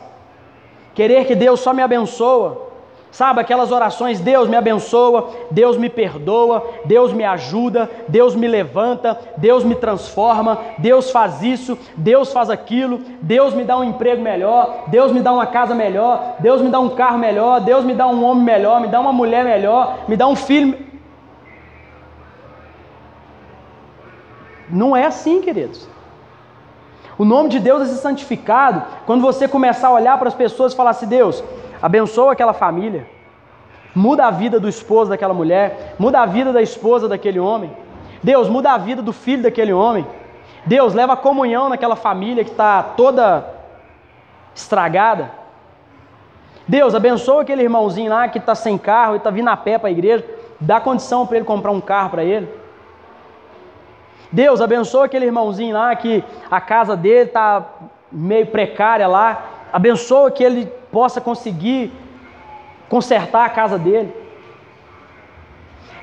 querer 0.94 1.24
que 1.24 1.34
Deus 1.34 1.62
só 1.62 1.74
me 1.74 1.82
abençoa, 1.82 2.68
sabe 3.12 3.42
aquelas 3.42 3.72
orações: 3.72 4.20
Deus 4.20 4.48
me 4.48 4.56
abençoa, 4.56 5.30
Deus 5.52 5.78
me 5.78 5.90
perdoa, 5.90 6.66
Deus 6.86 7.12
me 7.14 7.24
ajuda, 7.24 7.90
Deus 8.08 8.36
me 8.36 8.48
levanta, 8.48 9.20
Deus 9.38 9.64
me 9.64 9.76
transforma, 9.76 10.58
Deus 10.78 11.12
faz 11.12 11.42
isso, 11.42 11.78
Deus 11.96 12.32
faz 12.32 12.50
aquilo, 12.50 13.00
Deus 13.22 13.54
me 13.54 13.64
dá 13.64 13.78
um 13.78 13.84
emprego 13.84 14.22
melhor, 14.22 14.86
Deus 14.88 15.12
me 15.12 15.22
dá 15.22 15.32
uma 15.34 15.48
casa 15.48 15.74
melhor, 15.74 16.36
Deus 16.40 16.62
me 16.62 16.70
dá 16.70 16.80
um 16.80 16.90
carro 16.90 17.18
melhor, 17.18 17.62
Deus 17.62 17.84
me 17.84 17.94
dá 17.94 18.08
um 18.08 18.24
homem 18.24 18.44
melhor, 18.44 18.82
me 18.82 18.88
dá 18.88 19.00
uma 19.00 19.14
mulher 19.14 19.44
melhor, 19.44 20.00
me 20.08 20.16
dá 20.16 20.28
um 20.28 20.36
filho. 20.36 20.90
Não 24.70 24.96
é 24.96 25.06
assim, 25.06 25.42
queridos. 25.42 25.88
O 27.18 27.26
nome 27.26 27.50
de 27.50 27.60
Deus 27.60 27.82
é 27.82 27.86
santificado 27.96 28.82
quando 29.06 29.22
você 29.22 29.46
começar 29.46 29.90
a 29.90 29.94
olhar 29.94 30.18
para 30.18 30.30
as 30.30 30.34
pessoas 30.34 30.72
e 30.72 30.76
falar 30.76 30.92
assim: 30.92 31.06
Deus, 31.08 31.44
abençoa 31.82 32.34
aquela 32.34 32.54
família. 32.54 33.08
Muda 33.96 34.28
a 34.28 34.32
vida 34.32 34.60
do 34.60 34.70
esposo 34.70 35.10
daquela 35.10 35.34
mulher, 35.34 35.96
muda 35.98 36.22
a 36.22 36.26
vida 36.26 36.54
da 36.54 36.62
esposa 36.62 37.08
daquele 37.08 37.40
homem. 37.40 37.72
Deus, 38.22 38.48
muda 38.48 38.72
a 38.72 38.78
vida 38.78 39.02
do 39.02 39.12
filho 39.12 39.44
daquele 39.44 39.74
homem. 39.74 40.06
Deus, 40.66 40.94
leva 40.94 41.16
comunhão 41.18 41.70
naquela 41.70 41.96
família 41.96 42.44
que 42.44 42.52
está 42.52 42.84
toda 42.84 43.46
estragada. 44.54 45.32
Deus, 46.68 46.94
abençoa 46.94 47.42
aquele 47.42 47.64
irmãozinho 47.64 48.12
lá 48.12 48.28
que 48.28 48.38
está 48.38 48.54
sem 48.54 48.78
carro 48.78 49.16
e 49.16 49.18
está 49.18 49.30
vindo 49.30 49.48
a 49.48 49.58
pé 49.58 49.78
para 49.78 49.90
a 49.90 49.92
igreja. 49.92 50.24
Dá 50.60 50.80
condição 50.80 51.26
para 51.26 51.38
ele 51.38 51.46
comprar 51.46 51.72
um 51.72 51.82
carro 51.82 52.12
para 52.12 52.24
ele. 52.24 52.48
Deus, 54.32 54.62
abençoa 54.62 55.06
aquele 55.06 55.26
irmãozinho 55.26 55.74
lá 55.74 55.96
que 55.96 56.24
a 56.52 56.62
casa 56.62 56.96
dele 56.96 57.30
está 57.30 57.66
meio 58.12 58.46
precária 58.48 59.08
lá. 59.08 59.44
Abençoa 59.74 60.30
que 60.30 60.44
ele 60.44 60.72
possa 60.92 61.22
conseguir 61.22 61.92
consertar 62.88 63.46
a 63.46 63.50
casa 63.50 63.78
dele. 63.78 64.14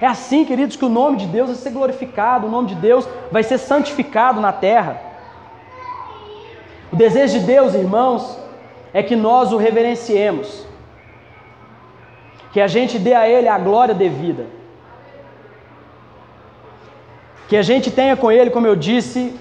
É 0.01 0.07
assim, 0.07 0.45
queridos, 0.45 0.77
que 0.77 0.85
o 0.85 0.91
nome 0.91 1.17
de 1.17 1.27
Deus 1.27 1.49
vai 1.49 1.57
ser 1.57 1.71
glorificado, 1.71 2.47
o 2.47 2.51
nome 2.51 2.69
de 2.69 2.75
Deus 2.75 3.09
vai 3.33 3.43
ser 3.43 3.59
santificado 3.59 4.41
na 4.41 4.53
terra. 4.53 5.01
O 6.93 6.97
desejo 6.97 7.41
de 7.41 7.47
Deus, 7.47 7.75
irmãos, 7.75 8.39
é 8.93 9.03
que 9.03 9.17
nós 9.17 9.53
o 9.53 9.57
reverenciemos, 9.57 10.67
que 12.53 12.61
a 12.61 12.67
gente 12.67 12.99
dê 12.99 13.15
a 13.15 13.29
Ele 13.29 13.49
a 13.49 13.59
glória 13.59 13.95
devida, 13.95 14.47
que 17.49 17.57
a 17.57 17.63
gente 17.63 17.91
tenha 17.91 18.17
com 18.17 18.31
Ele, 18.31 18.51
como 18.51 18.67
eu 18.67 18.77
disse, 18.77 19.39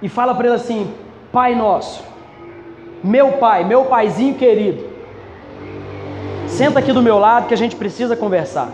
e 0.00 0.08
fala 0.08 0.34
para 0.34 0.46
Ele 0.46 0.56
assim: 0.56 0.94
Pai 1.32 1.54
nosso, 1.54 2.02
meu 3.04 3.32
Pai, 3.32 3.64
meu 3.64 3.84
Paizinho 3.84 4.34
querido, 4.34 4.88
senta 6.48 6.78
aqui 6.78 6.90
do 6.90 7.02
meu 7.02 7.18
lado 7.18 7.46
que 7.46 7.52
a 7.52 7.56
gente 7.56 7.76
precisa 7.76 8.16
conversar. 8.16 8.70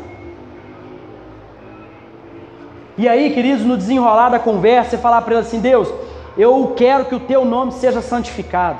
E 2.96 3.08
aí, 3.08 3.34
queridos, 3.34 3.64
no 3.64 3.76
desenrolar 3.76 4.28
da 4.28 4.38
conversa, 4.38 4.90
você 4.90 4.98
falar 4.98 5.22
para 5.22 5.34
ele 5.34 5.40
assim: 5.40 5.58
Deus, 5.58 5.92
eu 6.38 6.74
quero 6.76 7.06
que 7.06 7.14
o 7.14 7.18
teu 7.20 7.44
nome 7.44 7.72
seja 7.72 8.00
santificado. 8.00 8.78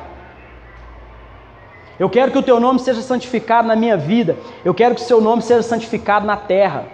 Eu 1.99 2.09
quero 2.09 2.31
que 2.31 2.39
o 2.39 2.43
teu 2.43 2.61
nome 2.61 2.79
seja 2.79 3.03
santificado 3.03 3.67
na 3.67 3.75
minha 3.75 3.97
vida. 3.97 4.37
Eu 4.65 4.73
quero 4.73 4.95
que 4.95 5.03
o 5.03 5.05
seu 5.05 5.21
nome 5.21 5.43
seja 5.43 5.63
santificado 5.63 6.25
na 6.25 6.37
terra. 6.37 6.87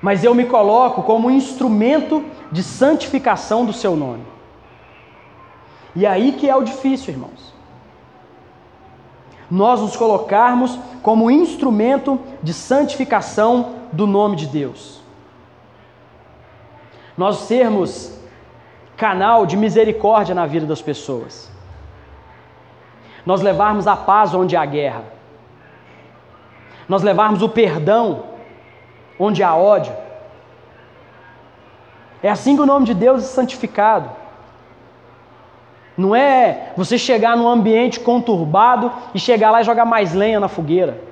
Mas 0.00 0.24
eu 0.24 0.34
me 0.34 0.46
coloco 0.46 1.02
como 1.02 1.30
instrumento 1.30 2.24
de 2.50 2.62
santificação 2.62 3.66
do 3.66 3.72
seu 3.72 3.94
nome. 3.94 4.24
E 5.94 6.06
aí 6.06 6.32
que 6.32 6.48
é 6.48 6.56
o 6.56 6.62
difícil, 6.62 7.14
irmãos. 7.14 7.54
Nós 9.50 9.80
nos 9.80 9.96
colocarmos 9.96 10.78
como 11.02 11.30
instrumento 11.30 12.20
de 12.42 12.52
santificação 12.52 13.74
do 13.92 14.06
nome 14.06 14.36
de 14.36 14.46
Deus. 14.46 15.00
Nós 17.16 17.38
sermos 17.38 18.18
canal 18.96 19.46
de 19.46 19.56
misericórdia 19.56 20.34
na 20.34 20.46
vida 20.46 20.66
das 20.66 20.80
pessoas 20.80 21.50
nós 23.24 23.40
levarmos 23.40 23.86
a 23.86 23.96
paz 23.96 24.34
onde 24.34 24.56
há 24.56 24.64
guerra, 24.64 25.04
nós 26.88 27.02
levarmos 27.02 27.42
o 27.42 27.48
perdão 27.48 28.24
onde 29.18 29.42
há 29.42 29.54
ódio. 29.54 29.94
É 32.22 32.28
assim 32.28 32.56
que 32.56 32.62
o 32.62 32.66
nome 32.66 32.86
de 32.86 32.94
Deus 32.94 33.22
é 33.22 33.26
santificado. 33.26 34.10
Não 35.96 36.14
é 36.14 36.72
você 36.76 36.96
chegar 36.96 37.36
num 37.36 37.48
ambiente 37.48 38.00
conturbado 38.00 38.90
e 39.14 39.18
chegar 39.18 39.50
lá 39.50 39.60
e 39.60 39.64
jogar 39.64 39.84
mais 39.84 40.14
lenha 40.14 40.40
na 40.40 40.48
fogueira, 40.48 41.02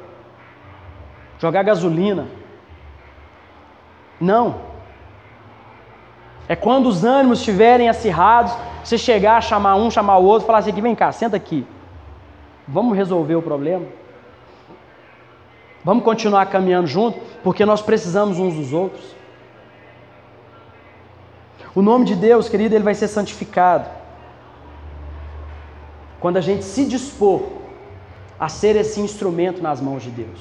jogar 1.39 1.63
gasolina. 1.63 2.27
Não. 4.21 4.57
É 6.49 6.57
quando 6.57 6.87
os 6.87 7.05
ânimos 7.05 7.41
estiverem 7.41 7.89
acirrados, 7.89 8.57
você 8.83 8.97
chegar, 8.97 9.43
chamar 9.43 9.77
um, 9.77 9.91
chamar 9.91 10.17
o 10.17 10.25
outro, 10.25 10.47
falar 10.47 10.59
assim: 10.59 10.73
vem 10.73 10.95
cá, 10.95 11.13
senta 11.13 11.37
aqui. 11.37 11.67
Vamos 12.67 12.97
resolver 12.97 13.35
o 13.35 13.43
problema? 13.43 13.87
Vamos 15.85 16.05
continuar 16.05 16.47
caminhando 16.47 16.87
junto, 16.87 17.19
porque 17.43 17.65
nós 17.65 17.81
precisamos 17.81 18.39
uns 18.39 18.55
dos 18.55 18.73
outros. 18.73 19.17
O 21.75 21.83
nome 21.83 22.05
de 22.05 22.15
Deus, 22.15 22.49
querido, 22.49 22.75
ele 22.75 22.85
vai 22.85 22.95
ser 22.95 23.09
santificado. 23.09 23.98
Quando 26.21 26.37
a 26.37 26.41
gente 26.41 26.65
se 26.65 26.85
dispor 26.85 27.43
a 28.39 28.49
ser 28.49 28.77
esse 28.77 29.01
instrumento 29.01 29.63
nas 29.63 29.81
mãos 29.81 30.03
de 30.03 30.11
Deus. 30.11 30.41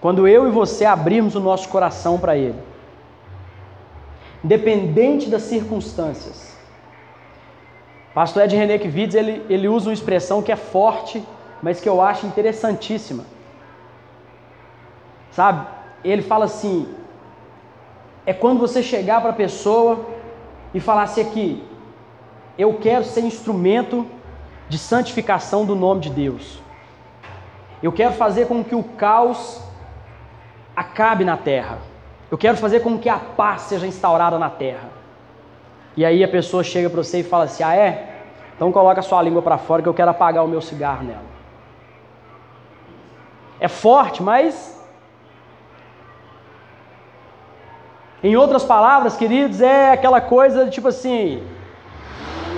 Quando 0.00 0.28
eu 0.28 0.46
e 0.46 0.50
você 0.50 0.84
abrirmos 0.84 1.34
o 1.34 1.40
nosso 1.40 1.68
coração 1.68 2.18
para 2.18 2.36
Ele. 2.36 2.58
Independente 4.44 5.28
das 5.28 5.42
circunstâncias. 5.42 6.56
Pastor 8.14 8.44
Ed 8.44 8.56
René 8.56 8.78
Kivitz, 8.78 9.14
ele, 9.14 9.44
ele 9.48 9.68
usa 9.68 9.88
uma 9.88 9.94
expressão 9.94 10.42
que 10.42 10.50
é 10.50 10.56
forte, 10.56 11.22
mas 11.62 11.80
que 11.80 11.88
eu 11.88 12.00
acho 12.00 12.26
interessantíssima. 12.26 13.24
Sabe? 15.32 15.66
Ele 16.04 16.22
fala 16.22 16.44
assim: 16.44 16.88
é 18.24 18.32
quando 18.32 18.60
você 18.60 18.82
chegar 18.82 19.20
para 19.20 19.30
a 19.30 19.34
pessoa 19.34 20.06
e 20.72 20.80
falar 20.80 21.02
assim 21.02 21.20
aqui, 21.20 21.64
eu 22.58 22.74
quero 22.74 23.04
ser 23.04 23.20
instrumento 23.20 24.04
de 24.68 24.76
santificação 24.76 25.64
do 25.64 25.76
nome 25.76 26.00
de 26.00 26.10
Deus. 26.10 26.60
Eu 27.80 27.92
quero 27.92 28.12
fazer 28.14 28.48
com 28.48 28.64
que 28.64 28.74
o 28.74 28.82
caos 28.82 29.62
acabe 30.74 31.24
na 31.24 31.36
terra. 31.36 31.78
Eu 32.30 32.36
quero 32.36 32.56
fazer 32.56 32.80
com 32.80 32.98
que 32.98 33.08
a 33.08 33.18
paz 33.18 33.62
seja 33.62 33.86
instaurada 33.86 34.38
na 34.38 34.50
terra. 34.50 34.90
E 35.96 36.04
aí 36.04 36.22
a 36.22 36.28
pessoa 36.28 36.64
chega 36.64 36.90
para 36.90 37.02
você 37.02 37.20
e 37.20 37.24
fala 37.24 37.44
assim: 37.44 37.62
Ah, 37.62 37.76
é? 37.76 38.16
Então 38.56 38.72
coloca 38.72 38.98
a 38.98 39.02
sua 39.02 39.22
língua 39.22 39.40
para 39.40 39.56
fora 39.56 39.80
que 39.80 39.88
eu 39.88 39.94
quero 39.94 40.10
apagar 40.10 40.44
o 40.44 40.48
meu 40.48 40.60
cigarro 40.60 41.04
nela. 41.04 41.22
É 43.60 43.68
forte, 43.68 44.22
mas. 44.22 44.76
Em 48.22 48.34
outras 48.34 48.64
palavras, 48.64 49.16
queridos, 49.16 49.60
é 49.60 49.92
aquela 49.92 50.20
coisa 50.20 50.68
tipo 50.68 50.88
assim: 50.88 51.40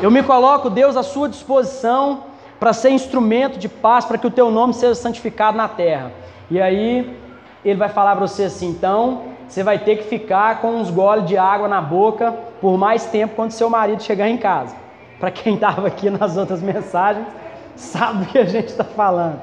eu 0.03 0.11
me 0.11 0.23
coloco, 0.23 0.71
Deus, 0.71 0.97
à 0.97 1.03
sua 1.03 1.29
disposição 1.29 2.25
para 2.59 2.73
ser 2.73 2.91
instrumento 2.91 3.59
de 3.59 3.69
paz, 3.69 4.05
para 4.05 4.19
que 4.19 4.27
o 4.27 4.31
teu 4.31 4.51
nome 4.51 4.75
seja 4.75 4.95
santificado 4.95 5.57
na 5.57 5.69
terra. 5.69 6.13
E 6.51 6.61
aí 6.61 7.19
ele 7.65 7.79
vai 7.79 7.89
falar 7.89 8.17
para 8.17 8.27
você 8.27 8.45
assim: 8.45 8.69
então 8.69 9.23
você 9.47 9.63
vai 9.63 9.79
ter 9.79 9.97
que 9.97 10.05
ficar 10.05 10.61
com 10.61 10.77
uns 10.77 10.91
goles 10.91 11.27
de 11.27 11.37
água 11.37 11.69
na 11.69 11.81
boca 11.81 12.33
por 12.61 12.79
mais 12.79 13.07
tempo 13.07 13.35
quando 13.35 13.51
seu 13.51 13.69
marido 13.69 14.03
chegar 14.03 14.29
em 14.29 14.37
casa. 14.37 14.75
Para 15.19 15.31
quem 15.31 15.55
estava 15.55 15.87
aqui 15.87 16.09
nas 16.09 16.37
outras 16.37 16.63
mensagens, 16.63 17.27
sabe 17.77 18.25
o 18.25 18.27
que 18.27 18.39
a 18.39 18.45
gente 18.45 18.69
está 18.69 18.85
falando. 18.85 19.41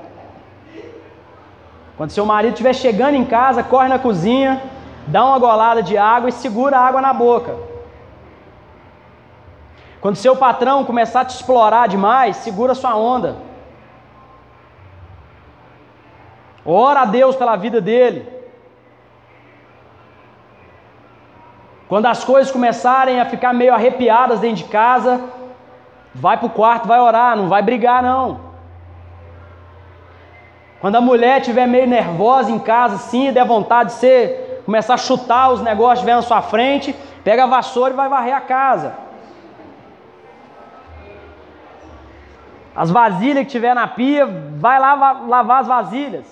Quando 1.96 2.12
seu 2.12 2.26
marido 2.26 2.54
estiver 2.54 2.74
chegando 2.74 3.16
em 3.16 3.26
casa, 3.26 3.64
corre 3.64 3.88
na 3.88 4.00
cozinha, 4.00 4.62
dá 5.08 5.24
uma 5.26 5.40
golada 5.40 5.84
de 5.84 5.98
água 5.98 6.30
e 6.30 6.32
segura 6.32 6.78
a 6.78 6.88
água 6.88 7.02
na 7.02 7.14
boca. 7.14 7.77
Quando 10.08 10.16
seu 10.16 10.38
patrão 10.38 10.86
começar 10.86 11.20
a 11.20 11.26
te 11.26 11.36
explorar 11.36 11.90
demais, 11.90 12.38
segura 12.38 12.74
sua 12.74 12.96
onda. 12.96 13.36
Ora 16.66 17.02
a 17.02 17.06
Deus 17.06 17.36
pela 17.36 17.58
vida 17.58 17.82
dele. 17.82 18.26
Quando 21.90 22.06
as 22.06 22.24
coisas 22.24 22.50
começarem 22.50 23.20
a 23.20 23.26
ficar 23.26 23.52
meio 23.54 23.74
arrepiadas 23.74 24.40
dentro 24.40 24.64
de 24.64 24.70
casa, 24.70 25.22
vai 26.16 26.38
para 26.38 26.48
o 26.48 26.52
quarto, 26.52 26.88
vai 26.88 27.02
orar, 27.02 27.36
não 27.36 27.50
vai 27.50 27.62
brigar 27.62 28.02
não. 28.02 28.40
Quando 30.80 30.96
a 30.96 31.02
mulher 31.02 31.42
estiver 31.42 31.68
meio 31.68 31.86
nervosa 31.86 32.50
em 32.50 32.60
casa, 32.60 32.96
assim, 32.96 33.34
der 33.34 33.46
vontade 33.46 33.90
de 33.90 33.96
ser, 33.98 34.62
começar 34.66 34.94
a 34.94 34.98
chutar 34.98 35.50
os 35.50 35.60
negócios 35.60 36.06
que 36.06 36.10
na 36.10 36.22
sua 36.22 36.42
frente, 36.42 36.96
pega 37.26 37.44
a 37.44 37.48
vassoura 37.48 37.92
e 37.92 37.98
vai 37.98 38.08
varrer 38.08 38.38
a 38.38 38.40
casa. 38.40 39.07
As 42.78 42.92
vasilhas 42.92 43.44
que 43.44 43.50
tiver 43.50 43.74
na 43.74 43.88
pia, 43.88 44.28
vai 44.28 44.80
lá 44.80 44.94
lavar 45.28 45.62
as 45.62 45.68
vasilhas. 45.68 46.26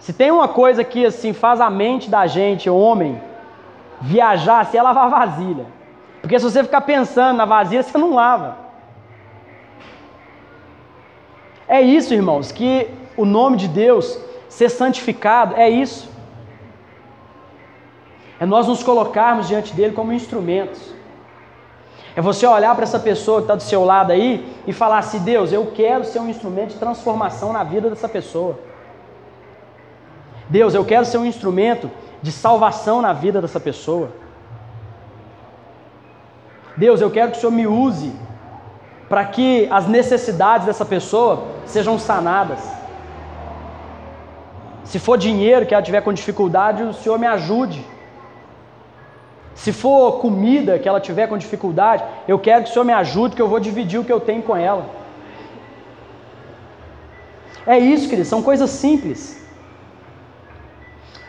Se 0.00 0.12
tem 0.12 0.32
uma 0.32 0.48
coisa 0.48 0.82
que 0.82 1.06
assim 1.06 1.32
faz 1.32 1.60
a 1.60 1.70
mente 1.70 2.10
da 2.10 2.26
gente, 2.26 2.68
homem, 2.68 3.22
viajar, 4.00 4.60
assim, 4.60 4.78
é 4.78 4.82
lavar 4.82 5.08
vasilha. 5.08 5.64
Porque 6.20 6.36
se 6.36 6.44
você 6.44 6.64
ficar 6.64 6.80
pensando 6.80 7.36
na 7.36 7.44
vasilha, 7.44 7.84
você 7.84 7.96
não 7.96 8.12
lava. 8.12 8.56
É 11.68 11.80
isso, 11.80 12.12
irmãos, 12.12 12.50
que 12.50 12.88
o 13.16 13.24
nome 13.24 13.56
de 13.56 13.68
Deus 13.68 14.18
ser 14.48 14.70
santificado 14.70 15.54
é 15.54 15.70
isso. 15.70 16.10
É 18.40 18.44
nós 18.44 18.66
nos 18.66 18.82
colocarmos 18.82 19.46
diante 19.46 19.72
dele 19.72 19.94
como 19.94 20.12
instrumentos. 20.12 20.99
É 22.16 22.20
você 22.20 22.46
olhar 22.46 22.74
para 22.74 22.84
essa 22.84 22.98
pessoa 22.98 23.38
que 23.38 23.44
está 23.44 23.54
do 23.54 23.62
seu 23.62 23.84
lado 23.84 24.12
aí 24.12 24.46
e 24.66 24.72
falar 24.72 24.98
assim: 24.98 25.20
Deus, 25.20 25.52
eu 25.52 25.66
quero 25.74 26.04
ser 26.04 26.18
um 26.18 26.28
instrumento 26.28 26.70
de 26.70 26.78
transformação 26.78 27.52
na 27.52 27.62
vida 27.62 27.88
dessa 27.88 28.08
pessoa. 28.08 28.58
Deus, 30.48 30.74
eu 30.74 30.84
quero 30.84 31.04
ser 31.04 31.18
um 31.18 31.24
instrumento 31.24 31.90
de 32.20 32.32
salvação 32.32 33.00
na 33.00 33.12
vida 33.12 33.40
dessa 33.40 33.60
pessoa. 33.60 34.10
Deus, 36.76 37.00
eu 37.00 37.10
quero 37.10 37.30
que 37.30 37.38
o 37.38 37.40
Senhor 37.40 37.52
me 37.52 37.66
use 37.66 38.12
para 39.08 39.24
que 39.24 39.68
as 39.70 39.86
necessidades 39.86 40.66
dessa 40.66 40.84
pessoa 40.84 41.44
sejam 41.66 41.98
sanadas. 41.98 42.60
Se 44.84 44.98
for 44.98 45.16
dinheiro 45.16 45.66
que 45.66 45.74
ela 45.74 45.82
tiver 45.82 46.00
com 46.00 46.12
dificuldade, 46.12 46.82
o 46.82 46.92
Senhor 46.92 47.18
me 47.18 47.26
ajude. 47.26 47.84
Se 49.54 49.72
for 49.72 50.20
comida 50.20 50.78
que 50.78 50.88
ela 50.88 51.00
tiver 51.00 51.26
com 51.26 51.36
dificuldade, 51.36 52.04
eu 52.26 52.38
quero 52.38 52.64
que 52.64 52.70
o 52.70 52.72
Senhor 52.72 52.84
me 52.84 52.92
ajude, 52.92 53.36
que 53.36 53.42
eu 53.42 53.48
vou 53.48 53.60
dividir 53.60 54.00
o 54.00 54.04
que 54.04 54.12
eu 54.12 54.20
tenho 54.20 54.42
com 54.42 54.56
ela. 54.56 54.88
É 57.66 57.78
isso, 57.78 58.08
queridos, 58.08 58.28
são 58.28 58.42
coisas 58.42 58.70
simples. 58.70 59.40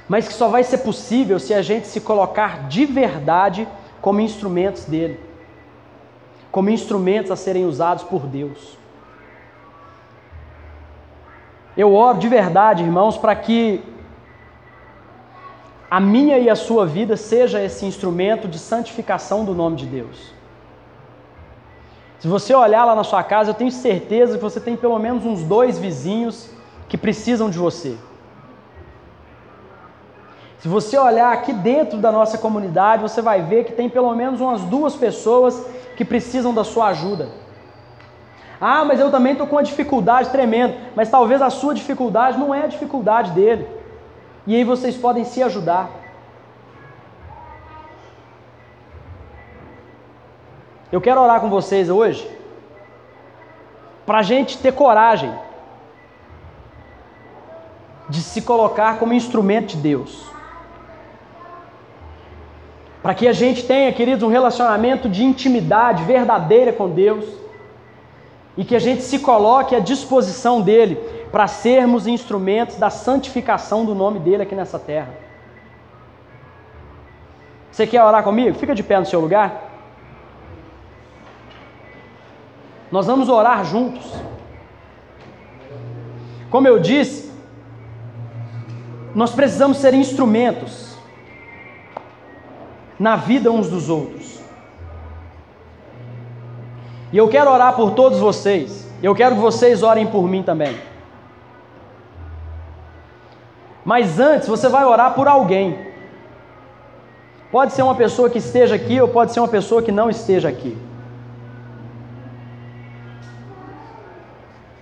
Mas 0.07 0.27
que 0.27 0.33
só 0.33 0.47
vai 0.47 0.63
ser 0.63 0.79
possível 0.79 1.39
se 1.39 1.53
a 1.53 1.61
gente 1.61 1.87
se 1.87 2.01
colocar 2.01 2.67
de 2.67 2.85
verdade 2.85 3.67
como 4.01 4.19
instrumentos 4.19 4.85
dele. 4.85 5.19
Como 6.51 6.69
instrumentos 6.69 7.31
a 7.31 7.35
serem 7.35 7.65
usados 7.65 8.03
por 8.03 8.27
Deus. 8.27 8.77
Eu 11.77 11.93
oro 11.93 12.17
de 12.17 12.27
verdade, 12.27 12.83
irmãos, 12.83 13.17
para 13.17 13.35
que 13.35 13.81
a 15.91 15.99
minha 15.99 16.39
e 16.39 16.49
a 16.49 16.55
sua 16.55 16.85
vida 16.85 17.17
seja 17.17 17.61
esse 17.61 17.85
instrumento 17.85 18.47
de 18.47 18.57
santificação 18.57 19.43
do 19.43 19.53
nome 19.53 19.75
de 19.75 19.85
Deus. 19.85 20.31
Se 22.17 22.29
você 22.29 22.55
olhar 22.55 22.85
lá 22.85 22.95
na 22.95 23.03
sua 23.03 23.21
casa, 23.23 23.49
eu 23.49 23.53
tenho 23.53 23.71
certeza 23.71 24.37
que 24.37 24.43
você 24.43 24.61
tem 24.61 24.77
pelo 24.77 24.97
menos 24.97 25.25
uns 25.25 25.43
dois 25.43 25.77
vizinhos 25.77 26.49
que 26.87 26.97
precisam 26.97 27.49
de 27.49 27.57
você. 27.57 27.97
Se 30.59 30.69
você 30.69 30.97
olhar 30.97 31.33
aqui 31.33 31.51
dentro 31.51 31.97
da 31.97 32.09
nossa 32.09 32.37
comunidade, 32.37 33.01
você 33.01 33.21
vai 33.21 33.41
ver 33.41 33.65
que 33.65 33.73
tem 33.73 33.89
pelo 33.89 34.15
menos 34.15 34.39
umas 34.39 34.61
duas 34.61 34.95
pessoas 34.95 35.65
que 35.97 36.05
precisam 36.05 36.53
da 36.53 36.63
sua 36.63 36.87
ajuda. 36.87 37.27
Ah, 38.61 38.85
mas 38.85 38.97
eu 38.97 39.11
também 39.11 39.33
estou 39.33 39.45
com 39.45 39.57
uma 39.57 39.63
dificuldade 39.63 40.29
tremenda. 40.29 40.73
Mas 40.95 41.09
talvez 41.09 41.41
a 41.41 41.49
sua 41.49 41.73
dificuldade 41.73 42.37
não 42.37 42.55
é 42.55 42.63
a 42.63 42.67
dificuldade 42.67 43.31
dele. 43.31 43.80
E 44.45 44.55
aí 44.55 44.63
vocês 44.63 44.95
podem 44.95 45.23
se 45.23 45.43
ajudar. 45.43 45.89
Eu 50.91 50.99
quero 50.99 51.21
orar 51.21 51.39
com 51.39 51.49
vocês 51.49 51.89
hoje 51.89 52.29
para 54.05 54.17
a 54.19 54.23
gente 54.23 54.57
ter 54.57 54.73
coragem 54.73 55.33
de 58.09 58.21
se 58.21 58.41
colocar 58.41 58.99
como 58.99 59.13
instrumento 59.13 59.67
de 59.67 59.77
Deus. 59.77 60.25
Para 63.01 63.15
que 63.15 63.27
a 63.27 63.33
gente 63.33 63.65
tenha, 63.65 63.91
queridos, 63.93 64.21
um 64.21 64.27
relacionamento 64.27 65.07
de 65.07 65.23
intimidade 65.23 66.03
verdadeira 66.03 66.73
com 66.73 66.89
Deus 66.89 67.25
e 68.57 68.65
que 68.65 68.75
a 68.75 68.79
gente 68.79 69.01
se 69.01 69.19
coloque 69.19 69.75
à 69.75 69.79
disposição 69.79 70.61
dele 70.61 70.99
para 71.31 71.47
sermos 71.47 72.07
instrumentos 72.07 72.75
da 72.75 72.89
santificação 72.89 73.85
do 73.85 73.95
nome 73.95 74.19
dele 74.19 74.43
aqui 74.43 74.53
nessa 74.53 74.77
terra. 74.77 75.13
Você 77.71 77.87
quer 77.87 78.03
orar 78.03 78.21
comigo? 78.23 78.57
Fica 78.57 78.75
de 78.75 78.83
pé 78.83 78.99
no 78.99 79.05
seu 79.05 79.21
lugar. 79.21 79.69
Nós 82.91 83.07
vamos 83.07 83.29
orar 83.29 83.63
juntos. 83.63 84.11
Como 86.49 86.67
eu 86.67 86.79
disse, 86.79 87.31
nós 89.15 89.31
precisamos 89.31 89.77
ser 89.77 89.93
instrumentos 89.93 90.97
na 92.99 93.15
vida 93.15 93.49
uns 93.49 93.69
dos 93.69 93.89
outros. 93.89 94.41
E 97.13 97.17
eu 97.17 97.29
quero 97.29 97.49
orar 97.49 97.73
por 97.73 97.91
todos 97.91 98.19
vocês. 98.19 98.89
Eu 99.01 99.15
quero 99.15 99.35
que 99.35 99.41
vocês 99.41 99.81
orem 99.81 100.05
por 100.07 100.27
mim 100.27 100.43
também. 100.43 100.90
Mas 103.83 104.19
antes 104.19 104.47
você 104.47 104.69
vai 104.69 104.85
orar 104.85 105.13
por 105.13 105.27
alguém. 105.27 105.77
Pode 107.51 107.73
ser 107.73 107.81
uma 107.81 107.95
pessoa 107.95 108.29
que 108.29 108.37
esteja 108.37 108.75
aqui 108.75 109.01
ou 109.01 109.07
pode 109.07 109.33
ser 109.33 109.39
uma 109.39 109.47
pessoa 109.47 109.81
que 109.81 109.91
não 109.91 110.09
esteja 110.09 110.47
aqui. 110.47 110.77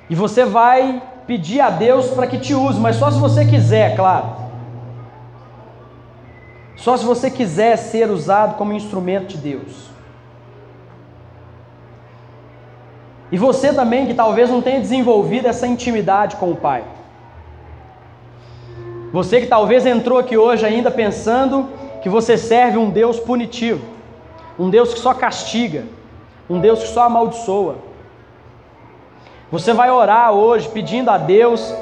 E 0.09 0.15
você 0.15 0.43
vai 0.43 1.01
pedir 1.25 1.61
a 1.61 1.69
Deus 1.69 2.07
para 2.07 2.27
que 2.27 2.37
te 2.37 2.53
use, 2.53 2.79
mas 2.79 2.95
só 2.95 3.11
se 3.11 3.19
você 3.19 3.45
quiser, 3.45 3.95
claro. 3.95 4.27
Só 6.75 6.97
se 6.97 7.05
você 7.05 7.29
quiser 7.29 7.75
ser 7.77 8.09
usado 8.09 8.55
como 8.55 8.73
instrumento 8.73 9.27
de 9.27 9.37
Deus. 9.37 9.89
E 13.31 13.37
você 13.37 13.71
também 13.73 14.07
que 14.07 14.13
talvez 14.13 14.49
não 14.49 14.61
tenha 14.61 14.79
desenvolvido 14.79 15.47
essa 15.47 15.67
intimidade 15.67 16.35
com 16.37 16.51
o 16.51 16.55
Pai. 16.55 16.83
Você 19.11 19.41
que 19.41 19.47
talvez 19.47 19.85
entrou 19.85 20.19
aqui 20.19 20.37
hoje 20.37 20.65
ainda 20.65 20.91
pensando 20.91 21.67
que 22.01 22.09
você 22.09 22.37
serve 22.37 22.77
um 22.77 22.89
Deus 22.89 23.19
punitivo, 23.19 23.83
um 24.57 24.69
Deus 24.69 24.93
que 24.93 24.99
só 24.99 25.13
castiga, 25.13 25.85
um 26.49 26.59
Deus 26.59 26.79
que 26.81 26.87
só 26.89 27.03
amaldiçoa. 27.03 27.75
Você 29.51 29.73
vai 29.73 29.89
orar 29.89 30.31
hoje 30.31 30.69
pedindo 30.69 31.09
a 31.09 31.17
Deus 31.17 31.73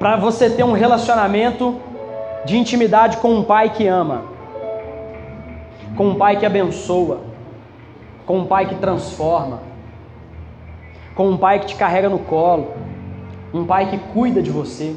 para 0.00 0.16
você 0.16 0.50
ter 0.50 0.64
um 0.64 0.72
relacionamento 0.72 1.80
de 2.44 2.58
intimidade 2.58 3.18
com 3.18 3.32
um 3.32 3.44
pai 3.44 3.70
que 3.70 3.86
ama, 3.86 4.24
com 5.96 6.08
um 6.08 6.14
pai 6.16 6.36
que 6.38 6.44
abençoa, 6.44 7.20
com 8.26 8.38
um 8.38 8.46
pai 8.46 8.66
que 8.66 8.74
transforma, 8.74 9.60
com 11.14 11.30
um 11.30 11.36
pai 11.36 11.60
que 11.60 11.66
te 11.66 11.76
carrega 11.76 12.08
no 12.08 12.18
colo, 12.18 12.72
um 13.54 13.64
pai 13.64 13.88
que 13.88 13.98
cuida 14.12 14.42
de 14.42 14.50
você. 14.50 14.94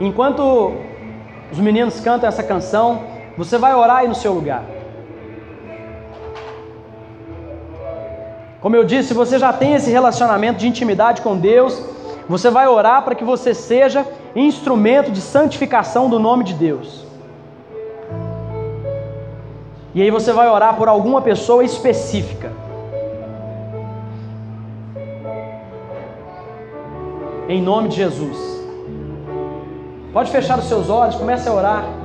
Enquanto 0.00 0.72
os 1.50 1.58
meninos 1.58 2.00
cantam 2.00 2.28
essa 2.28 2.42
canção, 2.42 3.02
você 3.36 3.58
vai 3.58 3.74
orar 3.74 3.98
aí 3.98 4.08
no 4.08 4.14
seu 4.14 4.32
lugar. 4.32 4.64
Como 8.60 8.74
eu 8.74 8.84
disse, 8.84 9.14
você 9.14 9.38
já 9.38 9.52
tem 9.52 9.74
esse 9.74 9.90
relacionamento 9.90 10.58
de 10.58 10.68
intimidade 10.68 11.22
com 11.22 11.36
Deus, 11.36 11.82
você 12.28 12.50
vai 12.50 12.66
orar 12.68 13.02
para 13.02 13.14
que 13.14 13.24
você 13.24 13.54
seja 13.54 14.04
instrumento 14.34 15.10
de 15.10 15.20
santificação 15.20 16.08
do 16.10 16.18
nome 16.18 16.44
de 16.44 16.54
Deus. 16.54 17.06
E 19.94 20.02
aí 20.02 20.10
você 20.10 20.32
vai 20.32 20.48
orar 20.48 20.76
por 20.76 20.88
alguma 20.88 21.22
pessoa 21.22 21.64
específica. 21.64 22.52
Em 27.48 27.62
nome 27.62 27.88
de 27.88 27.96
Jesus. 27.96 28.57
Pode 30.18 30.32
fechar 30.32 30.58
os 30.58 30.64
seus 30.64 30.90
olhos, 30.90 31.14
comece 31.14 31.48
a 31.48 31.52
orar. 31.52 31.97